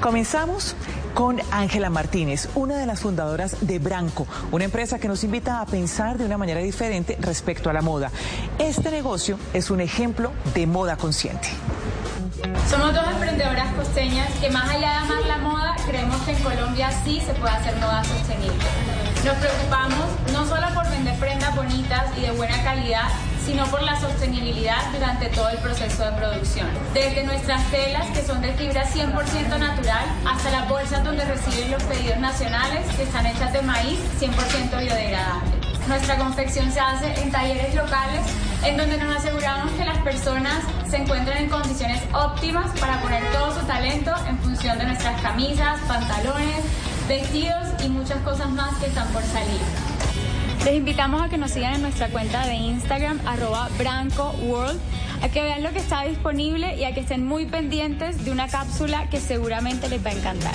[0.00, 0.74] Comenzamos
[1.12, 5.66] con Ángela Martínez, una de las fundadoras de Branco, una empresa que nos invita a
[5.66, 8.10] pensar de una manera diferente respecto a la moda.
[8.58, 11.48] Este negocio es un ejemplo de moda consciente.
[12.68, 16.90] Somos dos emprendedoras costeñas que más allá de amar la moda, creemos que en Colombia
[17.04, 18.64] sí se puede hacer moda sostenible.
[19.24, 23.08] Nos preocupamos no solo por vender prendas bonitas y de buena calidad,
[23.46, 26.66] sino por la sostenibilidad durante todo el proceso de producción.
[26.92, 31.82] Desde nuestras telas, que son de fibra 100% natural, hasta las bolsas donde reciben los
[31.84, 35.50] pedidos nacionales, que están hechas de maíz 100% biodegradable.
[35.86, 38.22] Nuestra confección se hace en talleres locales
[38.64, 43.58] en donde nos aseguramos que las personas se encuentren en condiciones óptimas para poner todo
[43.58, 46.64] su talento en función de nuestras camisas, pantalones,
[47.08, 49.60] vestidos y muchas cosas más que están por salir.
[50.64, 54.78] Les invitamos a que nos sigan en nuestra cuenta de Instagram, arroba BrancoWorld,
[55.22, 58.46] a que vean lo que está disponible y a que estén muy pendientes de una
[58.46, 60.54] cápsula que seguramente les va a encantar.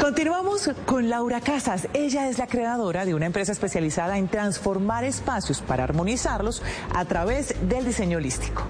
[0.00, 1.88] Continuamos con Laura Casas.
[1.94, 6.62] Ella es la creadora de una empresa especializada en transformar espacios para armonizarlos
[6.94, 8.64] a través del diseño holístico.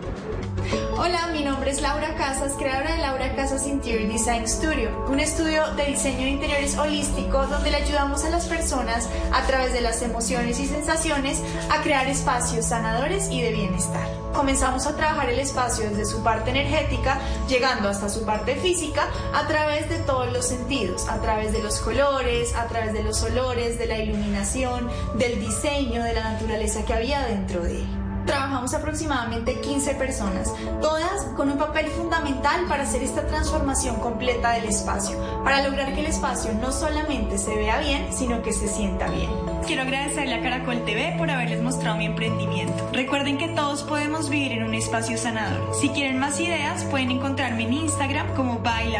[0.97, 5.75] Hola, mi nombre es Laura Casas, creadora de Laura Casas Interior Design Studio, un estudio
[5.75, 10.03] de diseño de interiores holístico donde le ayudamos a las personas a través de las
[10.03, 14.07] emociones y sensaciones a crear espacios sanadores y de bienestar.
[14.35, 19.47] Comenzamos a trabajar el espacio desde su parte energética, llegando hasta su parte física a
[19.47, 23.79] través de todos los sentidos, a través de los colores, a través de los olores,
[23.79, 28.04] de la iluminación, del diseño, de la naturaleza que había dentro de él.
[28.27, 34.65] Trabajamos aproximadamente 15 personas, todas con un papel fundamental para hacer esta transformación completa del
[34.65, 39.09] espacio, para lograr que el espacio no solamente se vea bien, sino que se sienta
[39.09, 39.31] bien.
[39.67, 42.89] Quiero agradecerle a Caracol TV por haberles mostrado mi emprendimiento.
[42.93, 45.75] Recuerden que todos podemos vivir en un espacio sanador.
[45.75, 48.95] Si quieren más ideas, pueden encontrarme en Instagram como by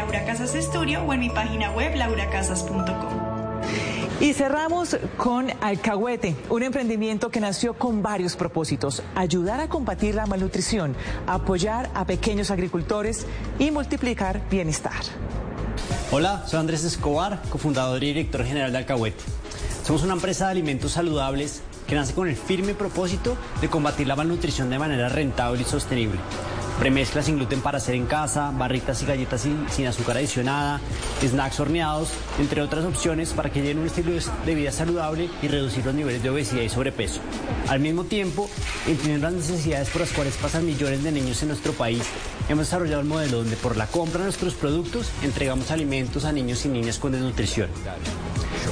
[0.55, 3.24] Estudio o en mi página web lauracasas.com.
[4.21, 9.03] Y cerramos con Alcahuete, un emprendimiento que nació con varios propósitos.
[9.13, 10.95] Ayudar a combatir la malnutrición,
[11.27, 13.25] apoyar a pequeños agricultores
[13.59, 14.93] y multiplicar bienestar.
[16.11, 19.21] Hola, soy Andrés Escobar, cofundador y director general de Alcahuete.
[19.83, 24.15] Somos una empresa de alimentos saludables que nace con el firme propósito de combatir la
[24.15, 26.19] malnutrición de manera rentable y sostenible.
[26.79, 30.81] Premezclas sin gluten para hacer en casa, barritas y galletas sin, sin, azúcar adicionada,
[31.21, 34.11] snacks horneados, entre otras opciones para que lleven un estilo
[34.45, 37.21] de vida saludable y reducir los niveles de obesidad y sobrepeso.
[37.69, 38.49] Al mismo tiempo,
[38.87, 42.03] entendiendo las necesidades por las cuales pasan millones de niños en nuestro país,
[42.49, 46.65] hemos desarrollado un modelo donde por la compra de nuestros productos entregamos alimentos a niños
[46.65, 47.69] y niñas con desnutrición.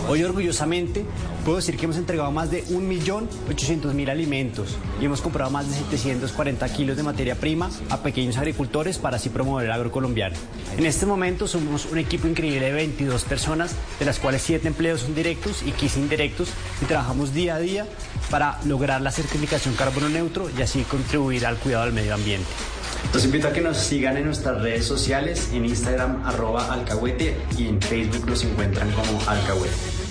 [0.09, 1.05] Hoy orgullosamente
[1.45, 6.67] puedo decir que hemos entregado más de 1.800.000 alimentos y hemos comprado más de 740
[6.73, 10.35] kilos de materia prima a pequeños agricultores para así promover el agrocolombiano.
[10.77, 15.01] En este momento somos un equipo increíble de 22 personas, de las cuales 7 empleos
[15.01, 16.49] son directos y 15 indirectos
[16.81, 17.85] y trabajamos día a día
[18.29, 22.49] para lograr la certificación carbono neutro y así contribuir al cuidado del medio ambiente.
[23.13, 27.67] Los invito a que nos sigan en nuestras redes sociales, en Instagram arroba alcahuete y
[27.67, 30.02] en Facebook nos encuentran como alcahuete.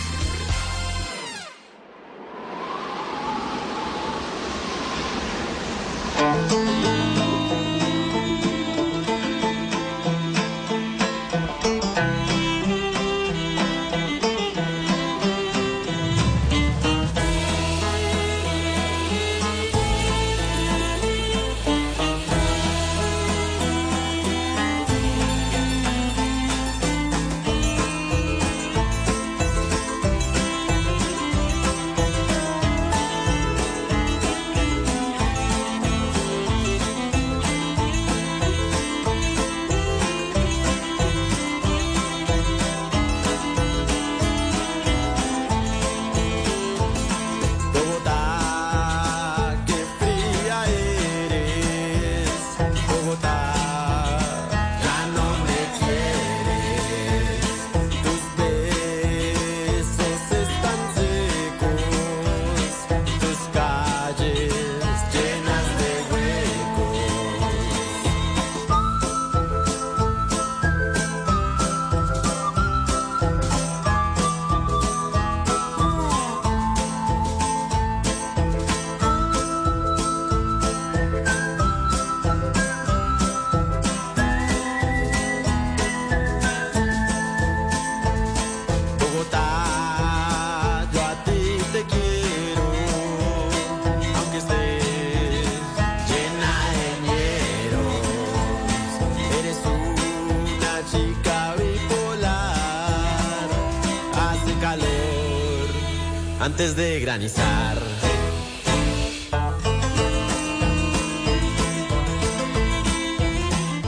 [106.40, 107.78] Antes de granizar.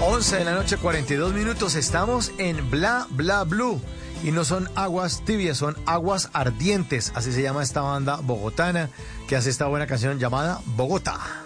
[0.07, 1.75] Once de la noche, 42 minutos.
[1.75, 3.81] Estamos en Bla Bla Blue.
[4.23, 7.13] Y no son aguas tibias, son aguas ardientes.
[7.17, 8.89] Así se llama esta banda bogotana
[9.27, 11.42] que hace esta buena canción llamada Bogotá.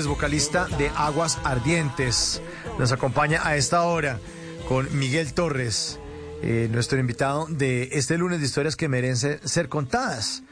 [0.00, 2.40] Vocalista de Aguas Ardientes.
[2.78, 4.18] Nos acompaña a esta hora
[4.66, 6.00] con Miguel Torres,
[6.42, 10.44] eh, nuestro invitado de este lunes de historias que merecen ser contadas.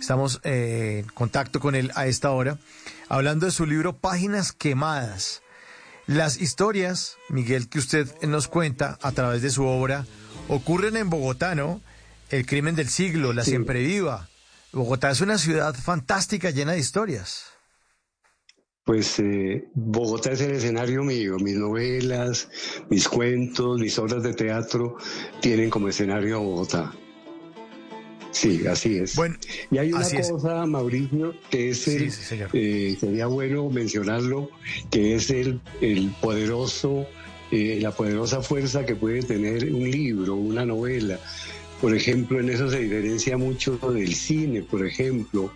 [0.00, 2.58] Estamos eh, en contacto con él a esta hora,
[3.08, 5.42] hablando de su libro Páginas Quemadas.
[6.06, 10.06] Las historias, Miguel, que usted nos cuenta a través de su obra,
[10.48, 11.80] ocurren en Bogotá, ¿no?
[12.30, 14.28] El crimen del siglo, la siempre viva.
[14.72, 17.53] Bogotá es una ciudad fantástica llena de historias.
[18.84, 21.36] Pues eh, Bogotá es el escenario mío.
[21.38, 22.48] Mis novelas,
[22.90, 24.96] mis cuentos, mis obras de teatro
[25.40, 26.92] tienen como escenario a Bogotá.
[28.30, 29.14] Sí, así es.
[29.14, 29.36] Bueno,
[29.70, 32.12] y hay una cosa, Mauricio, que es el,
[32.52, 34.50] eh, sería bueno mencionarlo,
[34.90, 37.06] que es el, el poderoso,
[37.52, 41.20] eh, la poderosa fuerza que puede tener un libro, una novela.
[41.84, 45.52] Por ejemplo, en eso se diferencia mucho del cine, por ejemplo.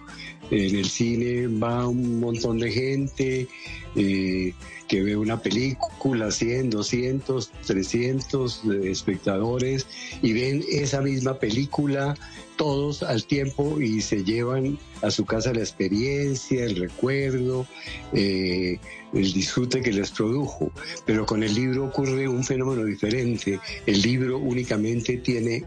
[0.50, 3.48] En el cine va un montón de gente
[3.96, 4.52] eh,
[4.88, 9.86] que ve una película, 100, 200, 300 espectadores
[10.20, 12.14] y ven esa misma película
[12.56, 17.66] todos al tiempo y se llevan a su casa la experiencia, el recuerdo,
[18.12, 18.78] eh,
[19.14, 20.72] el disfrute que les produjo.
[21.06, 23.58] Pero con el libro ocurre un fenómeno diferente.
[23.86, 25.64] El libro únicamente tiene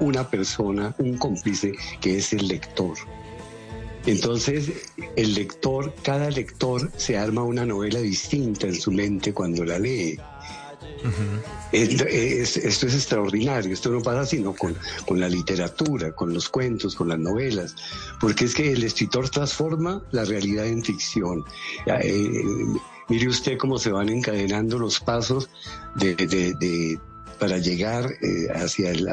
[0.00, 2.96] una persona, un cómplice, que es el lector.
[4.06, 4.70] Entonces,
[5.16, 10.18] el lector, cada lector se arma una novela distinta en su mente cuando la lee.
[11.72, 17.08] esto es extraordinario, esto no pasa sino con, con, la literatura, con los cuentos, con
[17.08, 17.74] las novelas,
[18.20, 21.44] porque es que el escritor transforma la realidad en ficción.
[21.86, 22.44] Eh,
[23.08, 25.50] mire usted cómo se van encadenando los pasos
[25.96, 27.00] de, de
[27.38, 29.04] para llegar eh, hacia, el,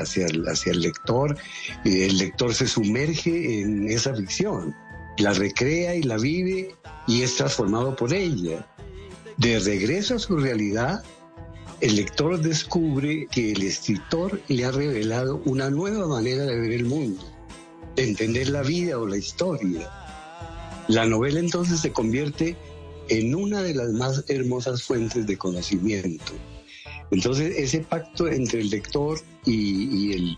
[0.82, 1.38] lector.
[1.86, 4.76] el lector se sumerge en esa ficción,
[5.18, 6.76] la recrea y la vive
[7.08, 8.66] y es transformado por ella.
[9.38, 11.04] De regreso a su realidad,
[11.82, 16.86] el lector descubre que el escritor le ha revelado una nueva manera de ver el
[16.86, 17.24] mundo,
[17.96, 19.92] de entender la vida o la historia.
[20.88, 22.56] La novela entonces se convierte
[23.10, 26.34] en una de las más hermosas fuentes de conocimiento.
[27.14, 30.38] Entonces, ese pacto entre el lector y, el,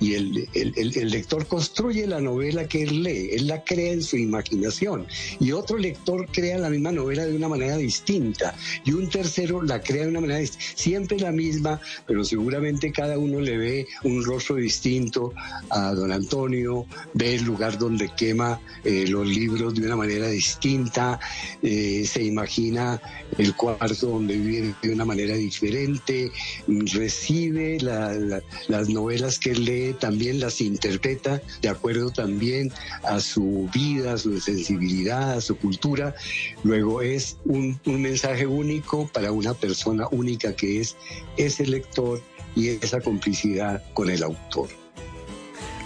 [0.00, 4.16] y el, el, lector construye la novela que él lee, él la crea en su
[4.16, 5.06] imaginación
[5.40, 8.54] y otro lector crea la misma novela de una manera distinta
[8.84, 13.18] y un tercero la crea de una manera distinta, siempre la misma, pero seguramente cada
[13.18, 15.32] uno le ve un rostro distinto
[15.70, 21.20] a don Antonio, ve el lugar donde quema eh, los libros de una manera distinta,
[21.62, 23.00] eh, se imagina
[23.38, 26.30] el cuarto donde vive de una manera diferente,
[26.66, 34.14] recibe las novelas que él lee también las interpreta de acuerdo también a su vida,
[34.14, 36.14] a su sensibilidad, a su cultura.
[36.62, 40.96] Luego es un, mensaje único para una persona única que es
[41.36, 42.20] ese lector
[42.56, 44.68] y esa complicidad con el autor.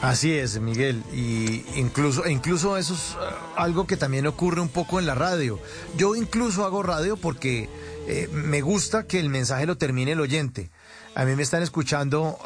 [0.01, 5.01] Así es, Miguel, y incluso, incluso eso es eh, algo que también ocurre un poco
[5.01, 5.59] en la radio.
[5.97, 7.69] Yo incluso hago radio porque
[8.07, 10.71] eh, me gusta que el mensaje lo termine el oyente.
[11.19, 12.39] A mí me están escuchando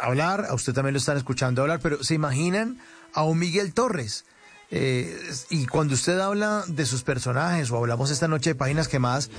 [0.00, 2.76] hablar, a usted también lo están escuchando hablar, pero ¿se imaginan
[3.14, 4.24] a un Miguel Torres?
[4.72, 5.16] Eh,
[5.48, 9.30] y cuando usted habla de sus personajes o hablamos esta noche de páginas quemadas,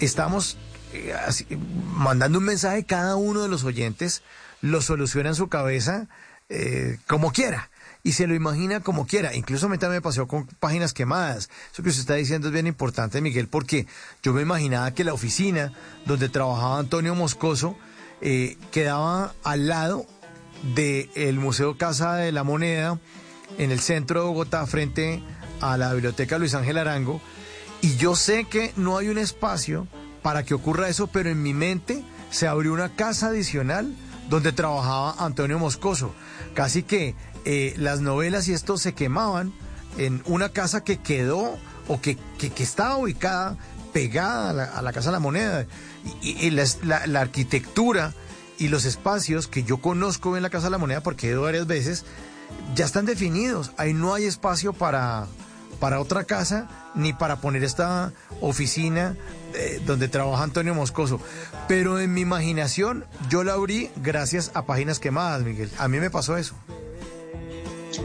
[0.00, 0.56] estamos
[0.92, 1.14] eh,
[1.94, 4.24] mandando un mensaje cada uno de los oyentes,
[4.60, 6.08] lo soluciona en su cabeza
[6.48, 7.70] eh, como quiera
[8.02, 9.36] y se lo imagina como quiera.
[9.36, 11.48] Incluso a mí también me pasó con páginas quemadas.
[11.72, 13.86] Eso que usted está diciendo es bien importante, Miguel, porque
[14.20, 15.72] yo me imaginaba que la oficina
[16.06, 17.78] donde trabajaba Antonio Moscoso
[18.22, 20.06] eh, quedaba al lado
[20.74, 22.98] del Museo Casa de la Moneda,
[23.58, 25.22] en el centro de Bogotá, frente
[25.60, 27.20] a la Biblioteca Luis Ángel Arango.
[27.80, 29.88] Y yo sé que no hay un espacio
[30.22, 33.94] para que ocurra eso, pero en mi mente se abrió una casa adicional
[34.30, 36.14] donde trabajaba Antonio Moscoso.
[36.54, 39.52] Casi que eh, las novelas y esto se quemaban
[39.98, 41.58] en una casa que quedó
[41.88, 43.58] o que, que, estaba ubicada
[43.92, 45.66] pegada a la, Casa de la Moneda.
[46.20, 48.14] Y, la, arquitectura
[48.58, 51.42] y los espacios que yo conozco en la Casa de la Moneda, porque he ido
[51.42, 52.04] varias veces,
[52.74, 53.72] ya están definidos.
[53.76, 55.26] Ahí no hay espacio para,
[55.80, 59.16] para otra casa ni para poner esta oficina
[59.54, 61.20] eh, donde trabaja Antonio Moscoso.
[61.68, 65.70] Pero en mi imaginación yo la abrí gracias a páginas quemadas, Miguel.
[65.78, 66.54] A mí me pasó eso.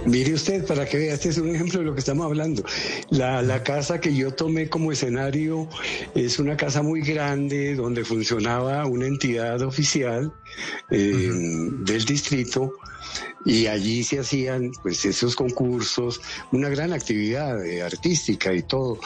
[0.05, 2.63] Mire usted, para que vea, este es un ejemplo de lo que estamos hablando.
[3.09, 5.67] La, casa que yo tomé como escenario
[6.15, 10.31] es una casa muy grande donde funcionaba una entidad oficial
[10.91, 11.31] eh,
[11.79, 12.73] del distrito
[13.45, 18.99] y allí se hacían pues esos concursos, una gran actividad eh, artística y todo.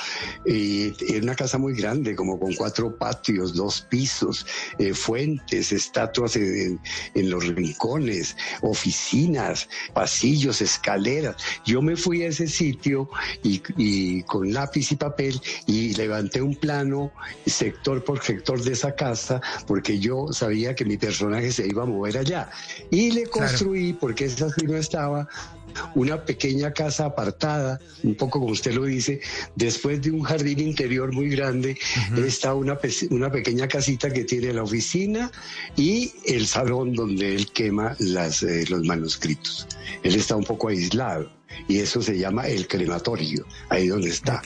[0.45, 4.45] Y era una casa muy grande, como con cuatro patios, dos pisos,
[4.79, 6.79] eh, fuentes, estatuas en,
[7.15, 11.35] los rincones, oficinas, pasillos, escaleras.
[11.65, 13.09] Yo me fui a ese sitio
[13.43, 17.11] y, y con lápiz y papel y levanté un plano
[17.45, 21.85] sector por sector de esa casa porque yo sabía que mi personaje se iba a
[21.85, 22.49] mover allá.
[22.89, 25.27] Y le construí, porque esa sí no estaba,
[25.95, 29.21] una pequeña casa apartada, un poco como usted lo dice,
[29.55, 31.77] después de un jardín interior muy grande,
[32.17, 32.77] está una,
[33.09, 35.31] una pequeña casita que tiene la oficina
[35.75, 39.67] y el salón donde él quema las, eh, los manuscritos.
[40.03, 44.41] Él está un poco aislado y eso se llama el crematorio, ahí donde está.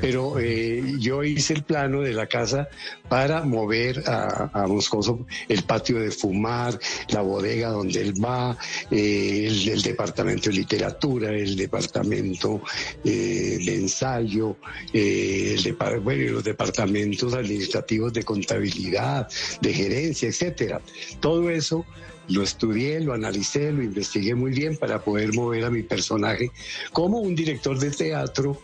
[0.00, 2.68] Pero eh, yo hice el plano de la casa
[3.08, 6.78] para mover a, Moscoso el patio de fumar,
[7.08, 8.56] la bodega donde él va,
[8.90, 12.62] eh, el, departamento de literatura, el departamento
[13.04, 14.56] eh, de ensayo,
[14.92, 19.28] el bueno, los departamentos administrativos de contabilidad,
[19.60, 20.80] de gerencia, etcétera.
[21.20, 21.84] Todo eso
[22.30, 26.50] lo estudié, lo analicé, lo investigué muy bien para poder mover a mi personaje
[26.92, 28.60] como un director de teatro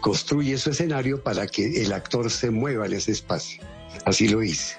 [0.00, 3.62] construye su escenario para que el actor se mueva en ese espacio.
[4.04, 4.76] Así lo hice.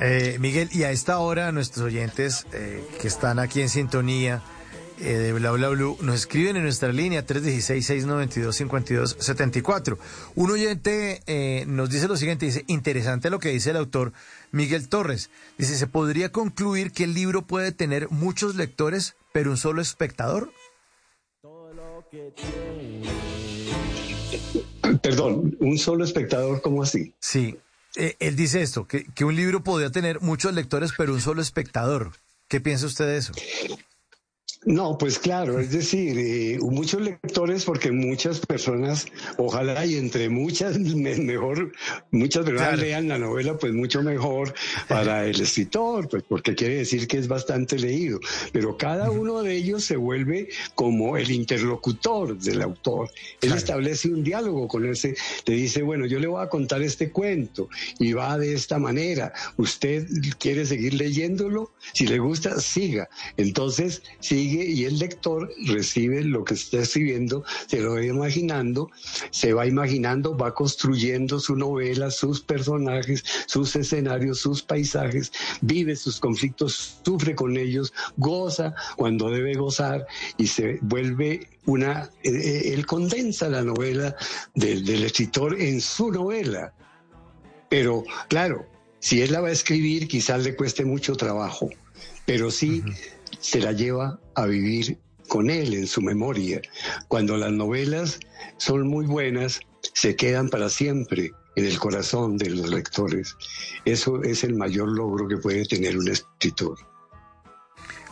[0.00, 4.42] Eh, Miguel, y a esta hora nuestros oyentes eh, que están aquí en sintonía
[5.00, 9.96] eh, de Bla Bla Blue nos escriben en nuestra línea 316-692-5274.
[10.34, 11.22] Un oyente
[11.66, 14.12] nos dice lo siguiente, dice, interesante lo que dice el autor
[14.52, 19.56] Miguel Torres dice, ¿se podría concluir que el libro puede tener muchos lectores, pero un
[19.56, 20.52] solo espectador?
[25.02, 27.14] Perdón, un solo espectador, ¿cómo así?
[27.20, 27.56] Sí,
[27.96, 31.42] eh, él dice esto, que, que un libro podría tener muchos lectores, pero un solo
[31.42, 32.12] espectador.
[32.48, 33.32] ¿Qué piensa usted de eso?
[34.66, 39.06] No, pues claro, es decir, eh, muchos lectores porque muchas personas,
[39.38, 41.72] ojalá y entre muchas, mejor,
[42.10, 44.52] muchas personas lean la novela, pues mucho mejor
[44.86, 48.20] para el escritor, pues porque quiere decir que es bastante leído,
[48.52, 53.08] pero cada uno de ellos se vuelve como el interlocutor del autor.
[53.40, 55.16] Él establece un diálogo con ese,
[55.46, 59.32] le dice, bueno, yo le voy a contar este cuento y va de esta manera,
[59.56, 60.06] usted
[60.38, 63.08] quiere seguir leyéndolo, si le gusta, siga.
[63.38, 68.90] Entonces, sigue y el lector recibe lo que está escribiendo, se lo va imaginando,
[69.30, 76.20] se va imaginando, va construyendo su novela, sus personajes, sus escenarios, sus paisajes, vive sus
[76.20, 80.06] conflictos, sufre con ellos, goza cuando debe gozar
[80.36, 84.16] y se vuelve una, eh, eh, él condensa la novela
[84.54, 86.72] del, escritor en su novela.
[87.68, 88.66] Pero claro,
[88.98, 91.70] si él la va a escribir, quizás le cueste mucho trabajo,
[92.26, 92.82] pero sí
[93.40, 94.98] se la lleva a vivir
[95.28, 96.60] con él en su memoria.
[97.08, 98.20] Cuando las novelas
[98.58, 99.60] son muy buenas,
[99.94, 103.36] se quedan para siempre en el corazón de los lectores.
[103.84, 106.78] Eso es el mayor logro que puede tener un escritor.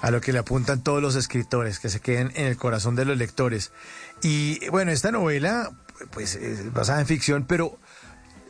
[0.00, 3.04] A lo que le apuntan todos los escritores, que se queden en el corazón de
[3.04, 3.72] los lectores.
[4.22, 5.70] Y bueno, esta novela,
[6.12, 7.78] pues es basada en ficción, pero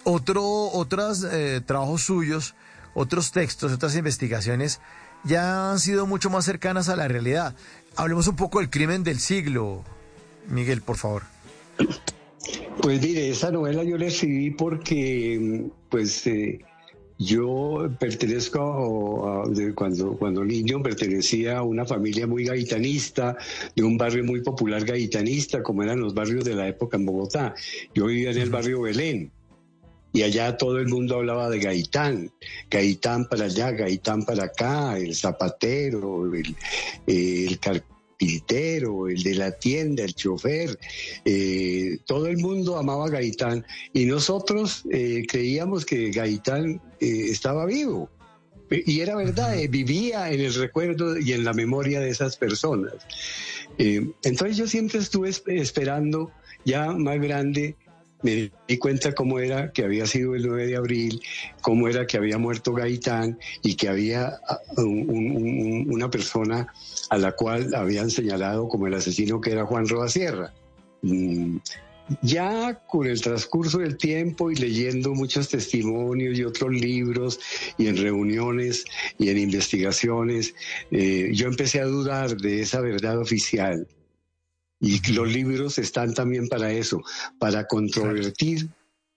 [0.05, 2.55] otro, otros eh, trabajos suyos,
[2.95, 4.81] otros textos, otras investigaciones
[5.25, 7.55] ya han sido mucho más cercanas a la realidad.
[7.97, 9.85] Hablemos un poco del crimen del siglo.
[10.49, 11.23] Miguel, por favor.
[12.81, 16.61] Pues mire, esa novela yo la escribí porque, pues, eh,
[17.19, 23.37] yo pertenezco a, cuando, cuando niño pertenecía a una familia muy gaitanista,
[23.75, 27.55] de un barrio muy popular gaitanista, como eran los barrios de la época en Bogotá.
[27.95, 29.33] Yo vivía en el barrio Belén
[30.13, 32.31] y allá todo el mundo hablaba de Gaitán,
[32.71, 36.31] Gaitán para allá, Gaitán para acá, el zapatero,
[37.07, 40.79] el, carpintero, el de la tienda, el chofer,
[41.25, 47.67] eh, todo el mundo amaba a Gaitán y nosotros eh, creíamos que Gaitán eh, estaba
[47.67, 48.11] vivo.
[48.71, 52.93] Y era verdad, vivía en el recuerdo y en la memoria de esas personas.
[53.79, 56.31] entonces yo siempre estuve esperando,
[56.67, 57.77] ya más grande,
[58.23, 61.21] me di cuenta cómo era que había sido el 9 de abril,
[61.61, 66.73] cómo era que había muerto Gaitán y que había ah, una persona
[67.11, 70.53] a la cual habían señalado como el asesino que era Juan Sierra.
[71.03, 71.59] Mm,
[72.23, 77.39] ya con el transcurso del tiempo y leyendo muchos testimonios y otros libros
[77.77, 78.85] y en reuniones
[79.19, 80.55] y en investigaciones,
[80.91, 83.87] eh, yo empecé a dudar de esa verdad oficial
[84.81, 87.03] y los libros están también para eso,
[87.39, 88.69] para controvertir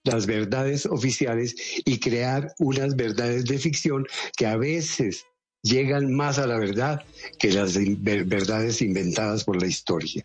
[0.03, 1.55] las verdades oficiales
[1.85, 5.25] y crear unas verdades de ficción que a veces
[5.63, 7.03] llegan más a la verdad
[7.38, 10.23] que las verdades inventadas por la historia.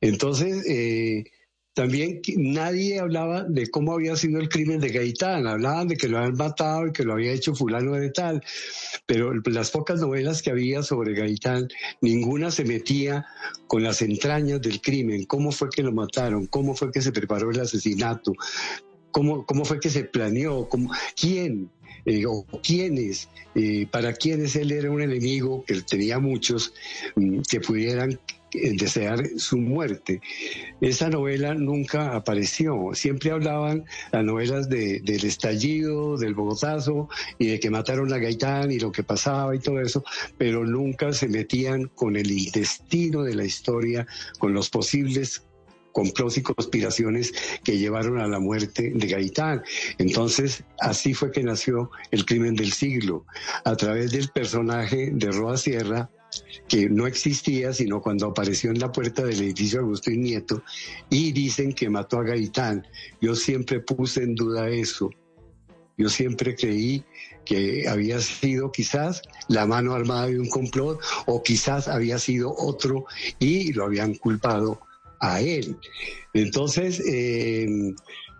[0.00, 1.24] Entonces, eh,
[1.74, 6.18] también nadie hablaba de cómo había sido el crimen de Gaitán, hablaban de que lo
[6.18, 8.42] habían matado y que lo había hecho fulano de tal,
[9.06, 11.68] pero las pocas novelas que había sobre Gaitán,
[12.02, 13.24] ninguna se metía
[13.66, 17.50] con las entrañas del crimen, cómo fue que lo mataron, cómo fue que se preparó
[17.50, 18.34] el asesinato,
[19.10, 21.70] cómo, cómo fue que se planeó, cómo, quién,
[22.06, 26.72] eh, o quiénes, eh, para quiénes él era un enemigo, que tenía muchos,
[27.16, 28.18] mm, que pudieran
[28.52, 30.20] desear su muerte.
[30.80, 32.90] Esa novela nunca apareció.
[32.92, 37.08] Siempre hablaban las novelas del estallido, del Bogotazo
[37.38, 40.04] y de que mataron a Gaitán y lo que pasaba y todo eso,
[40.36, 44.06] pero nunca se metían con el intestino de la historia,
[44.38, 45.42] con los posibles
[45.92, 47.32] complots y conspiraciones
[47.62, 49.62] que llevaron a la muerte de Gaitán.
[49.98, 53.26] Entonces, así fue que nació el crimen del siglo,
[53.64, 56.10] a través del personaje de Roa Sierra,
[56.68, 60.62] que no existía sino cuando apareció en la puerta del edificio Agustín Nieto
[61.10, 62.86] y dicen que mató a Gaitán.
[63.20, 65.10] Yo siempre puse en duda eso.
[65.98, 67.04] Yo siempre creí
[67.44, 73.04] que había sido quizás la mano armada de un complot o quizás había sido otro
[73.38, 74.80] y lo habían culpado
[75.22, 75.78] a él.
[76.34, 77.66] Entonces, eh,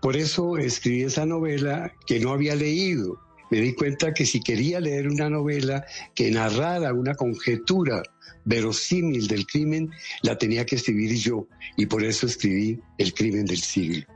[0.03, 3.19] por eso escribí esa novela que no había leído
[3.53, 5.85] me di cuenta que si quería leer una novela
[6.15, 8.01] que narrara una conjetura
[8.45, 9.91] verosímil del crimen,
[10.23, 11.45] la tenía que escribir yo.
[11.77, 14.07] Y por eso escribí El crimen del siglo.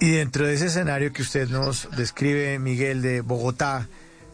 [0.00, 3.86] Y dentro de ese escenario que usted nos describe, Miguel, de Bogotá,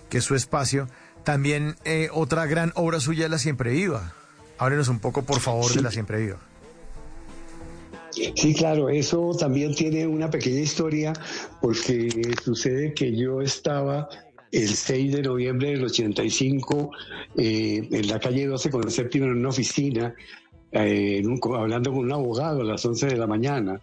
[0.09, 0.89] que es su espacio,
[1.25, 4.13] también eh, otra gran obra suya es La Siempre Viva.
[4.59, 6.39] Háblenos un poco, por favor, de La Siempre Viva.
[8.13, 11.13] Sí, claro, eso también tiene una pequeña historia
[11.61, 12.11] porque
[12.43, 14.09] sucede que yo estaba
[14.53, 16.91] el 6 de noviembre del 85
[17.37, 20.15] eh, en la calle 12 con el séptimo en una oficina
[20.73, 21.23] eh,
[21.57, 23.81] hablando con un abogado a las 11 de la mañana.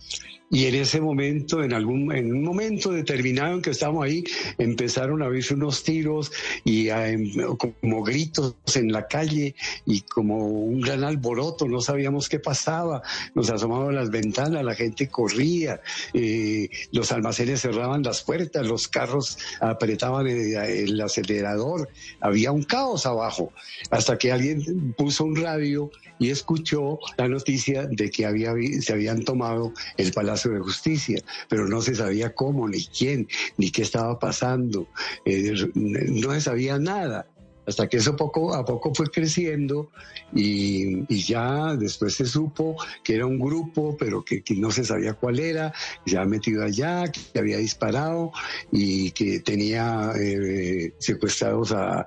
[0.49, 4.23] Y en ese momento, en algún en un momento determinado en que estábamos ahí,
[4.57, 6.31] empezaron a oírse unos tiros
[6.63, 9.55] y em, como gritos en la calle
[9.85, 13.01] y como un gran alboroto, no sabíamos qué pasaba,
[13.35, 15.81] nos asomaban las ventanas, la gente corría,
[16.13, 21.89] eh, los almacenes cerraban las puertas, los carros apretaban el, el acelerador,
[22.21, 23.51] había un caos abajo,
[23.91, 29.23] hasta que alguien puso un radio y escuchó la noticia de que había, se habían
[29.23, 33.27] tomado el Palacio de Justicia, pero no se sabía cómo, ni quién,
[33.57, 34.88] ni qué estaba pasando,
[35.26, 37.27] eh, no se sabía nada
[37.68, 39.91] hasta que eso poco a poco fue creciendo
[40.34, 45.39] y, ya después se supo que era un grupo, pero que, no se sabía cuál
[45.39, 45.73] era,
[46.06, 48.31] había metido allá, que había disparado
[48.72, 52.06] y que tenía eh, secuestrados a,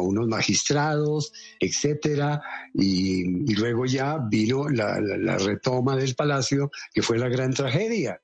[0.00, 2.40] unos magistrados, etcétera,
[2.72, 8.22] y, luego ya vino la, la retoma del palacio, que fue la gran tragedia,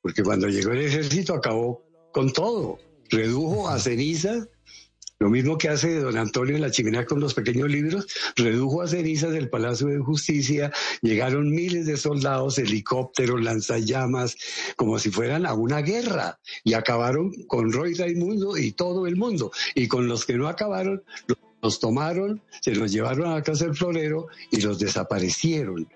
[0.00, 1.82] porque cuando llegó el ejército acabó
[2.12, 2.78] con todo,
[3.10, 4.48] redujo a cenizas
[5.22, 8.88] lo mismo que hace don Antonio en la chimenea con los pequeños libros, redujo a
[8.88, 14.36] cenizas el Palacio de Justicia, llegaron miles de soldados, helicópteros, lanzallamas,
[14.74, 19.52] como si fueran a una guerra, y acabaron con Roy Raimundo y todo el mundo.
[19.76, 21.04] Y con los que no acabaron,
[21.62, 25.88] los tomaron, se los llevaron a la casa del florero y los desaparecieron.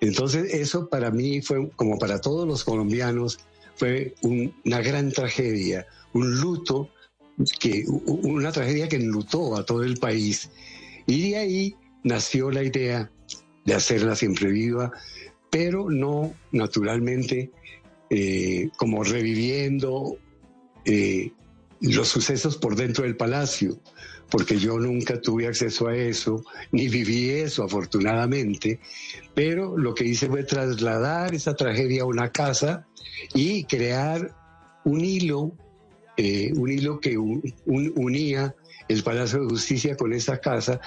[0.00, 3.38] Entonces eso para mí fue, como para todos los colombianos,
[3.76, 6.90] fue una gran tragedia, un luto
[7.58, 10.50] que una tragedia que enlutó a todo el país.
[11.06, 13.10] Y de ahí nació la idea
[13.64, 14.92] de hacerla siempre viva,
[15.50, 17.50] pero no naturalmente
[18.10, 20.18] eh, como reviviendo
[20.84, 21.32] eh,
[21.80, 23.78] los sucesos por dentro del palacio,
[24.30, 26.42] porque yo nunca tuve acceso a eso,
[26.72, 28.80] ni viví eso afortunadamente,
[29.34, 32.86] pero lo que hice fue trasladar esa tragedia a una casa
[33.34, 34.34] y crear
[34.84, 35.52] un hilo
[36.16, 38.54] eh, un hilo que unía
[38.88, 40.80] el Palacio de Justicia con esa casa,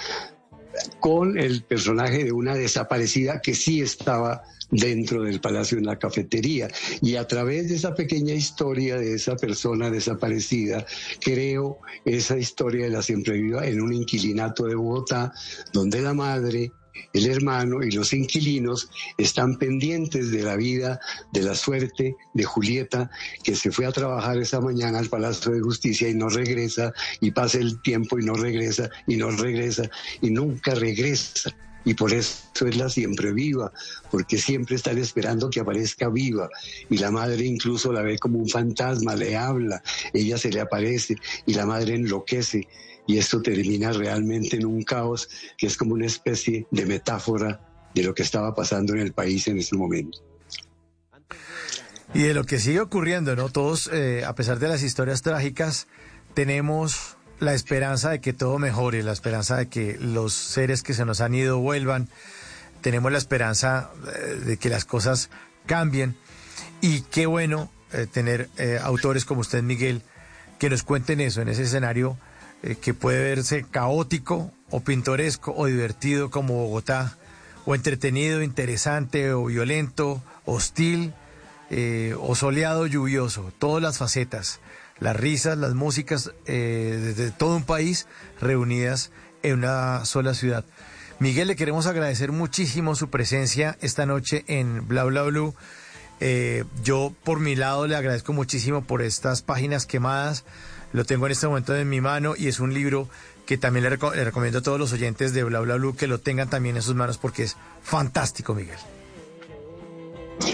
[0.99, 6.67] con el personaje de una desaparecida que sí estaba dentro del palacio en la cafetería.
[7.01, 10.85] Y a través de esa pequeña historia de esa persona desaparecida,
[11.21, 15.33] creo esa historia de la siempre viva en un inquilinato de Bogotá,
[15.73, 16.71] donde la madre
[17.14, 20.99] el hermano y los inquilinos están pendientes de la vida,
[21.32, 23.10] de la suerte de Julieta,
[23.44, 27.32] que se fue a trabajar esa mañana al Palacio de Justicia y no regresa, y
[27.32, 29.90] pasa el tiempo y no regresa, y no regresa,
[30.22, 31.56] y nunca regresa.
[31.86, 33.72] y por eso es la siempre viva,
[34.11, 36.49] porque siempre están esperando que aparezca viva
[36.90, 39.82] y la madre incluso la ve como un fantasma, le habla,
[40.14, 41.15] ella se le aparece
[41.45, 42.68] y la madre enloquece
[43.07, 47.61] y esto termina realmente en un caos que es como una especie de metáfora
[47.95, 50.19] de lo que estaba pasando en el país en este momento.
[52.13, 53.49] Y de lo que sigue ocurriendo, ¿no?
[53.49, 55.88] Todos, eh, a pesar de las historias trágicas,
[56.34, 61.05] tenemos la esperanza de que todo mejore, la esperanza de que los seres que se
[61.05, 62.09] nos han ido vuelvan,
[62.81, 65.29] tenemos la esperanza eh, de que las cosas
[65.65, 66.15] cambien.
[66.81, 68.49] Y qué bueno eh, tener
[68.81, 70.01] autores como usted, Miguel,
[70.59, 72.17] que nos cuenten eso en ese escenario
[72.81, 77.17] que puede verse caótico o pintoresco o divertido como Bogotá,
[77.65, 81.13] o entretenido, interesante o violento, hostil
[81.69, 84.61] eh, o soleado, lluvioso, todas las facetas,
[84.99, 88.07] las risas, las músicas eh, de, todo un país
[88.39, 89.11] reunidas
[89.43, 90.63] en una sola ciudad.
[91.19, 95.53] Miguel, le queremos agradecer muchísimo su presencia esta noche en Bla Bla Blue.
[96.21, 100.45] Eh, yo por mi lado le agradezco muchísimo por estas páginas quemadas.
[100.98, 103.07] Lo tengo en este momento en mi mano y es un libro
[103.45, 106.18] que también le, le recomiendo a todos los oyentes de Bla Bla Blue que lo
[106.18, 108.80] tengan también en sus manos porque es fantástico, Miguel.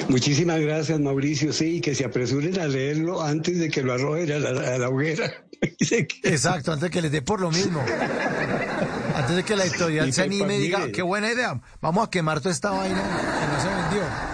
[0.09, 1.53] Muchísimas gracias, Mauricio.
[1.53, 4.39] Sí, que se apresuren a leerlo antes de que lo arrojen a
[4.77, 5.31] la, hoguera.
[5.61, 7.81] Exacto, antes de que les dé por lo mismo.
[9.15, 12.41] Antes de que la editorial se anime y diga, qué buena idea, vamos a quemar
[12.41, 14.32] toda esta vaina que no se vendió.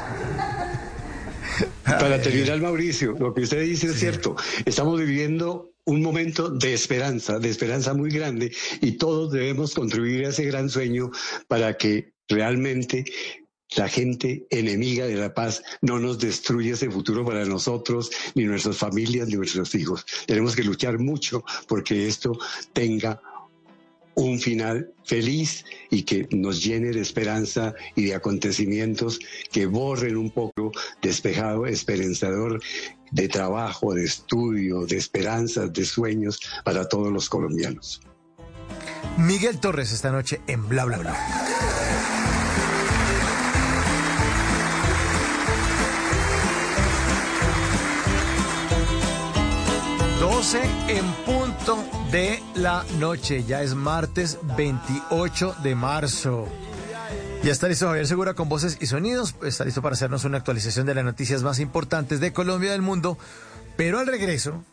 [1.83, 4.35] Para terminar, Mauricio, lo que usted dice es cierto.
[4.65, 8.51] Estamos viviendo un momento de esperanza, de esperanza muy grande,
[8.81, 11.09] y todos debemos contribuir a ese gran sueño
[11.47, 13.05] para que realmente
[13.75, 18.77] la gente enemiga de la paz no nos destruye ese futuro para nosotros, ni nuestras
[18.77, 20.05] familias, ni nuestros hijos.
[20.25, 22.37] Tenemos que luchar mucho porque esto
[22.73, 23.21] tenga
[24.15, 29.19] un final feliz y que nos llene de esperanza y de acontecimientos
[29.51, 30.71] que borren un poco
[31.01, 32.61] despejado, esperanzador
[33.11, 38.01] de trabajo, de estudio, de esperanzas, de sueños para todos los colombianos.
[39.17, 41.15] Miguel Torres esta noche en Bla Bla Bla.
[50.19, 53.43] 12 en punto de la noche.
[53.43, 56.47] Ya es martes 28 de marzo.
[57.43, 59.35] Ya está listo Javier Segura con voces y sonidos.
[59.43, 63.17] Está listo para hacernos una actualización de las noticias más importantes de Colombia del mundo.
[63.77, 64.63] Pero al regreso,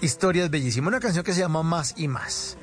[0.00, 0.88] historias bellísimas.
[0.88, 2.56] Una canción que se llama Más y Más.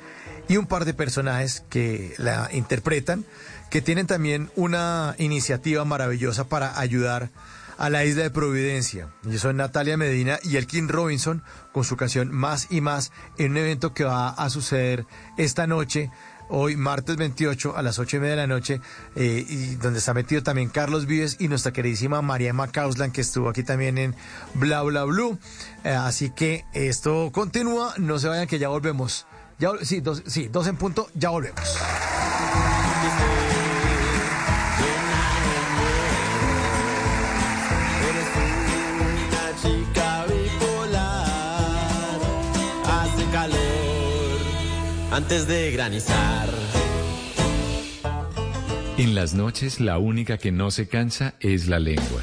[0.48, 3.24] Y un par de personajes que la interpretan,
[3.70, 7.30] que tienen también una iniciativa maravillosa para ayudar a
[7.78, 9.14] la isla de Providencia.
[9.24, 11.42] Y son Natalia Medina y Elkin Robinson
[11.72, 15.06] con su canción Más y Más en un evento que va a suceder
[15.36, 16.10] esta noche
[16.48, 18.80] hoy martes 28 a las 8 y media de la noche,
[19.16, 23.48] eh, y donde está metido también Carlos Vives y nuestra queridísima María Macauslan, que estuvo
[23.48, 24.14] aquí también en
[24.54, 25.38] Bla Bla Blue.
[25.84, 29.26] Eh, así que esto continúa, no se vayan que ya volvemos.
[29.58, 31.60] Ya, sí, dos, sí, dos en punto, ya volvemos.
[45.10, 46.48] Antes de granizar.
[48.96, 52.22] En las noches la única que no se cansa es la lengua.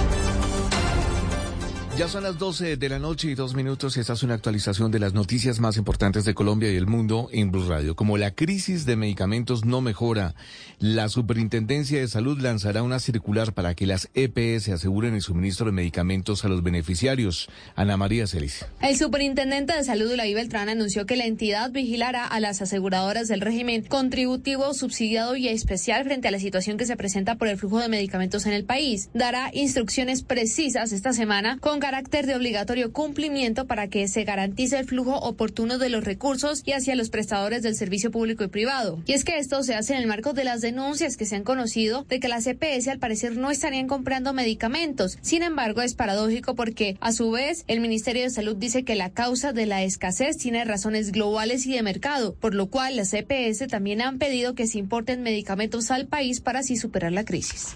[1.97, 4.91] Ya son las 12 de la noche y dos minutos y esta es una actualización
[4.91, 7.97] de las noticias más importantes de Colombia y el mundo en Blue Radio.
[7.97, 10.33] Como la crisis de medicamentos no mejora,
[10.79, 15.73] la Superintendencia de Salud lanzará una circular para que las EPS aseguren el suministro de
[15.73, 17.49] medicamentos a los beneficiarios.
[17.75, 18.65] Ana María Celis.
[18.79, 23.41] El superintendente de Salud, Ulaí Beltrán, anunció que la entidad vigilará a las aseguradoras del
[23.41, 27.79] régimen contributivo, subsidiado y especial frente a la situación que se presenta por el flujo
[27.79, 29.09] de medicamentos en el país.
[29.13, 34.85] Dará instrucciones precisas esta semana con carácter de obligatorio cumplimiento para que se garantice el
[34.85, 39.03] flujo oportuno de los recursos y hacia los prestadores del servicio público y privado.
[39.05, 41.43] Y es que esto se hace en el marco de las denuncias que se han
[41.43, 45.17] conocido de que las CPS al parecer no estarían comprando medicamentos.
[45.21, 49.09] Sin embargo, es paradójico porque a su vez el Ministerio de Salud dice que la
[49.09, 53.67] causa de la escasez tiene razones globales y de mercado, por lo cual las CPS
[53.67, 57.75] también han pedido que se importen medicamentos al país para así superar la crisis.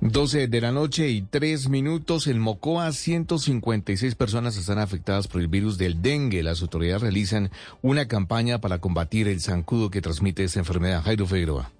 [0.00, 2.26] 12 de la noche y 3 minutos.
[2.26, 6.42] En Mocoa, 156 personas están afectadas por el virus del dengue.
[6.42, 7.50] Las autoridades realizan
[7.82, 11.02] una campaña para combatir el zancudo que transmite esta enfermedad.
[11.02, 11.70] Jairo Figueroa.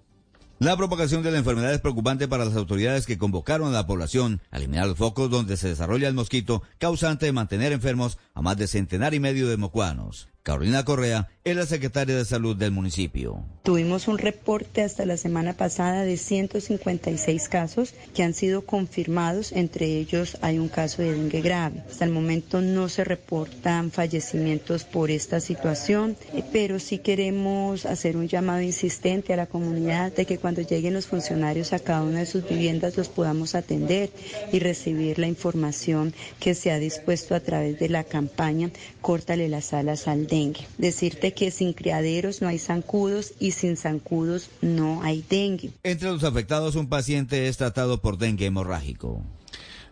[0.58, 4.40] La propagación de la enfermedad es preocupante para las autoridades que convocaron a la población
[4.50, 8.56] a eliminar los focos donde se desarrolla el mosquito causante de mantener enfermos a más
[8.56, 10.28] de centenar y medio de mocuanos.
[10.46, 13.42] Carolina Correa es la secretaria de salud del municipio.
[13.64, 19.86] Tuvimos un reporte hasta la semana pasada de 156 casos que han sido confirmados, entre
[19.86, 21.82] ellos hay un caso de dengue grave.
[21.90, 28.16] Hasta el momento no se reportan fallecimientos por esta situación, eh, pero sí queremos hacer
[28.16, 32.20] un llamado insistente a la comunidad de que cuando lleguen los funcionarios a cada una
[32.20, 34.10] de sus viviendas los podamos atender
[34.52, 38.70] y recibir la información que se ha dispuesto a través de la campaña
[39.00, 40.35] Córtale las alas al dengue.
[40.78, 45.70] Decirte que sin criaderos no hay zancudos y sin zancudos no hay dengue.
[45.82, 49.22] Entre los afectados, un paciente es tratado por dengue hemorrágico.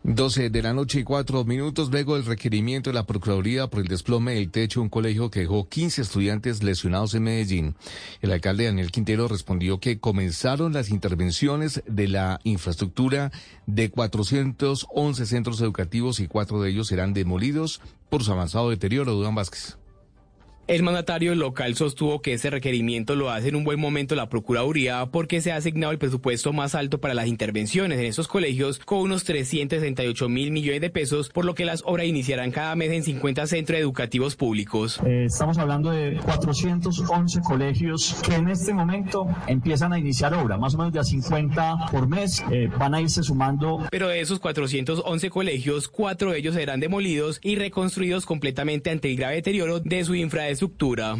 [0.06, 3.88] 12 de la noche y cuatro minutos luego del requerimiento de la Procuraduría por el
[3.88, 7.74] desplome del techo de un colegio que dejó 15 estudiantes lesionados en Medellín.
[8.20, 13.32] El alcalde Daniel Quintero respondió que comenzaron las intervenciones de la infraestructura
[13.66, 17.80] de 411 centros educativos y cuatro de ellos serán demolidos
[18.10, 19.14] por su avanzado deterioro.
[19.14, 19.78] Dudan Vázquez.
[20.66, 25.04] El mandatario local sostuvo que ese requerimiento lo hace en un buen momento la Procuraduría
[25.04, 29.00] porque se ha asignado el presupuesto más alto para las intervenciones en esos colegios con
[29.00, 33.02] unos 368 mil millones de pesos, por lo que las obras iniciarán cada mes en
[33.02, 34.98] 50 centros educativos públicos.
[35.04, 40.74] Eh, estamos hablando de 411 colegios que en este momento empiezan a iniciar obra, más
[40.76, 43.86] o menos de a 50 por mes, eh, van a irse sumando.
[43.90, 49.16] Pero de esos 411 colegios, cuatro de ellos serán demolidos y reconstruidos completamente ante el
[49.18, 51.18] grave deterioro de su infraestructura estructura.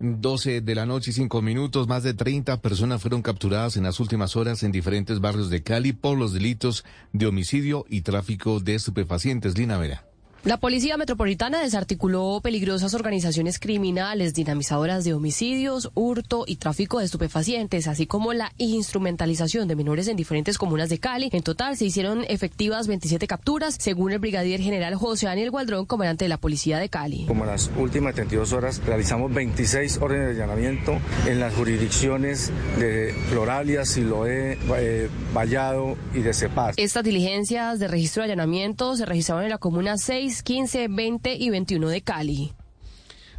[0.00, 4.00] 12 de la noche y 5 minutos, más de 30 personas fueron capturadas en las
[4.00, 8.74] últimas horas en diferentes barrios de Cali por los delitos de homicidio y tráfico de
[8.74, 9.56] estupefacientes.
[9.56, 10.11] Lina Vera.
[10.44, 17.86] La Policía Metropolitana desarticuló peligrosas organizaciones criminales, dinamizadoras de homicidios, hurto y tráfico de estupefacientes,
[17.86, 21.30] así como la instrumentalización de menores en diferentes comunas de Cali.
[21.32, 26.24] En total se hicieron efectivas 27 capturas, según el brigadier general José Daniel Gualdrón, comandante
[26.24, 27.24] de la Policía de Cali.
[27.26, 30.98] Como en las últimas 32 horas realizamos 26 órdenes de allanamiento
[31.28, 32.50] en las jurisdicciones
[32.80, 36.74] de Floralia, Siloé, eh, Vallado y de Cepaz.
[36.78, 41.50] Estas diligencias de registro de allanamiento se registraron en la comuna 6 15, 20 y
[41.50, 42.54] 21 de Cali.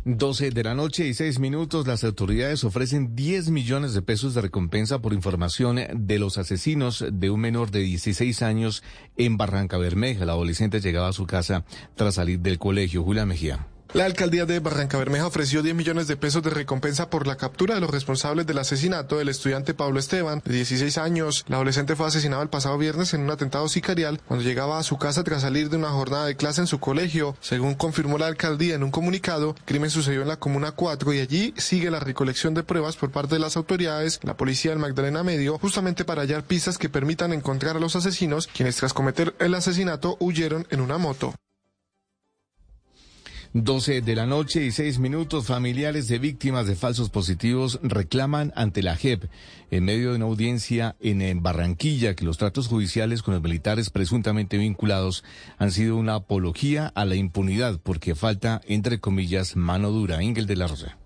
[0.06, 4.42] 12 de la noche y 6 minutos, las autoridades ofrecen 10 millones de pesos de
[4.42, 8.84] recompensa por información de los asesinos de un menor de 16 años
[9.16, 10.26] en Barranca Bermeja.
[10.26, 11.64] La adolescente llegaba a su casa
[11.96, 13.02] tras salir del colegio.
[13.02, 13.66] Julia Mejía.
[13.94, 17.76] La alcaldía de Barranca Bermeja ofreció 10 millones de pesos de recompensa por la captura
[17.76, 21.46] de los responsables del asesinato del estudiante Pablo Esteban, de 16 años.
[21.48, 24.98] La adolescente fue asesinado el pasado viernes en un atentado sicarial cuando llegaba a su
[24.98, 27.38] casa tras salir de una jornada de clase en su colegio.
[27.40, 31.20] Según confirmó la alcaldía en un comunicado, el crimen sucedió en la Comuna 4 y
[31.20, 35.22] allí sigue la recolección de pruebas por parte de las autoridades, la policía del Magdalena
[35.22, 39.54] Medio, justamente para hallar pistas que permitan encontrar a los asesinos, quienes tras cometer el
[39.54, 41.36] asesinato huyeron en una moto.
[43.54, 48.82] 12 de la noche y 6 minutos, familiares de víctimas de falsos positivos reclaman ante
[48.82, 49.26] la JEP,
[49.70, 54.58] en medio de una audiencia en Barranquilla, que los tratos judiciales con los militares presuntamente
[54.58, 55.24] vinculados
[55.60, 60.24] han sido una apología a la impunidad porque falta, entre comillas, mano dura.
[60.24, 60.98] Ingel de la Rosa.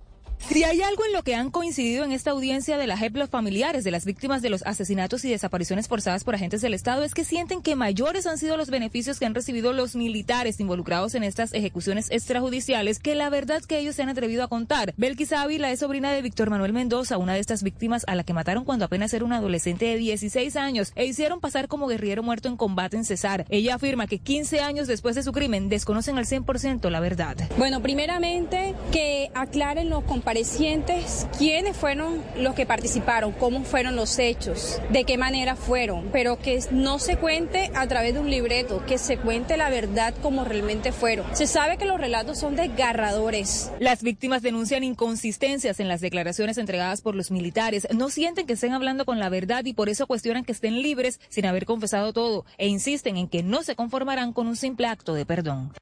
[0.49, 3.83] Si hay algo en lo que han coincidido en esta audiencia de la JEP familiares
[3.83, 7.25] de las víctimas de los asesinatos y desapariciones forzadas por agentes del Estado es que
[7.25, 11.53] sienten que mayores han sido los beneficios que han recibido los militares involucrados en estas
[11.53, 14.93] ejecuciones extrajudiciales que la verdad que ellos se han atrevido a contar.
[14.97, 18.33] Belkis Ávila es sobrina de Víctor Manuel Mendoza, una de estas víctimas a la que
[18.33, 22.47] mataron cuando apenas era un adolescente de 16 años e hicieron pasar como guerrillero muerto
[22.47, 23.45] en combate en Cesar.
[23.49, 27.35] Ella afirma que 15 años después de su crimen desconocen al 100% la verdad.
[27.57, 34.19] Bueno, primeramente que aclaren los compañeros comparecientes quiénes fueron los que participaron, cómo fueron los
[34.19, 38.85] hechos, de qué manera fueron, pero que no se cuente a través de un libreto,
[38.85, 41.25] que se cuente la verdad como realmente fueron.
[41.35, 43.71] Se sabe que los relatos son desgarradores.
[43.79, 48.73] Las víctimas denuncian inconsistencias en las declaraciones entregadas por los militares, no sienten que estén
[48.73, 52.45] hablando con la verdad y por eso cuestionan que estén libres sin haber confesado todo
[52.59, 55.73] e insisten en que no se conformarán con un simple acto de perdón.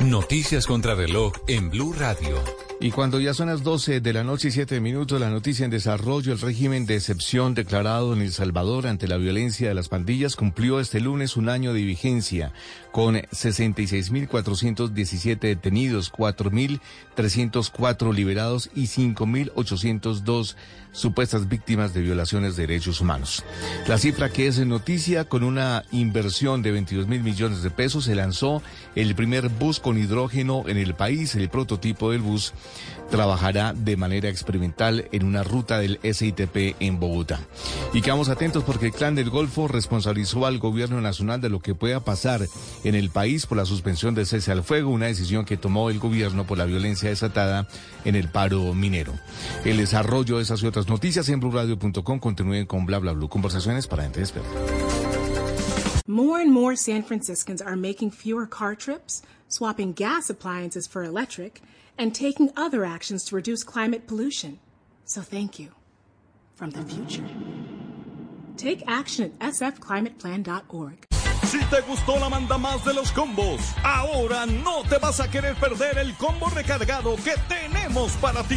[0.00, 2.65] Noticias contra reloj en Blue Radio.
[2.78, 5.70] Y cuando ya son las 12 de la noche y 7 minutos, la noticia en
[5.70, 10.36] desarrollo, el régimen de excepción declarado en El Salvador ante la violencia de las pandillas
[10.36, 12.52] cumplió este lunes un año de vigencia
[12.92, 20.56] con 66.417 detenidos, 4.304 liberados y 5.802
[20.92, 23.44] supuestas víctimas de violaciones de derechos humanos.
[23.86, 28.04] La cifra que es en noticia, con una inversión de 22 mil millones de pesos,
[28.04, 28.62] se lanzó
[28.94, 31.34] el primer bus con hidrógeno en el país.
[31.34, 32.54] El prototipo del bus
[33.10, 37.40] trabajará de manera experimental en una ruta del SITP en Bogotá.
[37.92, 41.74] Y quedamos atentos porque el Clan del Golfo responsabilizó al gobierno nacional de lo que
[41.74, 42.46] pueda pasar
[42.84, 45.98] en el país por la suspensión del cese al fuego, una decisión que tomó el
[45.98, 47.68] gobierno por la violencia desatada
[48.04, 49.12] en el paro minero.
[49.64, 53.86] El desarrollo de esas y otras noticias en blurradio.com continúen con bla bla bla conversaciones
[53.86, 54.16] para gente.
[56.06, 61.60] More and more San Franciscans are making fewer car trips, swapping gas appliances for electric,
[61.98, 64.58] and taking other actions to reduce climate pollution.
[65.04, 65.70] So thank you
[66.54, 67.24] from the future.
[68.56, 71.06] Take action at sfclimateplan.org.
[71.50, 75.54] Si te gustó la manda más de los combos, ahora no te vas a querer
[75.54, 78.56] perder el combo recargado que tenemos para ti.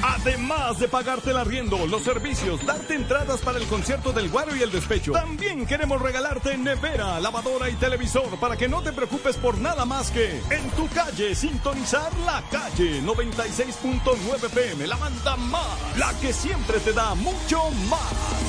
[0.00, 4.62] Además de pagarte el arriendo, los servicios, darte entradas para el concierto del Guaro y
[4.62, 9.58] el Despecho, también queremos regalarte nevera, lavadora y televisor para que no te preocupes por
[9.58, 16.12] nada más que en tu calle sintonizar la calle 96.9 PM, la manda más, la
[16.20, 18.43] que siempre te da mucho más.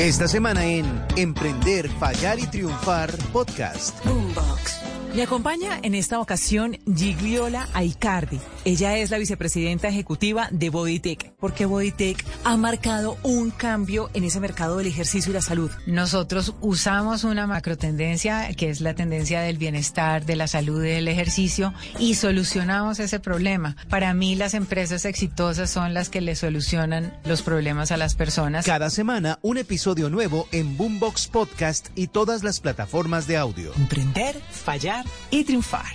[0.00, 4.02] Esta semana en Emprender, Fallar y Triunfar Podcast.
[4.06, 4.80] Boombox.
[5.14, 8.40] Me acompaña en esta ocasión Gigliola Aicardi.
[8.64, 14.38] Ella es la vicepresidenta ejecutiva de Bodytech, porque Bodytech ha marcado un cambio en ese
[14.38, 15.70] mercado del ejercicio y la salud.
[15.86, 20.88] Nosotros usamos una macro tendencia, que es la tendencia del bienestar, de la salud y
[20.88, 23.76] del ejercicio, y solucionamos ese problema.
[23.88, 28.66] Para mí, las empresas exitosas son las que le solucionan los problemas a las personas.
[28.66, 33.72] Cada semana, un episodio nuevo en Boombox Podcast y todas las plataformas de audio.
[33.76, 35.86] Emprender, fallar y triunfar.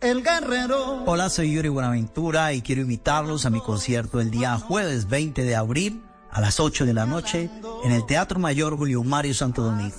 [0.00, 1.02] El Guerrero.
[1.06, 5.56] Hola, soy Yuri Buenaventura y quiero invitarlos a mi concierto el día jueves 20 de
[5.56, 7.50] abril a las 8 de la noche
[7.84, 9.96] en el Teatro Mayor Julio Mario Santo Domingo.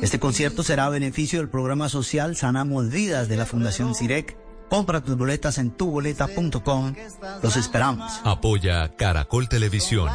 [0.00, 4.38] Este concierto será a beneficio del programa social Sanamos Vidas de la Fundación CIREC.
[4.70, 6.94] Compra tus boletas en tuboleta.com.
[7.42, 8.10] Los esperamos.
[8.24, 10.08] Apoya Caracol Televisión,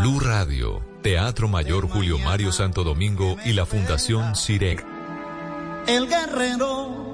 [0.00, 4.84] Blue Radio, Teatro Mayor Julio Mario Santo Domingo y la Fundación CIREC.
[5.86, 7.13] El Guerrero.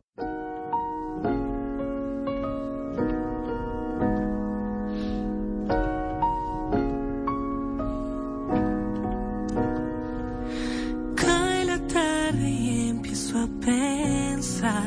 [13.61, 14.83] Pensar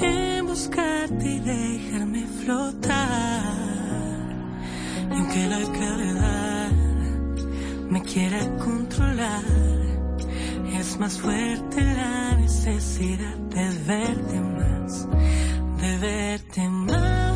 [0.00, 3.42] en buscarte y dejarme flotar.
[5.10, 6.70] Y aunque la gravedad
[7.90, 9.44] me quiera controlar,
[10.78, 15.08] es más fuerte la necesidad de verte más,
[15.80, 17.29] de verte más.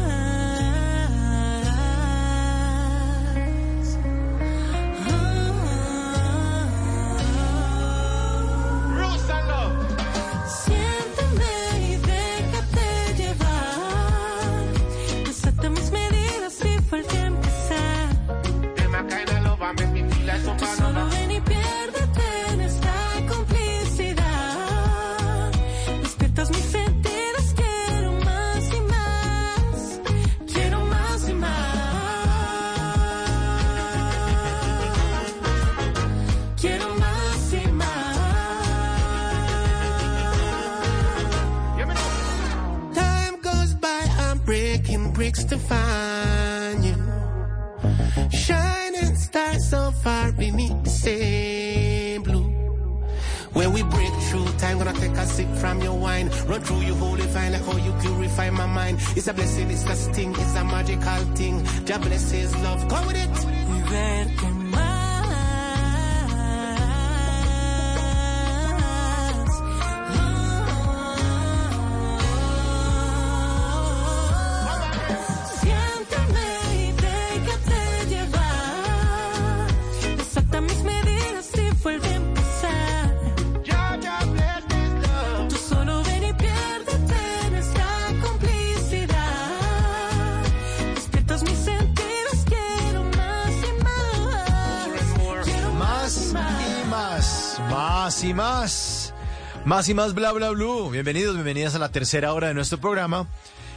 [45.43, 46.97] To find you.
[48.31, 52.51] Shining star so far beneath the same blue.
[53.53, 56.31] When we break through time, gonna take a sip from your wine.
[56.47, 58.99] Run through your holy vine, like how you purify my mind.
[59.17, 61.65] It's a blessing, it's a sting, it's a magical thing.
[61.87, 63.65] God bless his love, come with it.
[63.91, 64.54] Verte más.
[98.15, 99.15] Más y más,
[99.65, 100.89] más y más bla bla blue.
[100.91, 103.27] Bienvenidos, bienvenidas a la tercera hora de nuestro programa.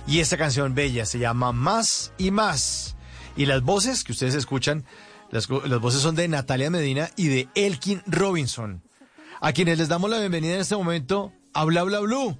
[0.05, 2.95] Y esta canción bella se llama Más y más.
[3.35, 4.85] Y las voces que ustedes escuchan,
[5.31, 8.83] las, voces son de Natalia Medina y de Elkin Robinson,
[9.41, 12.37] a quienes les damos la bienvenida en este momento a Bla Bla Blue.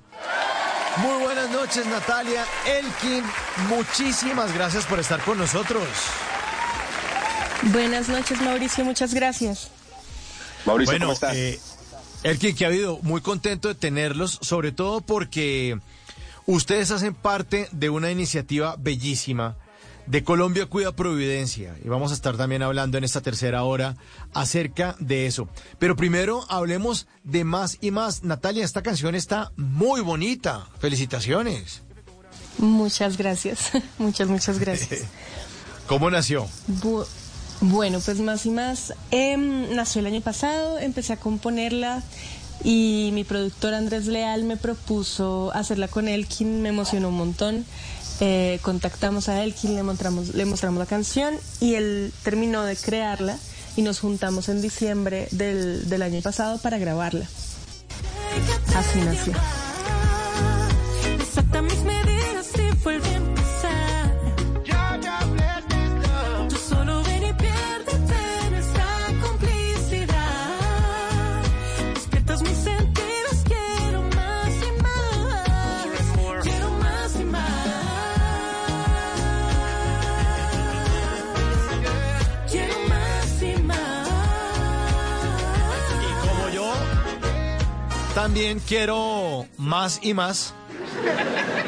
[0.98, 3.24] Muy buenas noches, Natalia, Elkin.
[3.69, 5.88] Muchísimas gracias por estar con nosotros.
[7.64, 9.72] Buenas noches, Mauricio, muchas gracias.
[10.64, 11.77] Mauricio, ¿cómo estás?
[12.23, 15.80] Elkin, que ha habido muy contento de tenerlos, sobre todo porque
[16.45, 19.56] ustedes hacen parte de una iniciativa bellísima
[20.07, 21.76] de Colombia Cuida Providencia.
[21.84, 23.98] Y vamos a estar también hablando en esta tercera hora
[24.34, 25.49] acerca de eso.
[25.80, 28.23] Pero primero hablemos de más y más.
[28.23, 30.68] Natalia, esta canción está muy bonita.
[30.80, 31.84] Felicitaciones.
[32.57, 35.02] Muchas gracias, muchas, muchas gracias.
[35.88, 36.48] ¿Cómo nació?
[36.81, 37.06] Bu-
[37.62, 38.94] bueno, pues más y más.
[39.12, 42.04] em, nació el año pasado, empecé a componerla
[42.64, 47.66] y mi productor Andrés Leal me propuso hacerla con Elkin, me emocionó un montón.
[48.20, 53.38] Eh, contactamos a Elkin, le mostramos, le mostramos la canción y él terminó de crearla
[53.76, 57.28] y nos juntamos en diciembre del, del año pasado para grabarla.
[58.76, 59.34] Así nació.
[88.68, 90.53] Quiero más y más,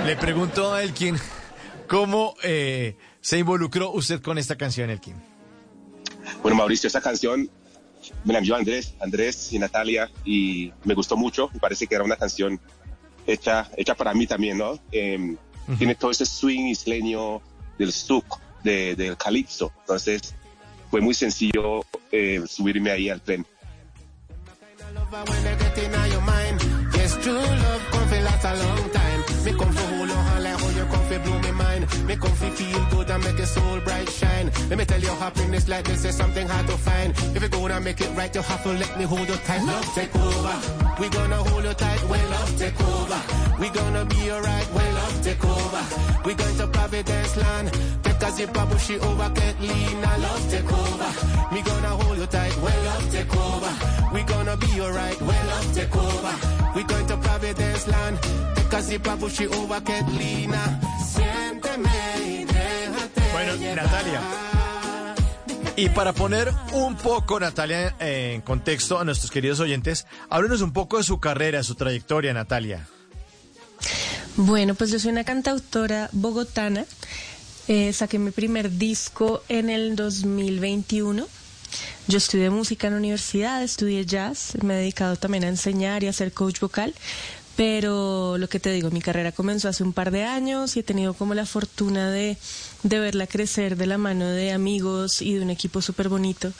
[0.05, 1.17] le pregunto a Elkin,
[1.87, 5.15] ¿cómo eh, se involucró usted con esta canción, Elkin?
[6.43, 7.49] Bueno, Mauricio, esta canción
[8.25, 11.49] me la envió Andrés, Andrés y Natalia, y me gustó mucho.
[11.53, 12.59] Me parece que era una canción
[13.25, 14.77] hecha, hecha para mí también, ¿no?
[14.91, 15.35] Eh,
[15.77, 17.41] Tiene todo ese swing isleño
[17.77, 19.71] del zouk, de, del calipso.
[19.81, 20.35] Entonces,
[20.91, 23.45] fue muy sencillo eh, subirme ahí al tren.
[27.21, 29.21] True love come for last a long time.
[29.43, 31.83] Me come for hold your hand like how you come for blow me mind.
[32.07, 34.51] Me come for feel good and make your soul bright shine.
[34.69, 37.11] Let me tell you happiness like this is something hard to find.
[37.35, 39.63] If you're gonna make it right, you have to let me hold you tight.
[39.63, 40.55] Love take over.
[40.99, 43.21] We gonna hold you tight when love take over.
[43.59, 45.83] We gonna be alright when love take over.
[46.25, 47.67] We going to Providence land.
[48.03, 51.09] Take a zip push it over, get lean and love take over.
[51.53, 53.73] Me gonna hold you tight when love take over.
[54.13, 56.33] We gonna be alright when love take over.
[56.75, 58.19] We going to Providence land.
[58.55, 60.53] Take a zip push it over, get lean
[61.01, 62.58] siénteme
[63.57, 64.21] Natalia.
[65.75, 70.97] Y para poner un poco, Natalia, en contexto a nuestros queridos oyentes, háblenos un poco
[70.97, 72.87] de su carrera, su trayectoria, Natalia.
[74.35, 76.85] Bueno, pues yo soy una cantautora bogotana.
[77.67, 81.27] Eh, saqué mi primer disco en el 2021.
[82.07, 86.07] Yo estudié música en la universidad, estudié jazz, me he dedicado también a enseñar y
[86.07, 86.93] a ser coach vocal,
[87.55, 90.83] pero lo que te digo, mi carrera comenzó hace un par de años y he
[90.83, 92.37] tenido como la fortuna de,
[92.83, 96.51] de verla crecer de la mano de amigos y de un equipo súper bonito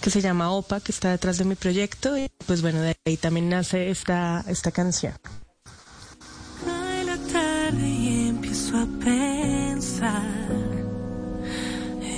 [0.00, 3.16] que se llama OPA, que está detrás de mi proyecto y pues bueno, de ahí
[3.16, 5.14] también nace esta, esta canción.
[6.64, 10.22] Cae la tarde y empiezo a pensar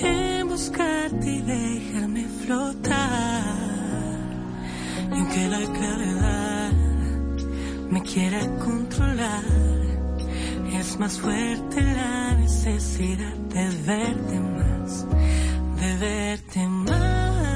[0.03, 3.59] en buscarte y dejarme flotar.
[5.11, 6.73] Y aunque la gravedad
[7.91, 9.98] me quiera controlar,
[10.75, 15.07] es más fuerte la necesidad de verte más,
[15.81, 17.48] de verte más.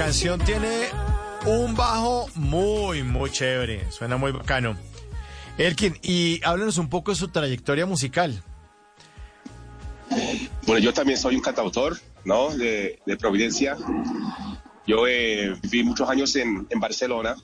[0.00, 0.86] Canción tiene
[1.44, 3.92] un bajo muy, muy chévere.
[3.92, 4.74] Suena muy bacano.
[5.58, 8.42] Elkin, y háblanos un poco de su trayectoria musical.
[10.66, 12.48] Bueno, yo también soy un cantautor, ¿no?
[12.48, 13.76] De, de Providencia.
[14.86, 17.36] Yo eh, viví muchos años en, en Barcelona,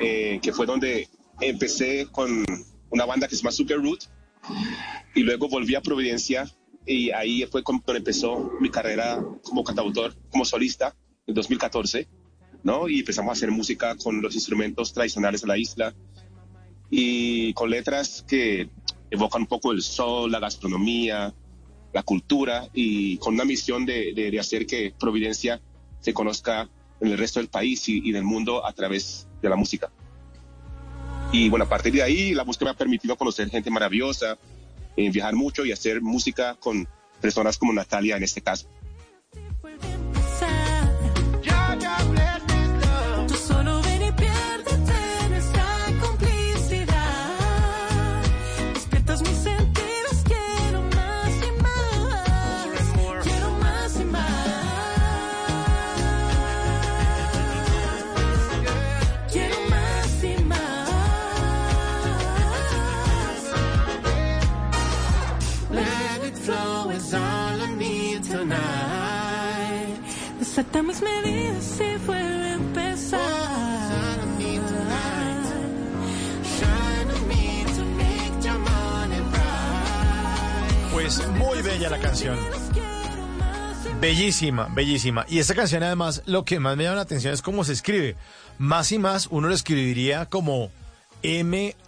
[0.00, 1.10] eh, que fue donde
[1.42, 2.42] empecé con
[2.88, 4.04] una banda que se llama Super Root,
[5.14, 6.50] y luego volví a Providencia,
[6.86, 10.96] y ahí fue cuando empezó mi carrera como cantautor, como solista,
[11.30, 12.08] en 2014,
[12.62, 12.88] ¿no?
[12.88, 15.94] Y empezamos a hacer música con los instrumentos tradicionales de la isla,
[16.90, 18.68] y con letras que
[19.10, 21.32] evocan un poco el sol, la gastronomía,
[21.92, 25.60] la cultura y con una misión de, de, de hacer que Providencia
[26.00, 26.68] se conozca
[27.00, 29.90] en el resto del país y, y, del mundo a través de la música.
[31.32, 34.36] Y bueno, a partir de ahí la música me ha permitido conocer gente maravillosa,
[34.96, 36.88] eh, viajar mucho y hacer música con
[37.20, 38.68] personas como Natalia en este caso.
[70.60, 73.20] Mis medidas vuelve a empezar.
[80.92, 82.38] Pues muy bella la canción.
[84.02, 85.24] Bellísima, bellísima.
[85.30, 88.16] Y esta canción además lo que más me llama la atención es cómo se escribe.
[88.58, 90.70] Más y más uno lo escribiría como
[91.22, 91.80] M-A-S,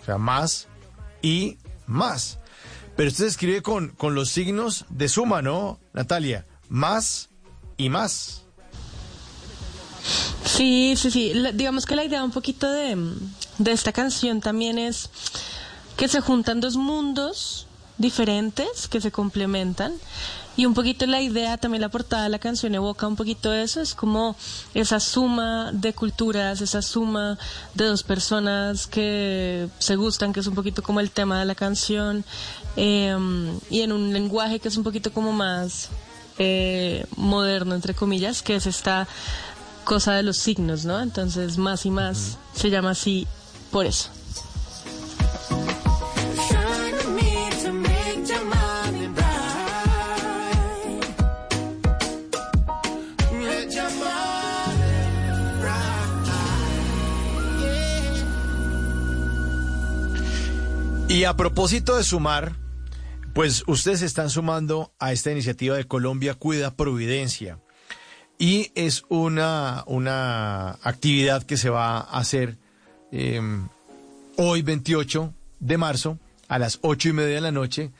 [0.00, 0.68] o sea, más
[1.22, 2.38] y más.
[2.94, 6.44] Pero se escribe con, con los signos de suma, ¿no, Natalia?
[6.68, 7.28] Más
[7.76, 8.42] y más.
[10.44, 11.32] Sí, sí, sí.
[11.54, 12.96] Digamos que la idea un poquito de,
[13.58, 15.10] de esta canción también es
[15.96, 17.66] que se juntan dos mundos
[17.98, 19.92] diferentes que se complementan.
[20.56, 23.80] Y un poquito la idea, también la portada de la canción evoca un poquito eso,
[23.80, 24.34] es como
[24.74, 27.38] esa suma de culturas, esa suma
[27.74, 31.54] de dos personas que se gustan, que es un poquito como el tema de la
[31.54, 32.24] canción,
[32.74, 33.16] eh,
[33.70, 35.90] y en un lenguaje que es un poquito como más
[36.38, 39.06] eh, moderno, entre comillas, que es esta
[39.84, 41.00] cosa de los signos, ¿no?
[41.00, 43.26] Entonces, más y más se llama así
[43.70, 44.10] por eso.
[61.08, 62.52] Y a propósito de sumar,
[63.38, 67.60] pues ustedes están sumando a esta iniciativa de Colombia Cuida Providencia.
[68.36, 72.58] Y es una, una actividad que se va a hacer
[73.12, 73.40] eh,
[74.36, 77.92] hoy 28 de marzo a las ocho y media de la noche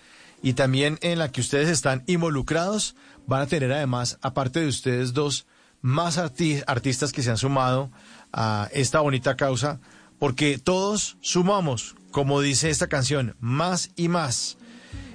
[0.42, 2.96] y también en la que ustedes están involucrados.
[3.28, 5.46] Van a tener además, aparte de ustedes dos,
[5.82, 7.92] más arti- artistas que se han sumado
[8.32, 9.78] a esta bonita causa,
[10.18, 14.56] porque todos sumamos, como dice esta canción, más y más.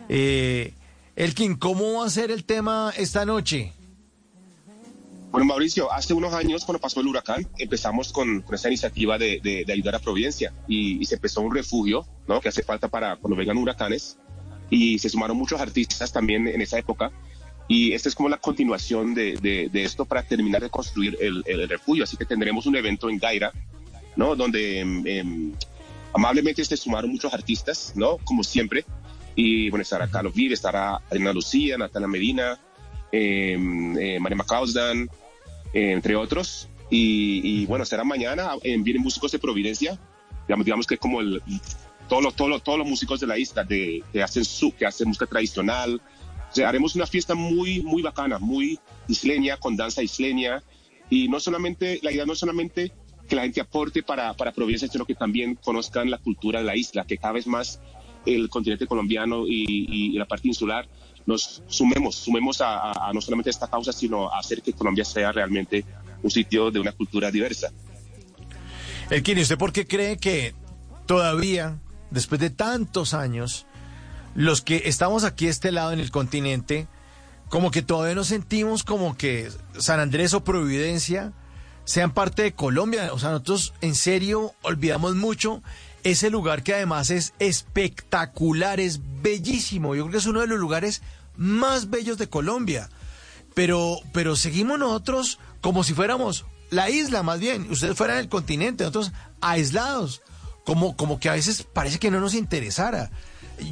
[0.09, 0.73] Eh,
[1.15, 3.73] Elkin, ¿cómo va a ser el tema esta noche?
[5.31, 9.65] Bueno, Mauricio, hace unos años, cuando pasó el huracán, empezamos con, con esta iniciativa de,
[9.67, 12.39] ayudar a Providencia y, se empezó un refugio, ¿no?
[12.39, 14.17] Que hace falta para cuando vengan huracanes
[14.69, 17.11] y se sumaron muchos artistas también en esa época
[17.67, 22.03] y esta es como la continuación de, esto para terminar de construir el, el refugio.
[22.03, 23.51] Así que tendremos un evento en Gaira,
[24.15, 24.35] ¿no?
[24.35, 25.53] Donde em, em,
[26.13, 28.17] amablemente se sumaron muchos artistas, ¿no?
[28.23, 28.85] Como siempre.
[29.35, 32.59] Y bueno, estará Carlos Vive, estará Adriana Lucía, Natalia Medina,
[33.11, 34.19] em, eh,
[35.73, 36.69] eh, entre otros.
[36.89, 38.51] Y, y, bueno, será mañana.
[38.61, 39.99] eh, vienen músicos de Providencia,
[40.47, 41.41] digamos, digamos que como el,
[42.07, 44.85] todos, los, todos, los, todos los músicos de la isla de, que, hacen su, que
[44.85, 46.01] hacen música tradicional.
[46.51, 50.61] O sea, haremos una fiesta muy, muy bacana, muy isleña, con danza isleña.
[51.09, 52.91] Y no solamente, la idea no es solamente
[53.27, 56.75] que la gente aporte para, para Providencia, sino que también conozcan la cultura de la
[56.75, 57.79] isla, que cada vez más
[58.25, 60.87] el continente colombiano y, la parte insular
[61.25, 65.85] nos sumemos, sumemos a, no solamente esta causa, sino a hacer que Colombia sea realmente
[66.21, 67.71] un sitio de una cultura diversa.
[69.09, 70.53] Elkin, ¿y usted por qué cree que
[71.05, 71.79] todavía,
[72.11, 73.65] después de tantos años,
[74.35, 76.87] los que estamos aquí este lado en el continente,
[77.49, 81.33] como que todavía nos sentimos como que San Andrés o Providencia
[81.85, 83.13] sean parte de Colombia?
[83.13, 85.61] O sea, nosotros en serio olvidamos mucho
[86.03, 89.95] ese lugar que además es espectacular, es bellísimo.
[89.95, 91.01] Yo creo que es uno de los lugares
[91.35, 92.89] más bellos de Colombia.
[93.53, 98.83] pero, pero seguimos nosotros como si fuéramos la isla más bien, ustedes fueran el continente,
[98.83, 99.11] nosotros
[99.41, 100.21] aislados,
[100.65, 103.11] como, como que a veces parece que no nos interesara.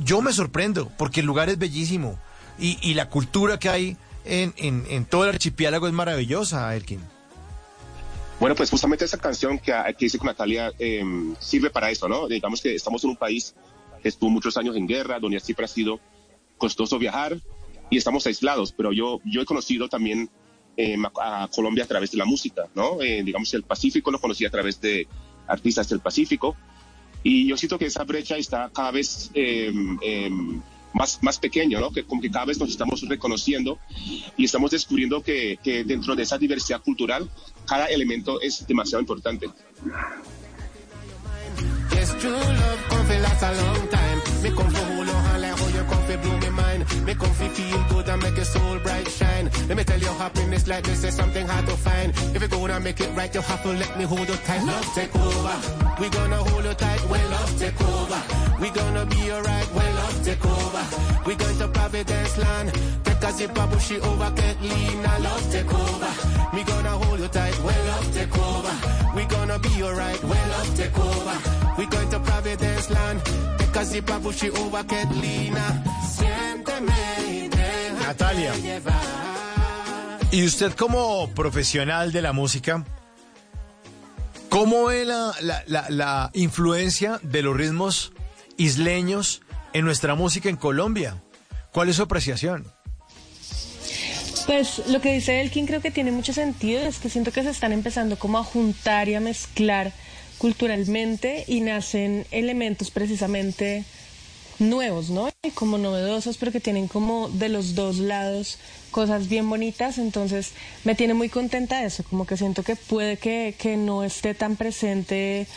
[0.04, 2.20] Yo me sorprendo porque el lugar es bellísimo
[2.60, 7.02] y, la cultura que hay en, en, en todo el archipiélago es maravillosa, Elkin.
[8.42, 11.04] Bueno, pues justamente esa canción que, que hice con Natalia eh,
[11.38, 12.28] sirve para eso, ¿no?
[12.28, 13.54] Digamos que estamos en un país
[14.02, 16.00] que estuvo muchos años en guerra, donde siempre ha sido
[16.58, 17.38] costoso viajar
[17.92, 20.28] y estamos aislados, pero yo, yo he conocido también
[20.76, 23.00] eh, a Colombia a través de la música, ¿no?
[23.00, 25.08] Eh, digamos, el Pacífico lo conocí a través de
[25.46, 26.56] artistas del Pacífico
[27.22, 29.72] y yo siento que esa brecha está cada vez eh,
[30.94, 31.92] más, más pequeño, ¿no?
[31.92, 33.78] Que como que cada vez nos estamos reconociendo
[34.36, 37.30] y estamos descubriendo que, que dentro de esa diversidad cultural
[37.68, 39.50] cada elemento es demasiado importante.
[41.92, 42.16] Yes,
[63.22, 63.42] find.
[63.42, 65.02] If and push it over, can't lean.
[65.02, 66.12] Now love take over.
[66.56, 68.74] Me gonna hold you tight when love take over.
[69.16, 71.36] We gonna be alright when love take over.
[71.78, 73.22] We going to Providence land.
[73.58, 75.54] Take a zip and push it over, can't lean.
[75.54, 75.84] Now
[76.16, 76.94] Siénteme
[77.28, 78.54] y déjate Natalia.
[80.32, 82.86] Y usted como profesional de la música,
[84.50, 88.14] ¿cómo ve la, la- la- la influencia de los ritmos
[88.58, 89.42] isleños
[89.74, 91.22] en nuestra música en Colombia?
[91.74, 92.66] ¿Cuál es su apreciación?
[94.52, 97.50] Pues lo que dice Elkin creo que tiene mucho sentido, es que siento que se
[97.50, 99.94] están empezando como a juntar y a mezclar
[100.40, 103.86] culturalmente y nacen elementos precisamente
[104.60, 105.30] nuevos, ¿no?
[105.44, 108.58] Y como novedosos, pero que tienen como de los dos lados
[108.92, 110.52] cosas bien bonitas, entonces
[110.84, 114.58] me tiene muy contenta eso, como que siento que puede que, que no esté tan
[114.58, 115.48] presente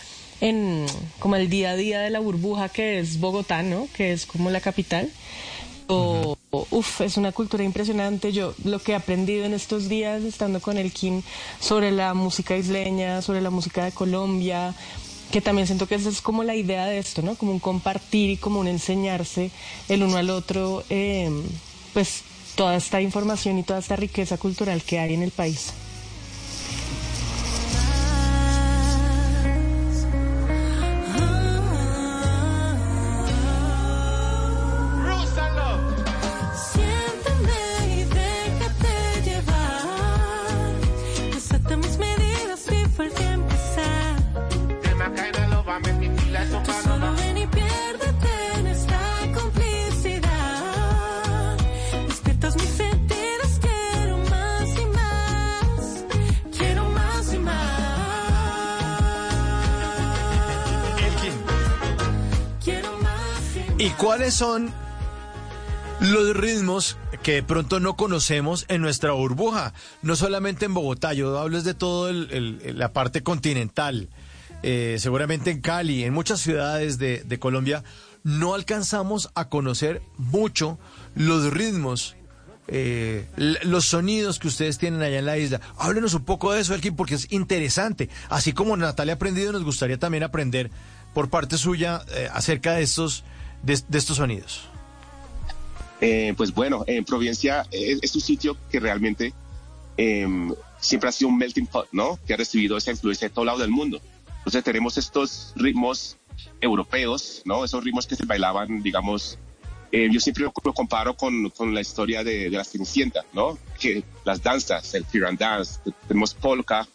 [0.40, 0.86] en
[1.18, 3.88] como el día a día de la burbuja que es Bogotá, ¿no?
[3.96, 5.10] Que es como la capital.
[5.86, 6.38] O,
[6.70, 8.32] uf, es una cultura impresionante.
[8.32, 11.22] Yo lo que he aprendido en estos días estando con el Kim
[11.60, 14.74] sobre la música isleña, sobre la música de Colombia,
[15.30, 17.34] que también siento que esa es como la idea de esto, ¿no?
[17.34, 19.50] Como un compartir y como un enseñarse
[19.88, 21.30] el uno al otro, eh,
[21.92, 22.22] pues
[22.54, 25.72] toda esta información y toda esta riqueza cultural que hay en el país.
[63.84, 63.94] Y más.
[63.94, 64.72] ¿Y cuáles son
[66.00, 69.72] los ritmos que de pronto no conocemos en nuestra burbuja?
[70.02, 71.74] No solamente en Bogotá, yo hablo de
[72.08, 74.08] el- la parte continental,
[74.62, 77.84] eh, seguramente en Cali, en muchas ciudades de, Colombia,
[78.22, 80.78] no alcanzamos a conocer mucho
[81.14, 82.16] los ritmos.
[82.66, 85.60] eh, los sonidos que ustedes tienen allá en la isla.
[85.76, 88.08] Háblenos un poco de eso, Elkin, porque es interesante.
[88.30, 90.70] Así como Natalia ha aprendido, nos gustaría también aprender
[91.12, 93.22] por parte suya eh, acerca de estos,
[93.64, 94.62] de- de estos sonidos.
[96.00, 99.32] Eh, pues bueno, en Providencia es, es un sitio que realmente
[99.96, 100.26] eh,
[100.80, 102.18] siempre ha sido un melting pot, ¿no?
[102.26, 104.00] Que ha recibido esa influencia de todo lado del mundo.
[104.38, 106.16] Entonces tenemos estos ritmos
[106.60, 107.64] europeos, ¿no?
[107.64, 109.38] Esos ritmos que se bailaban, digamos,
[109.92, 113.56] eh, yo siempre lo, comparo con, con la historia de, de la Cenicienta, ¿no?
[113.78, 115.78] Que las danzas, el Piran Dance,
[116.08, 116.86] tenemos polka,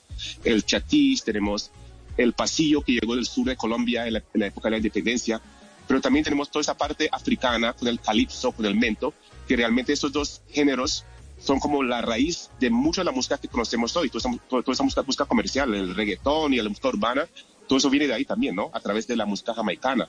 [0.43, 1.71] el chatis, tenemos
[2.17, 4.77] el pasillo que llegó del sur de Colombia en la, en la época de la
[4.77, 5.41] independencia,
[5.89, 9.11] pero también tenemos toda esa parte africana con el calipso, con el mento,
[9.47, 11.03] que realmente esos dos géneros
[11.39, 14.63] son como la raíz de mucha de la música que conocemos hoy, toda esa, toda,
[14.71, 17.27] esa música, música comercial, el reggaetón y la música urbana,
[17.67, 18.69] todo eso viene de ahí también, ¿no?
[18.71, 20.07] A través de la música jamaicana.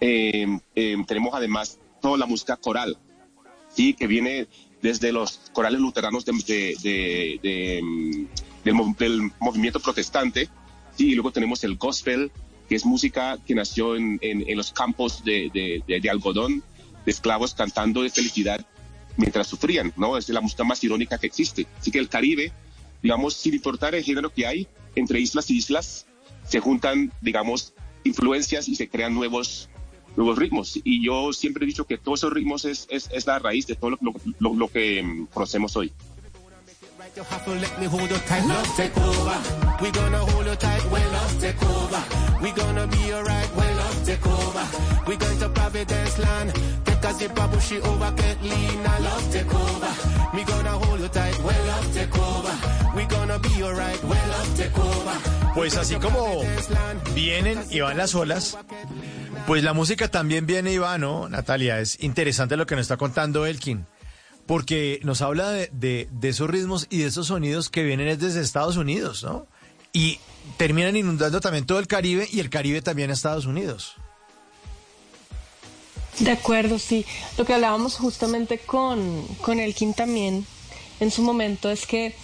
[0.00, 0.46] Eh,
[0.76, 2.96] eh, tenemos además toda la música coral,
[3.74, 4.46] sí, que viene
[4.80, 6.32] desde los corales luteranos de,
[6.82, 8.26] de- de- mm,
[8.64, 10.48] del, del movimiento protestante,
[10.96, 12.30] sí, y luego tenemos el gospel,
[12.70, 16.62] que es música que nació en, en- en los campos de, de- de- de algodón,
[17.04, 18.64] de esclavos cantando de felicidad
[19.16, 20.16] mientras sufrían, ¿no?
[20.16, 21.66] Es la música más irónica que existe.
[21.80, 22.52] Así que el Caribe,
[23.02, 26.06] digamos, sin importar el género que hay, entre islas y islas,
[26.48, 27.74] se juntan, digamos,
[28.04, 29.68] influencias y se crean nuevos,
[30.16, 30.78] nuevos ritmos.
[30.84, 33.74] Y yo siempre he dicho que todos esos ritmos es, es, es la raíz de
[33.74, 33.98] todo lo,
[34.38, 35.92] lo- lo- que mm, conocemos hoy.
[42.42, 44.64] We gonna be alright when love take over.
[45.06, 46.52] We going to Providence land.
[46.84, 50.34] Take a push it over, get lean and love take over.
[50.34, 52.54] Me gonna hold you tight when love take over.
[52.96, 55.16] We gonna be alright when love take over.
[55.54, 56.42] Pues así como
[57.14, 58.56] vienen y van las olas,
[59.46, 61.80] pues la música también viene y va, ¿no, Natalia?
[61.80, 63.84] Es interesante lo que nos está contando Elkin,
[64.46, 68.40] porque nos habla de, de- de esos ritmos y de esos sonidos que vienen desde
[68.40, 69.46] Estados Unidos, ¿no?
[69.92, 70.20] Y
[70.56, 73.96] terminan inundando también todo el Caribe y el Caribe también a Estados Unidos.
[76.18, 77.06] De acuerdo, sí.
[77.38, 80.44] Lo que hablábamos justamente con, con Elkin también
[81.00, 82.14] en su momento es que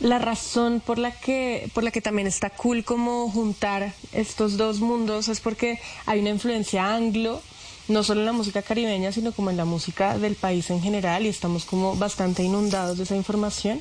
[0.00, 4.80] la razón por la que por la que también está cool como juntar estos dos
[4.80, 7.40] mundos es porque hay una influencia anglo
[7.86, 11.24] no solo en la música caribeña sino como en la música del país en general
[11.24, 13.80] y estamos como bastante inundados de esa información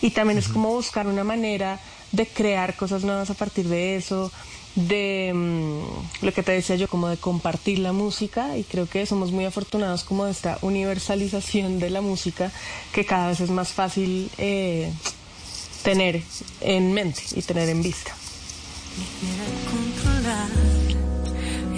[0.00, 1.78] y también es como buscar una manera
[2.12, 4.30] de crear cosas nuevas a partir de eso
[4.74, 9.04] de mm, lo que te decía yo, como de compartir la música y creo que
[9.06, 12.50] somos muy afortunados como de esta universalización de la música
[12.92, 14.90] que cada vez es más fácil eh,
[15.82, 16.22] tener
[16.60, 18.14] en mente y tener en vista.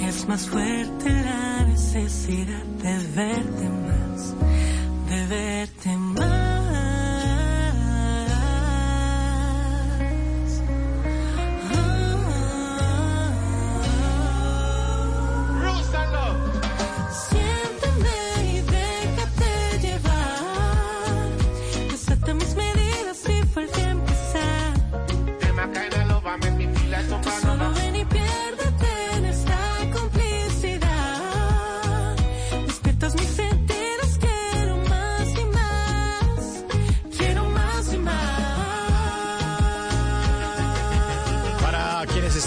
[0.08, 4.34] Es más fuerte la necesidad de verte más,
[5.08, 6.53] de verte más.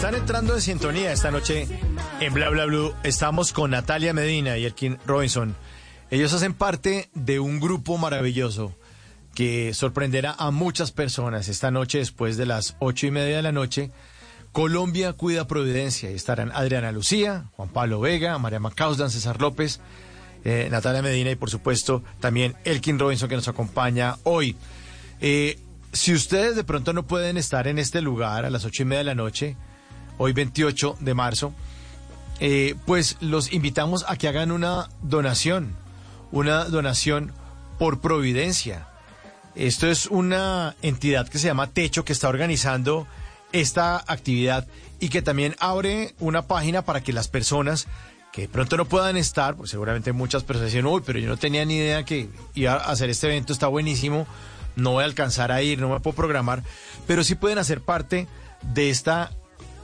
[0.07, 1.67] Están entrando en sintonía esta noche
[2.21, 5.53] en Bla Bla Blue, estamos con Natalia Medina y Elkin Robinson.
[6.09, 8.73] Ellos hacen parte de un grupo maravilloso
[9.35, 13.51] que sorprenderá a muchas personas esta noche después de las ocho y media de la
[13.51, 13.91] noche.
[14.53, 19.81] Colombia Cuida Providencia y estarán Adriana Lucía, Juan Pablo Vega, María Macausdan, César López,
[20.45, 24.55] eh, Natalia Medina y por supuesto también Elkin Robinson que nos acompaña hoy.
[25.19, 25.59] Eh,
[25.91, 28.99] si ustedes de pronto no pueden estar en este lugar a las ocho y media
[28.99, 29.57] de la noche,
[30.17, 31.53] hoy 28 de marzo,
[32.39, 35.75] eh, pues los invitamos a que hagan una donación,
[36.31, 37.31] una donación
[37.79, 38.87] por Providencia.
[39.55, 43.07] Esto es una entidad que se llama Techo que está organizando
[43.51, 44.67] esta actividad
[44.99, 47.87] y que también abre una página para que las personas
[48.31, 51.37] que de pronto no puedan estar, pues seguramente muchas personas dicen, uy, pero yo no
[51.37, 54.27] tenía ni idea que iba a hacer este evento, está buenísimo,
[54.75, 56.61] no voy a alcanzar a ir, no me puedo programar,
[57.07, 58.27] pero sí pueden hacer parte
[58.61, 59.31] de esta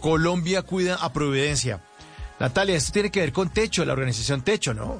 [0.03, 1.79] Colombia Cuida a Providencia.
[2.37, 4.97] Natalia, esto tiene que ver con Techo, la organización Techo, ¿no?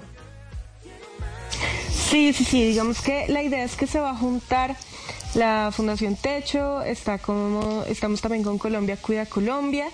[2.09, 4.77] Sí, sí, sí, digamos que la idea es que se va a juntar
[5.35, 9.87] la Fundación Techo, está como, estamos también con Colombia Cuida Colombia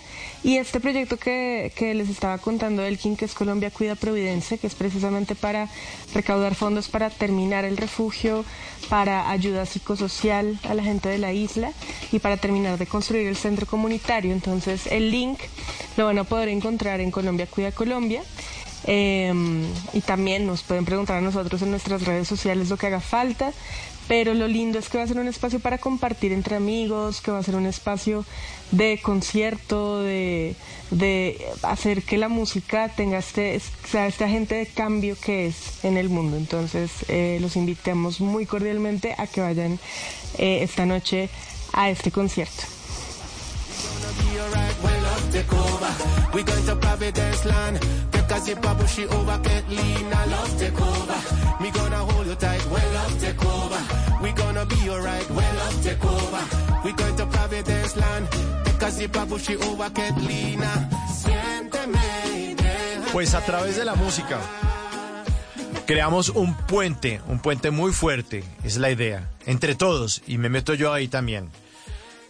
[0.43, 4.67] y este proyecto que, que les estaba contando Elkin, que es Colombia Cuida Providencia, que
[4.67, 5.69] es precisamente para
[6.13, 8.43] recaudar fondos para terminar el refugio,
[8.89, 11.71] para ayuda psicosocial a la gente de la isla
[12.11, 14.33] y para terminar de construir el centro comunitario.
[14.33, 15.39] Entonces el link
[15.95, 18.23] lo van a poder encontrar en Colombia Cuida Colombia.
[18.85, 19.33] Eh,
[19.93, 23.51] y también nos pueden preguntar a nosotros en nuestras redes sociales lo que haga falta.
[24.09, 27.29] Pero lo lindo es que va a ser un espacio para compartir entre amigos, que
[27.29, 28.25] va a ser un espacio
[28.71, 30.55] de concierto, de,
[31.61, 36.09] hacer que la música tenga este, sea este agente de cambio que es en el
[36.09, 36.37] mundo.
[36.37, 39.79] Entonces eh, los invitamos muy cordialmente a que vayan
[40.39, 41.29] eh, esta noche
[41.73, 42.63] a este concierto.
[48.31, 49.39] Alright when love take over.
[49.43, 51.63] Get lean and love take over.
[51.63, 53.81] Me gonna hold you tight when love take over.
[54.21, 56.43] We gonna be alright when love take over.
[56.83, 58.27] We going to Providence land.
[58.89, 60.63] Zip and push it over, get lean
[61.13, 61.99] siénteme
[63.11, 64.39] Pues a través de la música
[65.85, 70.75] creamos un puente, un puente muy fuerte, es la idea, entre todos, y me meto
[70.75, 71.49] yo ahí también.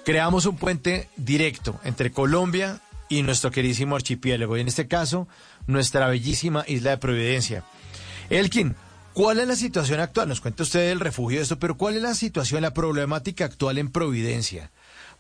[0.06, 5.28] Creamos un puente directo entre Colombia y nuestro queridísimo archipiélago, y en este caso,
[5.68, 7.64] nuestra bellísima isla de Providencia.
[8.30, 8.76] Elkin,
[9.14, 10.30] ¿cuál es la situación actual?
[10.30, 13.80] Nos cuenta usted del refugio de esto, pero ¿cuál es la situación, la problemática actual
[13.80, 14.72] en Providencia?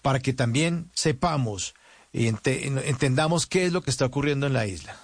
[0.02, 1.74] Para que también sepamos
[2.14, 4.96] y ente- entendamos qué es lo que está ocurriendo en la isla.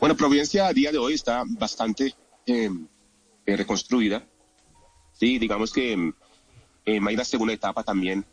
[0.00, 2.14] Bueno, Providencia a día de hoy está bastante
[2.46, 2.70] eh,
[3.46, 4.24] eh, reconstruida.
[5.18, 8.24] Sí, digamos que eh, hay una segunda etapa también,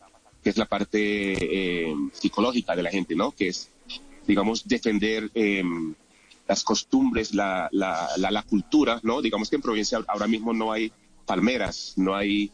[0.46, 3.32] que es la parte eh, psicológica de la gente, ¿no?
[3.32, 3.72] Que es,
[4.28, 5.64] digamos, defender eh,
[6.48, 9.24] las costumbres, la, la, la, la cultura, ¿no?
[9.24, 10.92] Digamos que en Providencia ahora mismo no hay
[11.26, 12.52] palmeras, no hay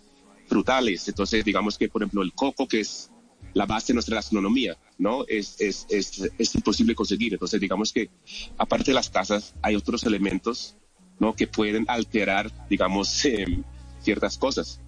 [0.48, 3.12] frutales, entonces digamos que, por ejemplo, el coco, que es
[3.54, 5.26] la base de nuestra gastronomía, ¿no?
[5.28, 7.34] Es, es, es, es imposible conseguir.
[7.34, 8.10] Entonces, digamos que
[8.58, 10.78] aparte de las casas, hay otros elementos,
[11.20, 11.36] ¿no?
[11.36, 13.62] Que pueden alterar, digamos, eh,
[14.00, 14.80] ciertas cosas.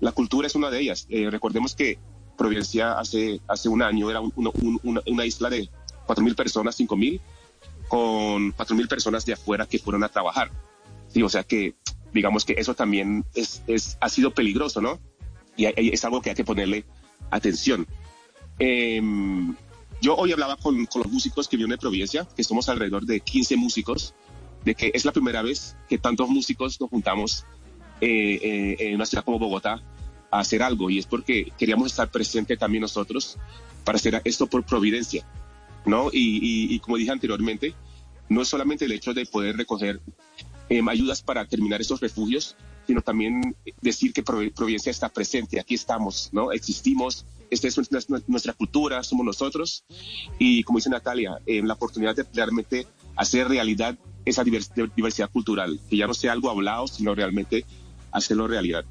[0.00, 1.06] La cultura es una de ellas.
[1.08, 1.98] Eh, recordemos que
[2.40, 5.68] Providencia hace, hace un año era un, un, una, isla de
[6.06, 7.20] 4.000 personas, 5.000,
[7.86, 10.50] con 4.000 personas de afuera que fueron a trabajar.
[11.08, 11.74] Sí, o sea que,
[12.14, 14.98] digamos que eso también es, es, ha sido peligroso, ¿no?
[15.54, 16.86] Y hay, es algo que hay que ponerle
[17.30, 17.86] atención.
[18.58, 19.02] Eh,
[20.00, 23.20] yo hoy hablaba con, con, los músicos que vienen de Providencia, que somos alrededor de
[23.20, 24.14] 15 músicos,
[24.64, 27.44] de que es la primera vez que tantos músicos nos juntamos
[28.00, 29.82] eh, eh, en una ciudad como Bogotá
[30.30, 33.36] hacer algo, y es porque queríamos estar presentes también nosotros
[33.84, 35.26] para hacer esto por Providencia,
[35.84, 36.10] ¿no?
[36.12, 37.74] Y, como dije anteriormente,
[38.28, 40.00] no es solamente el hecho de poder recoger
[40.68, 46.30] eh, ayudas para terminar estos refugios, sino también decir que Providencia está presente, aquí estamos,
[46.32, 46.52] ¿no?
[46.52, 49.84] Existimos, esta es nuestra, nuestra cultura, somos nosotros,
[50.38, 52.86] y como dice Natalia, eh, la oportunidad de realmente
[53.16, 57.64] hacer realidad esa diversidad cultural, que ya no sea algo hablado, sino realmente
[58.12, 58.84] hacerlo realidad.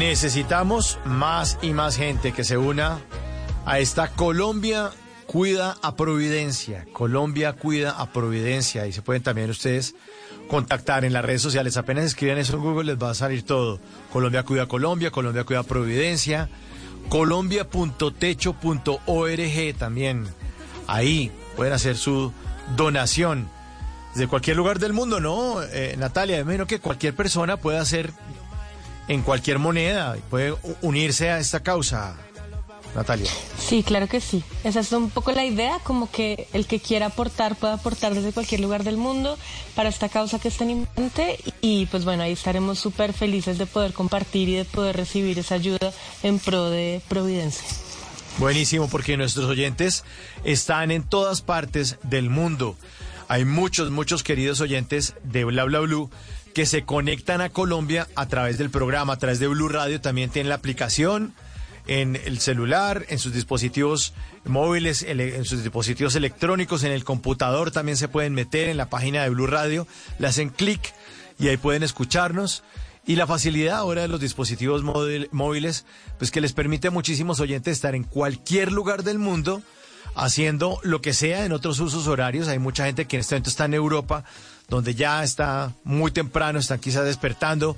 [0.00, 3.00] Necesitamos más y más gente que se una
[3.66, 4.92] a esta Colombia
[5.26, 6.86] cuida a Providencia.
[6.94, 8.86] Colombia cuida a Providencia.
[8.86, 9.94] Y se pueden también ustedes
[10.48, 11.76] contactar en las redes sociales.
[11.76, 13.78] Apenas escriben eso en Google les va a salir todo.
[14.10, 16.48] Colombia cuida a Colombia, Colombia cuida a Providencia,
[17.10, 20.28] colombia.techo.org también.
[20.86, 22.32] Ahí pueden hacer su
[22.74, 23.50] donación.
[24.14, 25.62] De cualquier lugar del mundo, ¿no?
[25.62, 28.14] Eh, Natalia, menos que cualquier persona puede hacer
[29.08, 32.16] en cualquier moneda y puede unirse a esta causa.
[32.94, 33.30] Natalia.
[33.58, 34.42] Sí, claro que sí.
[34.64, 38.32] Esa es un poco la idea, como que el que quiera aportar pueda aportar desde
[38.32, 39.38] cualquier lugar del mundo
[39.76, 43.66] para esta causa que es tan importante y pues bueno, ahí estaremos súper felices de
[43.66, 47.64] poder compartir y de poder recibir esa ayuda en pro de Providencia.
[48.38, 50.04] Buenísimo, porque nuestros oyentes
[50.44, 52.76] están en todas partes del mundo.
[53.28, 56.10] Hay muchos, muchos queridos oyentes de Bla Bla Blue
[56.54, 60.30] que se conectan a Colombia a través del programa, a través de Blue Radio, también
[60.30, 61.34] tienen la aplicación
[61.86, 64.14] en el celular, en sus dispositivos
[64.44, 69.22] móviles, en sus dispositivos electrónicos, en el computador también se pueden meter en la página
[69.22, 69.86] de Blue Radio,
[70.18, 70.92] le hacen clic
[71.38, 72.62] y ahí pueden escucharnos.
[73.06, 75.84] Y la facilidad ahora de los dispositivos móviles,
[76.18, 79.62] pues que les permite a muchísimos oyentes estar en cualquier lugar del mundo
[80.14, 82.46] haciendo lo que sea en otros usos horarios.
[82.48, 84.24] Hay mucha gente que en este momento está en Europa,
[84.70, 87.76] donde ya está muy temprano, están quizás despertando.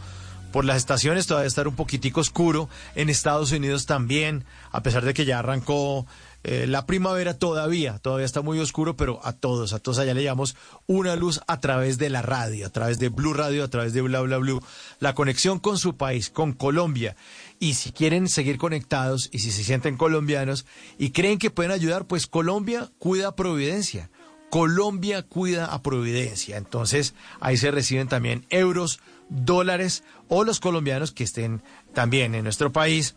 [0.53, 2.69] Por las estaciones todavía estar un poquitico oscuro.
[2.95, 6.07] En Estados Unidos también, a pesar de que ya arrancó
[6.45, 10.23] eh, la primavera todavía, todavía está muy oscuro, pero a todos, a todos allá le
[10.23, 10.55] llamamos
[10.87, 14.03] una luz a través de la radio, a través de Blue Radio, a través de
[14.03, 14.63] Bla Bla Blue.
[15.01, 17.17] La conexión con su país, con Colombia.
[17.59, 20.67] Y si quieren seguir conectados y si se sienten colombianos
[20.99, 24.11] y creen que pueden ayudar, pues Colombia cuida Providencia.
[24.53, 26.59] Colombia cuida a Providencia.
[26.59, 29.01] Entonces ahí se reciben también euros,
[29.31, 31.63] dólares o los colombianos que estén
[31.95, 33.15] también en nuestro país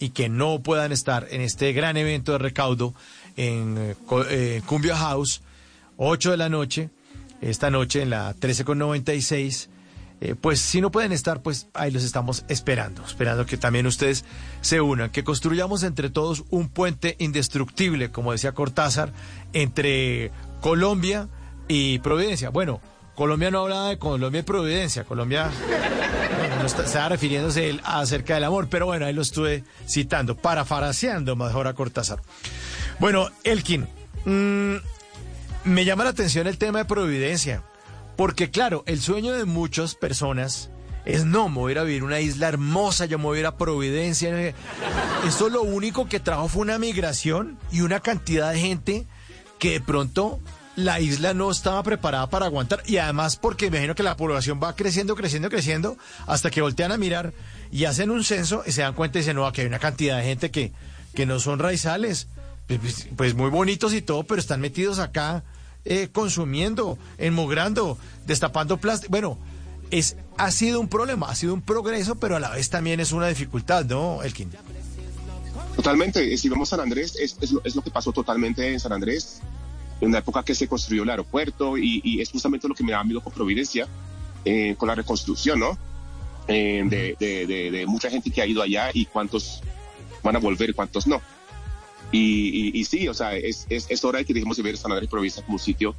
[0.00, 2.94] y que no puedan estar en este gran evento de recaudo
[3.36, 3.94] en
[4.28, 5.42] eh, Cumbia House,
[5.98, 6.90] 8 de la noche,
[7.40, 9.68] esta noche en la 13.96.
[10.20, 14.24] Eh, pues si no pueden estar, pues ahí los estamos esperando, esperando que también ustedes
[14.62, 19.12] se unan, que construyamos entre todos un puente indestructible, como decía Cortázar,
[19.52, 20.32] entre
[20.62, 21.28] Colombia
[21.68, 22.48] y Providencia.
[22.48, 22.80] Bueno,
[23.16, 25.04] Colombia no hablaba de Colombia y Providencia.
[25.04, 25.50] Colombia
[26.60, 31.66] no está, estaba refiriéndose acerca del amor, pero bueno, ahí lo estuve citando, parafraseando mejor
[31.66, 32.22] a Cortázar.
[33.00, 33.88] Bueno, Elkin,
[34.24, 34.76] mmm,
[35.64, 37.64] me llama la atención el tema de Providencia,
[38.16, 40.70] porque claro, el sueño de muchas personas
[41.04, 44.54] es no, voy a ir a vivir una isla hermosa, yo voy a a Providencia.
[45.26, 49.06] Esto lo único que trajo fue una migración y una cantidad de gente
[49.62, 50.40] que de pronto
[50.74, 54.74] la isla no estaba preparada para aguantar y además porque imagino que la población va
[54.74, 57.32] creciendo, creciendo, creciendo hasta que voltean a mirar
[57.70, 60.18] y hacen un censo y se dan cuenta y dicen, no, aquí hay una cantidad
[60.18, 60.72] de gente que,
[61.14, 62.26] que no son raizales,
[62.66, 65.44] pues, pues, pues muy bonitos y todo, pero están metidos acá
[65.84, 69.12] eh, consumiendo, enmogrando, destapando plástico.
[69.12, 69.38] Bueno,
[69.92, 73.12] es, ha sido un problema, ha sido un progreso, pero a la vez también es
[73.12, 74.50] una dificultad, ¿no, Elkin?
[75.76, 76.36] Totalmente.
[76.36, 79.40] Si vemos San Andrés, es, es, lo, es lo que pasó totalmente en San Andrés,
[80.00, 82.92] en una época que se construyó el aeropuerto y, y es justamente lo que me
[82.92, 83.86] da miedo con Providencia,
[84.44, 85.78] eh, con la reconstrucción, ¿no?
[86.48, 89.60] Eh, de, de, de, de, mucha gente que ha ido allá y cuántos
[90.24, 91.22] van a volver y cuántos no.
[92.10, 92.18] Y,
[92.74, 94.90] y, y sí, o sea, es, es, es, hora de que dejemos de ver San
[94.90, 95.94] Andrés Providencia como un sitio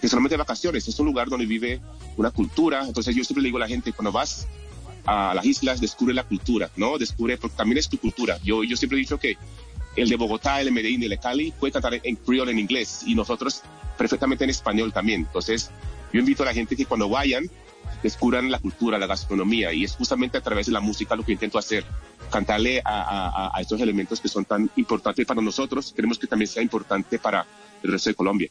[0.00, 1.80] que solamente vacaciones, es un lugar donde vive
[2.16, 2.86] una cultura.
[2.86, 4.46] Entonces yo siempre le digo a la gente, cuando vas
[5.06, 6.98] a las islas, descubre la cultura, ¿no?
[6.98, 8.38] Descubre, porque también es tu cultura.
[8.42, 9.36] Yo, yo siempre he dicho que
[9.96, 13.02] el de Bogotá, el de Medellín, el de Cali puede cantar en creole, en inglés,
[13.06, 13.62] y nosotros
[13.96, 15.22] perfectamente en español también.
[15.22, 15.70] Entonces,
[16.12, 17.48] yo invito a la gente que cuando vayan,
[18.02, 21.32] descubran la cultura, la gastronomía, y es justamente a través de la música lo que
[21.32, 21.84] intento hacer,
[22.30, 26.48] cantarle a, a, a estos elementos que son tan importantes para nosotros, queremos que también
[26.48, 27.46] sea importante para
[27.82, 28.50] el resto de Colombia.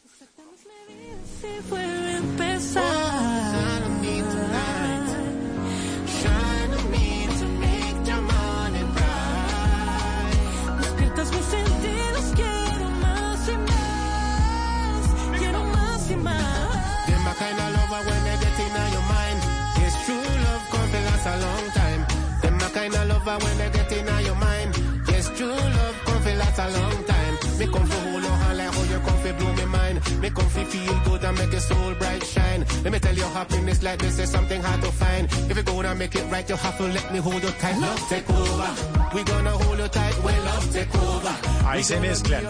[30.24, 32.66] Me come for feel good and make your soul bright shine.
[32.82, 35.28] Let me tell you happiness like this is something hard to find.
[35.52, 37.78] If you gonna make it right, you have to let me hold you tight.
[37.78, 38.70] Love take over.
[39.14, 41.36] We gonna hold you tight when love take over.
[41.68, 42.42] Ahí se mezclan.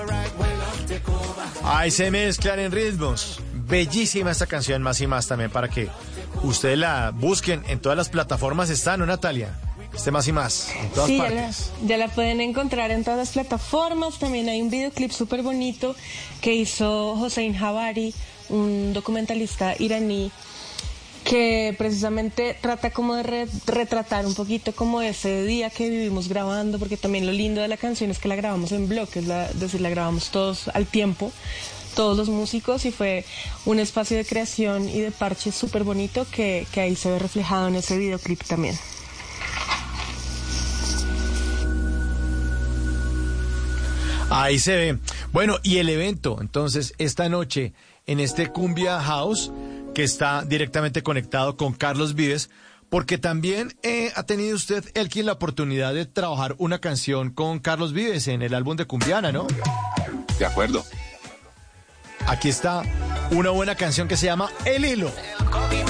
[1.64, 3.40] Ahí se mezclan en ritmos.
[3.68, 5.90] Bellísima esta canción, más y más también para que
[6.43, 8.69] ustedes la busquen en todas las plataformas.
[8.69, 9.50] Está, ¿no, Natalia?
[9.94, 11.72] Este más y más, en todas Sí, ya la, partes.
[11.86, 14.18] ya la pueden encontrar en todas las plataformas.
[14.18, 15.96] También hay un videoclip súper bonito
[16.42, 18.14] que hizo Hossein Javari,
[18.50, 20.32] un documentalista iraní,
[21.24, 26.80] que precisamente trata como de re- retratar un poquito como ese día que vivimos grabando,
[26.80, 29.60] porque también lo lindo de la canción es que la grabamos en bloques, la- es
[29.60, 31.32] decir, la grabamos todos al tiempo,
[31.96, 33.24] todos los músicos, y fue
[33.66, 37.68] un espacio de creación y de parche súper bonito que, que ahí se ve reflejado
[37.68, 38.78] en ese videoclip también.
[44.30, 45.00] Ahí se ve.
[45.32, 47.74] Bueno, y el evento, entonces, esta noche
[48.06, 49.52] en este Cumbia House,
[49.93, 52.50] que está directamente conectado con Carlos Vives,
[52.90, 57.93] porque también eh, ha tenido usted, Elkin, la oportunidad de trabajar una canción con Carlos
[57.93, 59.48] Vives en el álbum de Cumbiana, ¿no?
[60.38, 60.84] De acuerdo.
[62.27, 62.84] Aquí está
[63.32, 65.11] una buena canción que se llama El Hilo.
[65.11, 65.83] Resurrection.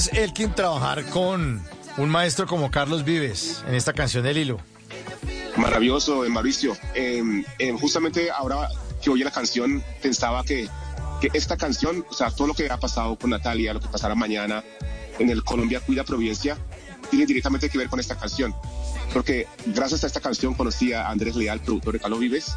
[0.00, 1.62] Es Elkin trabajar con
[1.98, 4.58] un maestro como Carlos Vives en esta canción El Hilo?
[5.58, 6.74] Maravilloso, eh, Mauricio.
[6.94, 7.44] Eh,
[7.78, 8.70] justamente ahora
[9.02, 10.70] que oí la canción, pensaba que,
[11.20, 14.14] que esta canción, o sea, todo lo que ha pasado con Natalia, lo que pasará
[14.14, 14.64] mañana
[15.18, 16.56] en el Colombia Cuida Providencia,
[17.10, 18.54] tiene directamente que ver con esta canción.
[19.12, 22.54] Porque gracias a esta canción conocí a Andrés Leal, productor de Carlos Vives.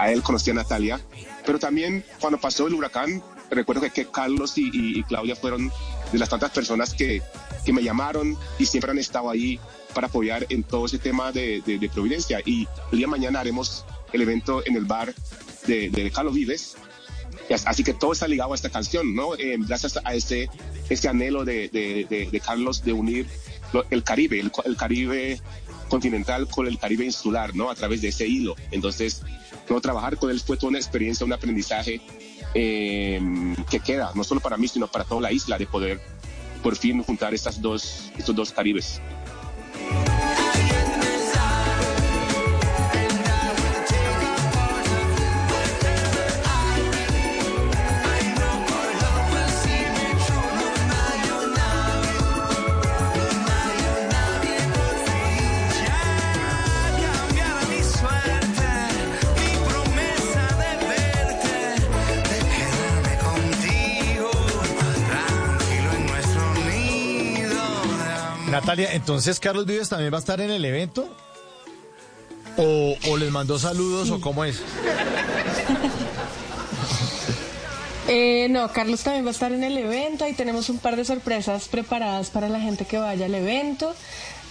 [0.00, 1.00] A él conocí a Natalia.
[1.46, 3.22] Pero también cuando pasó el huracán,
[3.54, 5.70] recuerdo que, que Carlos y, y- y Claudia fueron
[6.12, 7.22] de las tantas personas que,
[7.64, 9.58] que me llamaron y siempre han estado ahí
[9.94, 12.40] para apoyar en todo ese tema de, de- de Providencia.
[12.44, 15.14] Y el día de mañana haremos el evento en el bar
[15.66, 16.76] de, de Carlos Vives.
[17.66, 19.34] Así que todo está ligado a esta canción, ¿no?
[19.36, 20.48] Eh, gracias a este,
[20.88, 23.26] este anhelo de- de- de Carlos de unir
[23.72, 25.40] lo- el Caribe, el, el Caribe
[25.88, 27.70] continental con el Caribe insular, ¿no?
[27.70, 28.56] A través de ese hilo.
[28.70, 29.22] Entonces,
[29.68, 32.00] no trabajar con él fue toda una experiencia, un aprendizaje
[32.54, 33.20] eh,
[33.70, 36.00] que queda, no solo para mí, sino para toda la isla, de poder
[36.62, 39.00] por fin juntar estas dos, estos dos Caribes.
[68.64, 71.06] Natalia, entonces Carlos Vives también va a estar en el evento.
[72.56, 74.62] ¿O, o les mandó saludos o cómo es?
[78.06, 81.06] Eh, no, Carlos también va a estar en el evento y tenemos un par de
[81.06, 83.94] sorpresas preparadas para la gente que vaya al evento.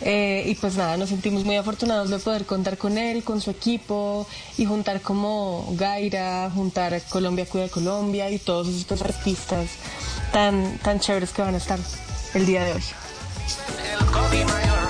[0.01, 3.51] Eh, y pues nada, nos sentimos muy afortunados de poder contar con él, con su
[3.51, 4.25] equipo
[4.57, 9.69] y juntar como Gaira, juntar Colombia Cuida Colombia y todos estos artistas
[10.31, 11.77] tan, tan chéveres que van a estar
[12.33, 12.83] el día de hoy.
[13.45, 14.82] This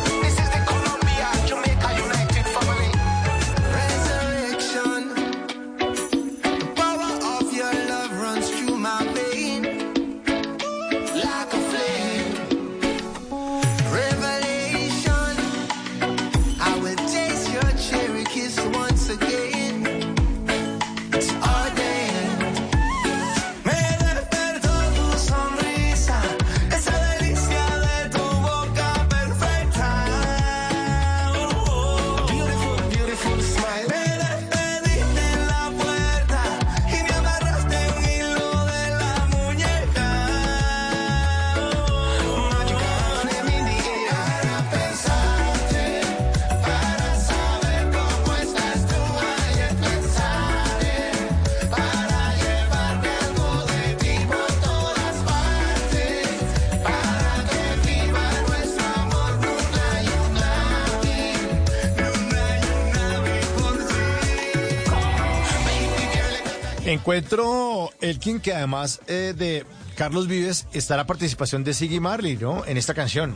[66.93, 69.65] Encuentro Elkin que además eh, de
[69.95, 72.65] Carlos Vives está la participación de Siggy Marley, ¿no?
[72.65, 73.35] En esta canción.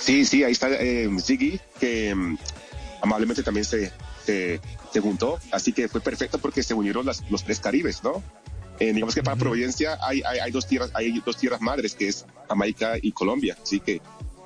[0.00, 2.36] Sí, sí, ahí está eh, Ziggy, que mm,
[3.02, 3.92] amablemente también se,
[4.26, 4.60] se,
[4.92, 8.22] se juntó, así que fue perfecto porque se unieron las- los tres Caribes, ¿no?
[8.80, 12.08] Eh, digamos que para Providencia hay, hay, hay dos tierras, hay dos tierras madres, que
[12.08, 14.00] es Jamaica y Colombia, así que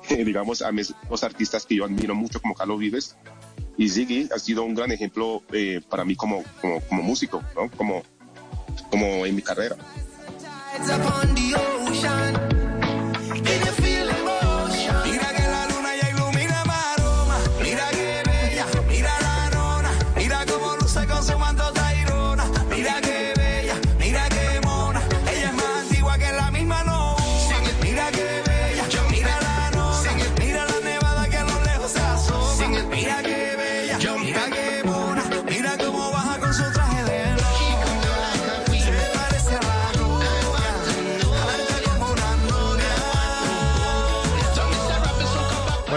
[0.09, 3.15] digamos a mis dos artistas que yo admiro mucho como Carlos Vives
[3.77, 7.69] y Ziggy ha sido un gran ejemplo eh, para mí como, como, como músico, ¿no?
[7.71, 8.03] Como,
[8.89, 9.75] como en mi carrera.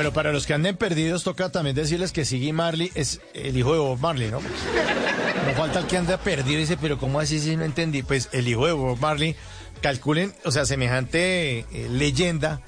[0.01, 3.75] Bueno, para los que anden perdidos, toca también decirles que Siggy Marley es el hijo
[3.75, 4.41] de Bob Marley, ¿no?
[4.41, 8.03] No falta el que anda perdido y dice, pero ¿cómo así si no entendí?
[8.03, 9.37] Pues el hijo de Bob Marley,
[9.83, 12.63] calculen, o sea, semejante eh, leyenda,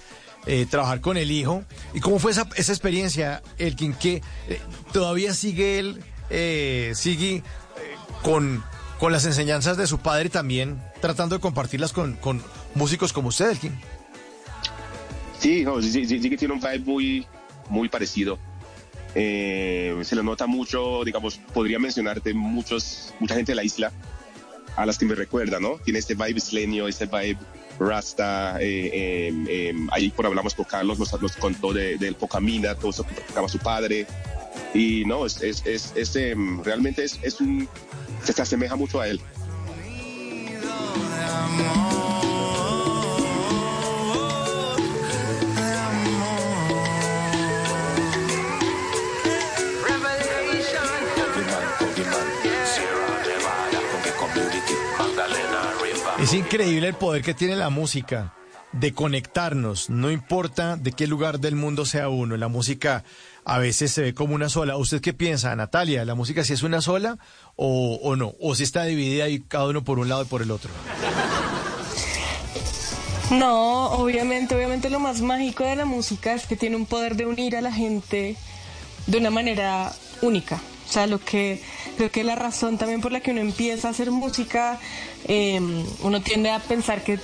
[0.44, 1.64] eh, trabajar con el hijo.
[1.94, 3.94] ¿Y cómo fue esa, experiencia, Elkin?
[3.94, 4.60] Que eh,
[4.92, 7.42] todavía sigue él, eh, sigue
[8.22, 8.62] con,
[8.98, 12.42] con las enseñanzas de su padre también, tratando de compartirlas con, con
[12.74, 13.80] músicos como usted, Elkin.
[15.42, 17.26] Sí, no, sí, sí, sí que tiene un vibe muy,
[17.68, 18.38] muy parecido.
[19.14, 23.92] Eh, se lo nota mucho, digamos, podría mencionarte muchos, mucha gente de la isla
[24.76, 25.78] a las que me recuerda, ¿no?
[25.84, 27.36] Tiene este vibe isleño, este vibe
[27.78, 28.56] rasta.
[28.60, 33.02] eh, eh, ahí por hablamos con Carlos, nos, nos contó de- del Pocamina, todo eso
[33.04, 34.06] que practicaba su padre.
[34.74, 37.68] Y no, es, es, es, es, em, realmente es un,
[38.22, 39.20] se, se asemeja mucho a él.
[56.32, 58.32] Es increíble el poder que tiene la música
[58.72, 63.04] de conectarnos, no importa de qué lugar del mundo sea uno, la música
[63.44, 64.78] a veces se ve como una sola.
[64.78, 66.06] ¿Usted qué piensa, Natalia?
[66.06, 67.18] ¿La música si es una sola
[67.54, 68.32] o, o no?
[68.40, 70.70] ¿O si está dividida y cada uno por un lado y por el otro?
[73.30, 77.26] No, obviamente, obviamente lo más mágico de la música es que tiene un poder de
[77.26, 78.38] unir a la gente
[79.06, 80.62] de una manera única.
[80.92, 81.58] O sea, lo que
[81.96, 84.78] creo que la razón también por la que uno empieza a hacer música,
[85.26, 85.58] eh,
[86.02, 87.18] uno tiende a pensar que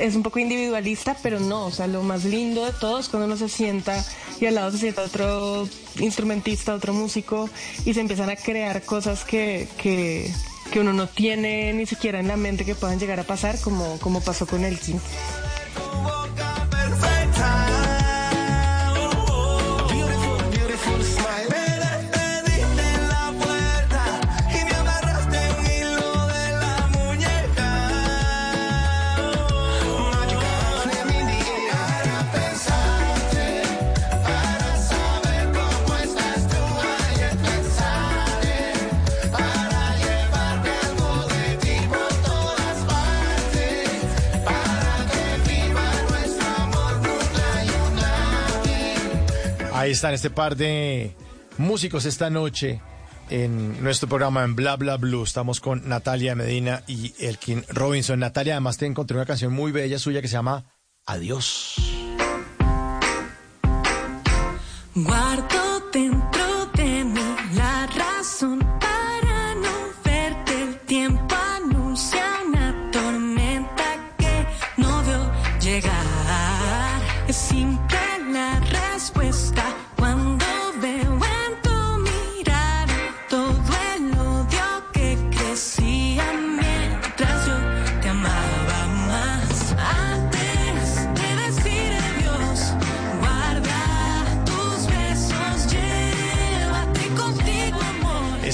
[0.00, 3.26] es un poco individualista, pero no, o sea, lo más lindo de todo es cuando
[3.26, 4.02] uno se sienta
[4.40, 5.68] y al lado se sienta otro
[5.98, 7.50] instrumentista, otro músico
[7.84, 10.32] y se empiezan a crear cosas que, que,
[10.72, 13.98] que uno no tiene ni siquiera en la mente que puedan llegar a pasar, como,
[13.98, 14.78] como pasó con el
[49.82, 51.12] Ahí están este par de
[51.58, 52.80] músicos esta noche
[53.30, 55.24] en nuestro programa en Bla Bla Blue.
[55.24, 58.20] Estamos con Natalia Medina y Elkin Robinson.
[58.20, 60.66] Natalia, además te encontré una canción muy bella suya que se llama
[61.04, 61.74] Adiós.
[64.94, 66.51] Guardo dentro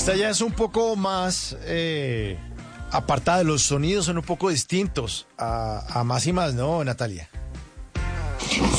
[0.08, 2.38] Esta ya es un poco más eh,
[2.90, 7.28] apartada los sonidos, son un poco distintos a, más y más, ¿no, Natalia?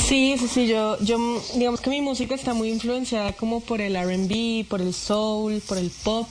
[0.08, 4.68] Sí, sí, sí, yo, digamos que mi música está muy influenciada como por el RB,
[4.68, 6.28] por el soul, por el pop.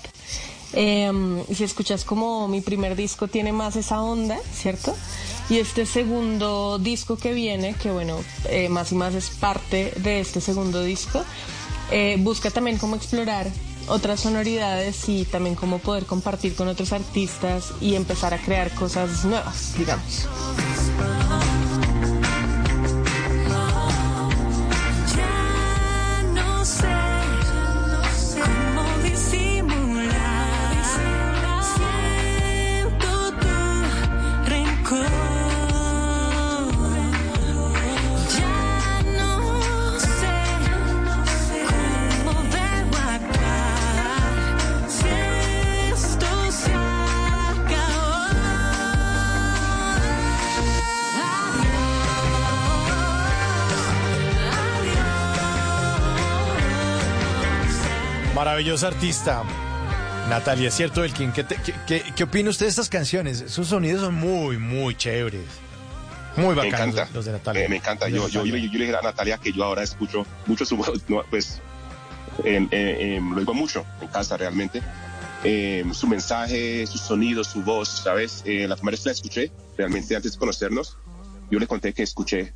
[0.72, 4.96] Eh, si escuchas como mi primer disco tiene más esa onda, ¿cierto?
[5.48, 8.18] Y este segundo disco que viene, que bueno,
[8.48, 11.24] eh, más y más es parte de este segundo disco,
[11.92, 13.46] eh, busca también cómo explorar
[13.88, 19.24] otras sonoridades y también cómo poder compartir con otros artistas y empezar a crear cosas
[19.24, 20.28] nuevas, digamos.
[58.58, 59.44] Maravillosa artista.
[60.28, 61.30] Natalia, ¿cierto, Elkin?
[61.30, 63.44] ¿Qué, te- qué, qué- qué opina usted de estas canciones?
[63.46, 65.44] Sus sonidos son muy, muy chéveres.
[66.36, 67.08] Muy Me bacanos encanta.
[67.14, 67.64] los de Natalia.
[67.64, 68.08] Eh, me encanta.
[68.08, 70.76] Yo, yo, yo, yo le dije a Natalia que yo ahora escucho mucho su
[71.30, 71.60] pues
[72.42, 74.82] en- en- lo digo mucho en casa realmente.
[75.44, 78.42] Eh, su mensaje, sus sonidos, su voz, ¿sabes?
[78.44, 80.96] Eh, la primera vez que la escuché, realmente antes de conocernos,
[81.48, 82.52] yo le conté que escuché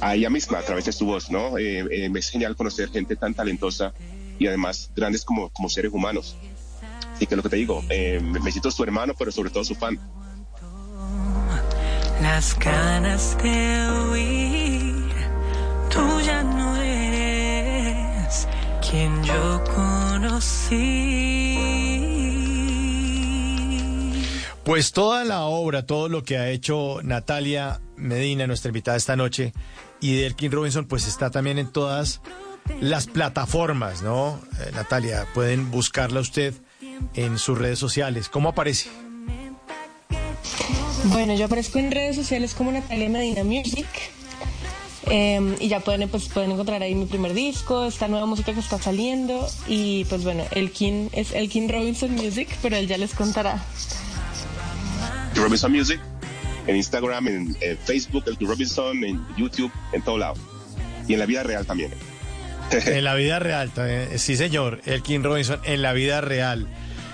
[0.00, 1.58] a ella misma a través de su voz, ¿no?
[1.58, 3.92] Eh, eh, me es genial conocer gente tan talentosa
[4.38, 6.36] y además grandes como, como seres humanos.
[7.14, 9.74] Así que lo que te digo, eh, me siento su hermano, pero sobre todo su
[9.74, 9.98] fan.
[12.22, 15.12] Las ganas de huir,
[15.90, 18.48] tú ya no eres
[18.88, 21.58] quien yo conocí.
[24.64, 29.52] Pues toda la obra, todo lo que ha hecho Natalia Medina, nuestra invitada esta noche,
[30.00, 32.20] y de Elkin Robinson, pues está también en todas
[32.80, 34.40] las plataformas, ¿no?
[34.60, 36.54] Eh, Natalia, pueden buscarla usted
[37.14, 38.28] en sus redes sociales.
[38.28, 38.88] ¿Cómo aparece?
[41.04, 43.86] Bueno, yo aparezco en redes sociales como Natalia Medina Music.
[45.10, 48.60] eh, y ya pueden, pues, pueden encontrar ahí mi primer disco, esta nueva música que
[48.60, 49.48] está saliendo.
[49.66, 53.64] Y pues bueno, Elkin es Elkin Robinson Music, pero él ya les contará.
[55.34, 56.00] Robinson Music,
[56.66, 60.34] en Instagram, en, en Facebook, el The Robinson, en YouTube, en todo lado.
[61.06, 61.90] Y en la vida real también.
[62.86, 64.18] En la vida real, también.
[64.18, 66.66] sí señor, Elkin Robinson, en la vida real.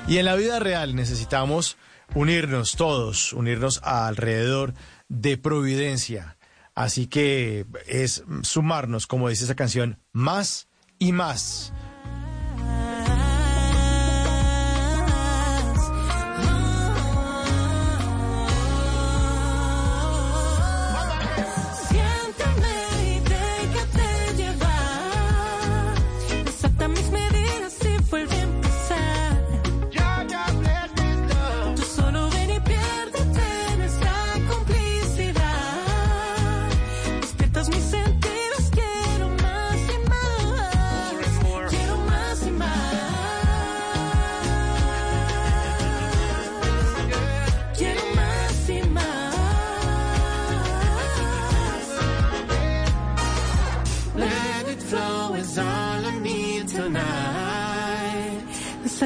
[0.09, 1.77] Y en la vida real necesitamos
[2.15, 4.75] unirnos todos, unirnos alrededor
[5.09, 6.37] de Providencia.
[6.75, 10.69] Así que es sumarnos, como dice esa canción, más
[10.99, 11.73] y más.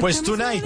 [0.09, 0.65] Pues tonight,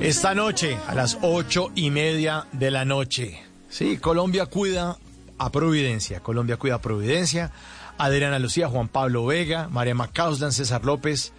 [0.00, 3.40] esta noche a las ocho y media de la noche.
[3.68, 4.98] Sí, Colombia cuida
[5.38, 6.18] a Providencia.
[6.18, 7.52] Colombia cuida a Providencia.
[7.98, 11.32] Adriana Lucía, Juan Pablo Vega, María Macauslan, César López,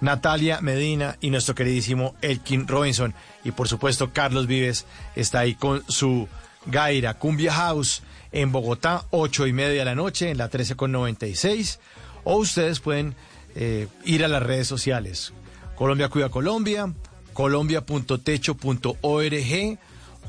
[0.00, 3.14] Natalia Medina y nuestro queridísimo Elkin Robinson.
[3.42, 4.86] Y por supuesto, Carlos Vives
[5.16, 6.28] está ahí con su
[6.66, 10.92] Gaira Cumbia House en Bogotá, ocho y media de la noche, en la 13 con
[10.92, 11.80] 96.
[12.22, 13.16] O ustedes pueden
[13.56, 15.32] eh, ir a las redes sociales.
[15.76, 16.92] Colombia Cuida Colombia,
[17.32, 19.78] colombia.techo.org,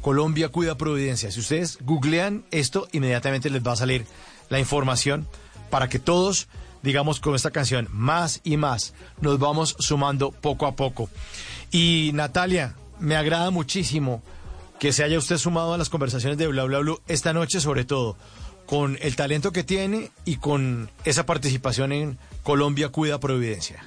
[0.01, 1.31] Colombia Cuida Providencia.
[1.31, 4.05] Si ustedes googlean esto, inmediatamente les va a salir
[4.49, 5.27] la información
[5.69, 6.47] para que todos,
[6.81, 11.09] digamos, con esta canción, más y más, nos vamos sumando poco a poco.
[11.71, 14.21] Y Natalia, me agrada muchísimo
[14.79, 17.85] que se haya usted sumado a las conversaciones de Bla Bla Blue esta noche, sobre
[17.85, 18.17] todo
[18.65, 23.83] con el talento que tiene y con esa participación en Colombia Cuida Providencia.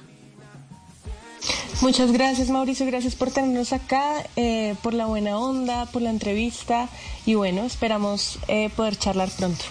[1.81, 6.89] Muchas gracias Mauricio, gracias por tenernos acá, eh, por la buena onda, por la entrevista
[7.25, 9.63] y bueno, esperamos eh, poder charlar pronto.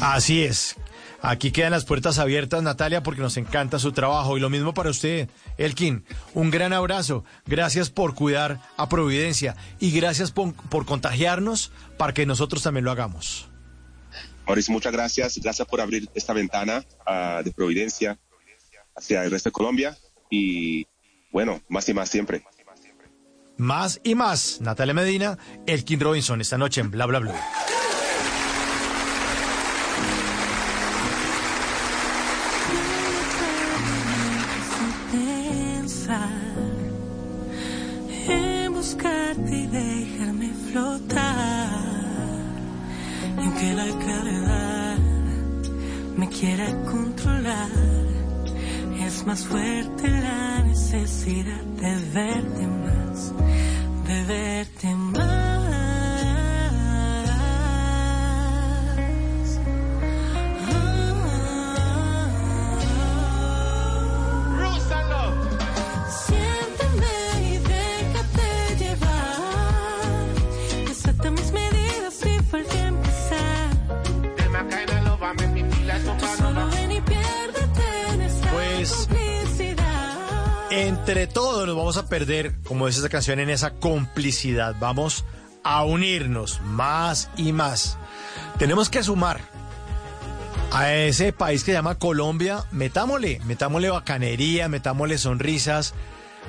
[0.00, 0.76] Así es.
[1.20, 4.36] Aquí quedan las puertas abiertas, Natalia, porque nos encanta su trabajo.
[4.36, 6.04] Y lo mismo para usted, Elkin.
[6.32, 7.24] Un gran abrazo.
[7.44, 12.92] Gracias por cuidar a Providencia y gracias por, por contagiarnos para que nosotros también lo
[12.92, 13.48] hagamos.
[14.46, 15.38] Mauricio, muchas gracias.
[15.38, 18.16] Gracias por abrir esta ventana ah, de Providencia
[18.94, 19.98] hacia el resto de Colombia.
[20.30, 20.86] Y
[21.32, 22.42] bueno, más y más siempre.
[23.56, 24.60] Más y más.
[24.60, 27.34] Natalia Medina, Elkin Robinson, esta noche en Bla Bla Bla.
[35.10, 36.28] pensar
[38.28, 41.68] en buscarte y dejarme flotar.
[43.38, 44.98] Y aunque la gravedad
[46.16, 47.70] me quiera controlar,
[49.28, 53.34] más fuerte la necesidad de verte más,
[54.06, 55.47] de verte más.
[80.70, 84.76] Entre todos nos vamos a perder, como dice esa canción, en esa complicidad.
[84.78, 85.24] Vamos
[85.64, 87.96] a unirnos más y más.
[88.58, 89.40] Tenemos que sumar
[90.70, 92.64] a ese país que se llama Colombia.
[92.70, 95.94] Metámosle, metámosle bacanería, metámosle sonrisas,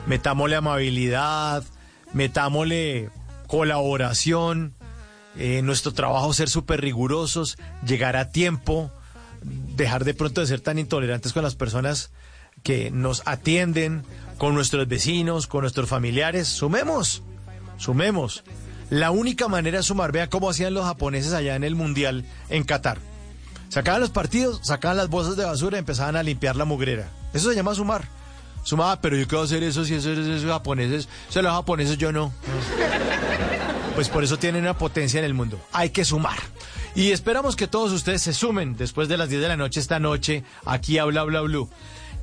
[0.06, 1.64] metámosle amabilidad,
[2.12, 3.12] metámosle
[3.48, 4.74] colaboración.
[5.38, 8.92] eh, nuestro trabajo ser súper rigurosos, llegar a tiempo,
[9.42, 12.12] dejar de pronto de ser tan intolerantes con las personas
[12.64, 14.04] que nos atienden,
[14.40, 16.48] con nuestros vecinos, con nuestros familiares.
[16.48, 17.22] Sumemos,
[17.78, 18.44] sumemos.
[18.90, 22.64] La única manera de sumar, vea cómo hacían los japoneses allá en el Mundial en
[22.64, 22.98] Qatar.
[23.68, 27.08] Sacaban los partidos, sacaban las bolsas de basura y empezaban a limpiar la mugrera.
[27.34, 28.08] Eso se llama sumar.
[28.64, 31.08] Sumaba, pero yo quiero hacer eso si eso es esos japoneses.
[31.30, 32.34] Si los japoneses yo no.
[33.94, 35.60] Pues por eso tienen una potencia en el mundo.
[35.72, 36.40] Hay que sumar.
[36.96, 40.00] Y esperamos que todos ustedes se sumen después de las 10 de la noche esta
[40.00, 41.70] noche aquí a Bla Bla Blue.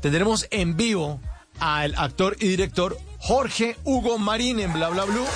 [0.00, 1.20] Tendremos en vivo
[1.58, 5.26] al actor y director Jorge Hugo Marín en Bla Bla Blue.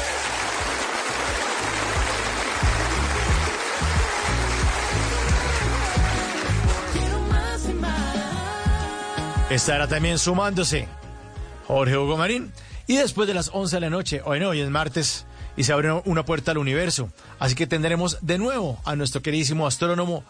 [9.50, 10.86] Estará también sumándose
[11.66, 12.52] Jorge Hugo Marín.
[12.86, 15.72] Y después de las 11 de la noche, hoy no, hoy es martes, y se
[15.72, 17.10] abre una puerta al universo.
[17.38, 20.24] Así que tendremos de nuevo a nuestro queridísimo astrónomo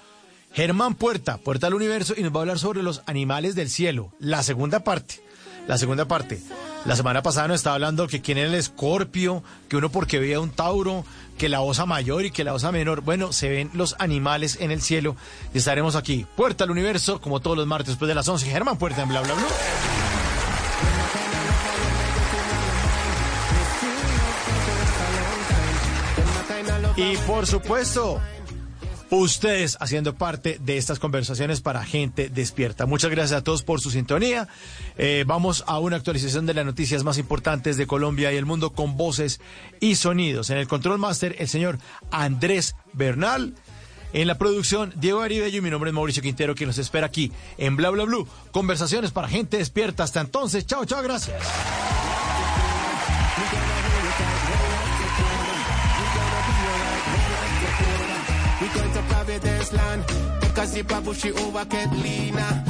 [0.53, 4.13] Germán Puerta, Puerta al Universo, y nos va a hablar sobre los animales del cielo.
[4.19, 5.23] La segunda parte,
[5.69, 6.41] la segunda parte.
[6.87, 10.41] La semana pasada nos estaba hablando que quién era el escorpio, que uno porque veía
[10.41, 11.05] un tauro,
[11.37, 13.03] que la osa mayor y que la osa menor.
[13.03, 15.15] Bueno, se ven los animales en el cielo
[15.53, 16.27] y estaremos aquí.
[16.37, 18.47] Puerta al universo, como todos los martes después de las 11.
[18.47, 19.45] Germán Puerta en Bla Bla Bla.
[26.97, 28.21] Y por supuesto,
[29.11, 32.87] ustedes haciendo parte de estas conversaciones para gente despierta.
[32.87, 34.49] Muchas gracias a todos por su sintonía.
[34.97, 38.71] Eh, vamos a una actualización de las noticias más importantes de Colombia y el mundo
[38.71, 39.41] con voces
[39.81, 40.51] y sonidos.
[40.51, 41.79] En el control master, el señor
[42.11, 43.55] Andrés Bernal.
[44.13, 47.31] En la producción, Diego Aribello y mi nombre es Mauricio Quintero, quien nos espera aquí
[47.59, 48.27] en Bla Bla Blue.
[48.51, 50.03] Conversaciones para gente despierta.
[50.03, 51.41] Hasta entonces, chao, chao, gracias.
[59.31, 60.05] To Providence land.
[60.41, 62.70] Take a sip of bushy over Catalina.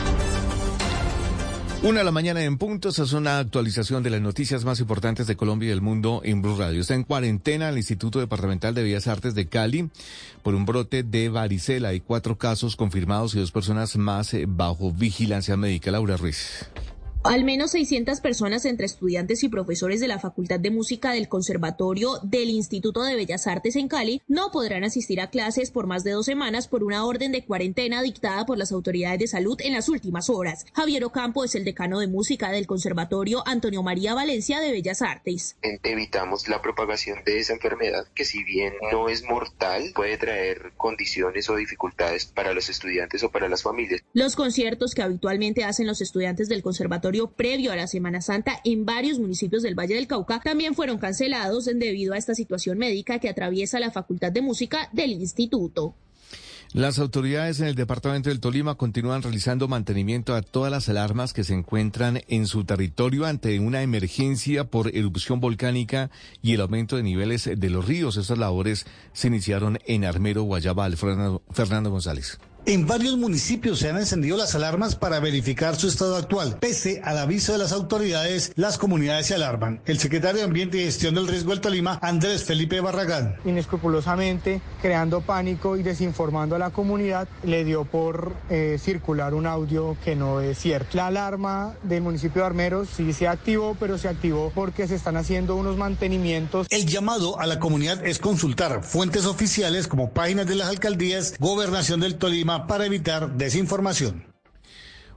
[1.83, 5.25] Una de la mañana en punto, esa es una actualización de las noticias más importantes
[5.25, 6.79] de Colombia y del mundo en Blue Radio.
[6.79, 9.89] Está en cuarentena el Instituto Departamental de Bellas Artes de Cali
[10.43, 11.89] por un brote de varicela.
[11.89, 15.89] Hay cuatro casos confirmados y dos personas más eh, bajo vigilancia médica.
[15.89, 16.69] Laura Ruiz.
[17.23, 22.17] Al menos 600 personas entre estudiantes y profesores de la Facultad de Música del Conservatorio
[22.23, 26.11] del Instituto de Bellas Artes en Cali no podrán asistir a clases por más de
[26.11, 29.87] dos semanas por una orden de cuarentena dictada por las autoridades de salud en las
[29.87, 30.65] últimas horas.
[30.73, 35.57] Javier Ocampo es el decano de música del Conservatorio Antonio María Valencia de Bellas Artes.
[35.61, 41.51] evitamos la propagación de esa enfermedad que si bien no es mortal puede traer condiciones
[41.51, 44.01] o dificultades para los estudiantes o para las familias.
[44.13, 48.85] Los conciertos que habitualmente hacen los estudiantes del conservatorio previo a la Semana Santa en
[48.85, 53.29] varios municipios del Valle del Cauca también fueron cancelados debido a esta situación médica que
[53.29, 55.95] atraviesa la Facultad de Música del instituto.
[56.73, 61.43] Las autoridades en el departamento del Tolima continúan realizando mantenimiento a todas las alarmas que
[61.43, 67.03] se encuentran en su territorio ante una emergencia por erupción volcánica y el aumento de
[67.03, 68.15] niveles de los ríos.
[68.15, 70.47] Estas labores se iniciaron en Armero.
[70.95, 72.39] Fernando, Fernando González.
[72.63, 76.57] En varios municipios se han encendido las alarmas para verificar su estado actual.
[76.59, 79.81] Pese al aviso de las autoridades, las comunidades se alarman.
[79.85, 83.35] El secretario de Ambiente y Gestión del Riesgo del Tolima, Andrés Felipe Barragán.
[83.45, 89.97] inescrupulosamente creando pánico y desinformando a la comunidad, le dio por eh, circular un audio
[90.05, 90.97] que no es cierto.
[90.97, 95.17] La alarma del municipio de Armeros sí se activó, pero se activó porque se están
[95.17, 96.67] haciendo unos mantenimientos.
[96.69, 101.99] El llamado a la comunidad es consultar fuentes oficiales como páginas de las alcaldías, gobernación
[101.99, 104.31] del Tolima para evitar desinformación.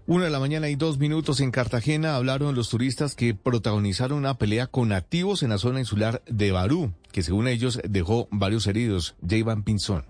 [0.07, 4.37] Una de la mañana y dos minutos en Cartagena hablaron los turistas que protagonizaron una
[4.37, 9.15] pelea con nativos en la zona insular de Barú, que según ellos dejó varios heridos.
[9.23, 9.63] J.
[9.65, 10.05] Pinzón.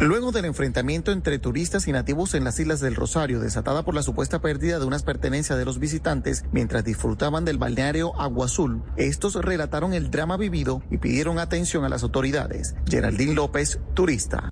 [0.00, 4.02] Luego del enfrentamiento entre turistas y nativos en las Islas del Rosario, desatada por la
[4.02, 9.34] supuesta pérdida de unas pertenencias de los visitantes mientras disfrutaban del balneario Agua Azul, estos
[9.34, 12.74] relataron el drama vivido y pidieron atención a las autoridades.
[12.88, 14.48] Geraldine López, turista.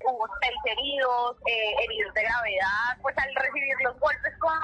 [1.45, 4.59] Eh, heridos de gravedad, pues al recibir los golpes con,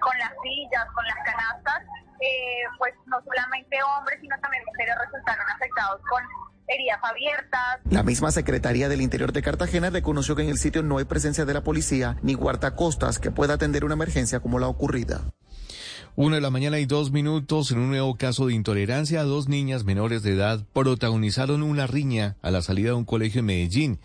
[0.00, 1.82] con las sillas, con las canastas,
[2.20, 6.22] eh, pues no solamente hombres, sino también mujeres resultaron afectados con
[6.68, 7.80] heridas abiertas.
[7.90, 11.44] La misma Secretaría del Interior de Cartagena reconoció que en el sitio no hay presencia
[11.44, 15.22] de la policía ni guardacostas que pueda atender una emergencia como la ocurrida.
[16.16, 19.84] Una de la mañana y dos minutos en un nuevo caso de intolerancia, dos niñas
[19.84, 24.00] menores de edad protagonizaron una riña a la salida de un colegio en Medellín,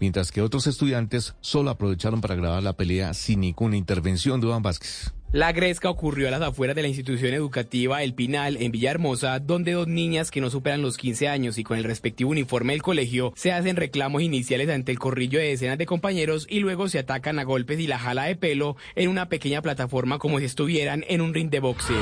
[0.00, 4.62] mientras que otros estudiantes solo aprovecharon para grabar la pelea sin ninguna intervención de Iván
[4.62, 5.12] Vázquez.
[5.32, 9.70] La gresca ocurrió a las afueras de la institución educativa El Pinal en Villahermosa, donde
[9.70, 13.32] dos niñas que no superan los 15 años y con el respectivo uniforme del colegio
[13.36, 17.38] se hacen reclamos iniciales ante el corrillo de decenas de compañeros y luego se atacan
[17.38, 21.20] a golpes y la jala de pelo en una pequeña plataforma como si estuvieran en
[21.20, 21.96] un ring de boxeo.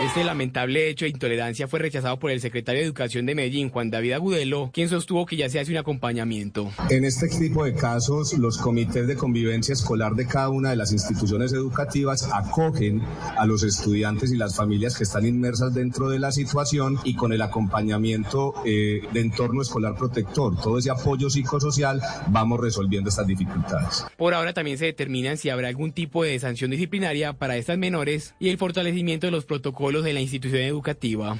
[0.00, 3.90] Este lamentable hecho de intolerancia fue rechazado por el secretario de Educación de Medellín, Juan
[3.90, 6.70] David Agudelo, quien sostuvo que ya se hace un acompañamiento.
[6.88, 10.92] En este tipo de casos, los comités de convivencia escolar de cada una de las
[10.92, 13.02] instituciones educativas acogen
[13.36, 17.32] a los estudiantes y las familias que están inmersas dentro de la situación y con
[17.32, 24.06] el acompañamiento eh, de entorno escolar protector, todo ese apoyo psicosocial, vamos resolviendo estas dificultades.
[24.16, 28.36] Por ahora también se determinan si habrá algún tipo de sanción disciplinaria para estas menores
[28.38, 31.38] y el fortalecimiento de los protocolos de la institución educativa.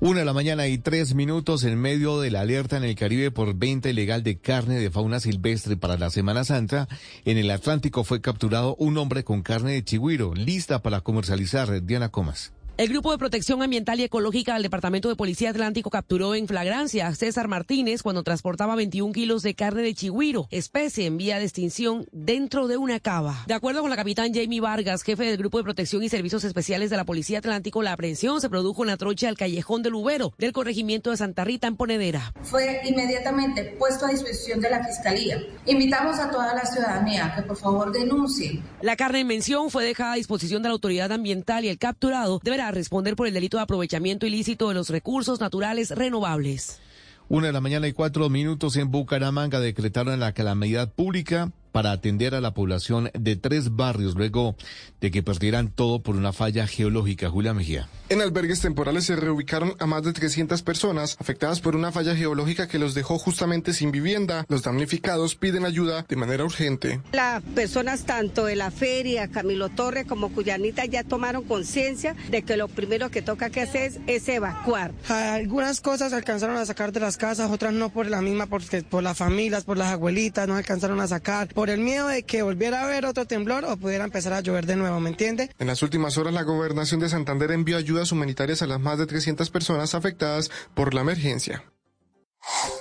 [0.00, 3.30] Una de la mañana y tres minutos en medio de la alerta en el Caribe
[3.30, 6.88] por venta ilegal de carne de fauna silvestre para la Semana Santa.
[7.24, 11.84] En el Atlántico fue capturado un hombre con carne de chigüiro, lista para comercializar.
[11.84, 12.52] Diana Comas.
[12.78, 17.06] El Grupo de Protección Ambiental y Ecológica del Departamento de Policía Atlántico capturó en flagrancia
[17.06, 21.44] a César Martínez cuando transportaba 21 kilos de carne de chigüiro, especie en vía de
[21.44, 23.44] extinción, dentro de una cava.
[23.46, 26.88] De acuerdo con la capitán Jamie Vargas, jefe del Grupo de Protección y Servicios Especiales
[26.88, 30.32] de la Policía Atlántico, la aprehensión se produjo en la trocha del Callejón del Ubero,
[30.38, 32.32] del corregimiento de Santa Rita en Ponedera.
[32.40, 35.42] Fue inmediatamente puesto a disposición de la Fiscalía.
[35.66, 38.62] Invitamos a toda la ciudadanía que por favor denuncie.
[38.80, 42.40] La carne en mención fue dejada a disposición de la autoridad ambiental y el capturado
[42.42, 46.80] deberá responder por el delito de aprovechamiento ilícito de los recursos naturales renovables.
[47.28, 52.34] Una de la mañana y cuatro minutos en Bucaramanga decretaron la calamidad pública para atender
[52.34, 54.56] a la población de tres barrios luego
[55.00, 57.28] de que perdieran todo por una falla geológica.
[57.28, 57.88] Julia Mejía.
[58.08, 62.68] En albergues temporales se reubicaron a más de 300 personas afectadas por una falla geológica
[62.68, 64.44] que los dejó justamente sin vivienda.
[64.48, 67.00] Los damnificados piden ayuda de manera urgente.
[67.12, 72.56] Las personas tanto de la feria, Camilo Torre como Cuyanita ya tomaron conciencia de que
[72.56, 74.92] lo primero que toca que hacer es evacuar.
[75.08, 79.02] Algunas cosas alcanzaron a sacar de las casas, otras no por la misma, porque por
[79.02, 82.80] las familias, por las abuelitas, no alcanzaron a sacar, por el miedo de que volviera
[82.80, 85.50] a haber otro temblor o pudiera empezar a llover de nuevo, ¿me entiende?
[85.58, 89.06] En las últimas horas, la gobernación de Santander envió ayudas humanitarias a las más de
[89.06, 91.64] 300 personas afectadas por la emergencia.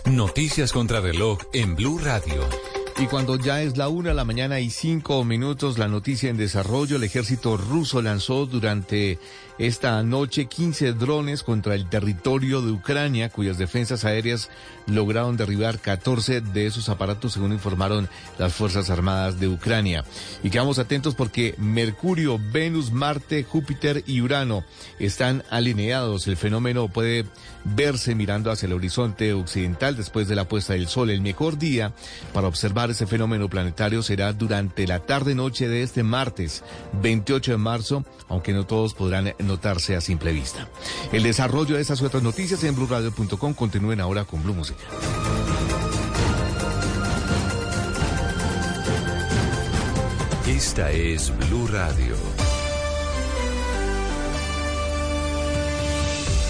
[0.05, 2.47] Noticias contra reloj en Blue Radio.
[2.97, 6.37] Y cuando ya es la una de la mañana y cinco minutos, la noticia en
[6.37, 9.17] desarrollo, el ejército ruso lanzó durante
[9.57, 14.49] esta noche 15 drones contra el territorio de Ucrania, cuyas defensas aéreas
[14.87, 20.03] lograron derribar 14 de esos aparatos, según informaron las Fuerzas Armadas de Ucrania.
[20.43, 24.63] Y quedamos atentos porque Mercurio, Venus, Marte, Júpiter y Urano
[24.99, 26.27] están alineados.
[26.27, 27.25] El fenómeno puede
[27.63, 31.09] verse mirando hacia el horizonte occidental después de la puesta del sol.
[31.09, 31.93] El mejor día
[32.33, 36.63] para observar ese fenómeno planetario será durante la tarde-noche de este martes,
[37.01, 40.67] 28 de marzo, aunque no todos podrán notarse a simple vista.
[41.11, 44.83] El desarrollo de esas y otras noticias en blueradio.com continúen ahora con Blue Música.
[50.47, 52.30] Esta es Blue Radio.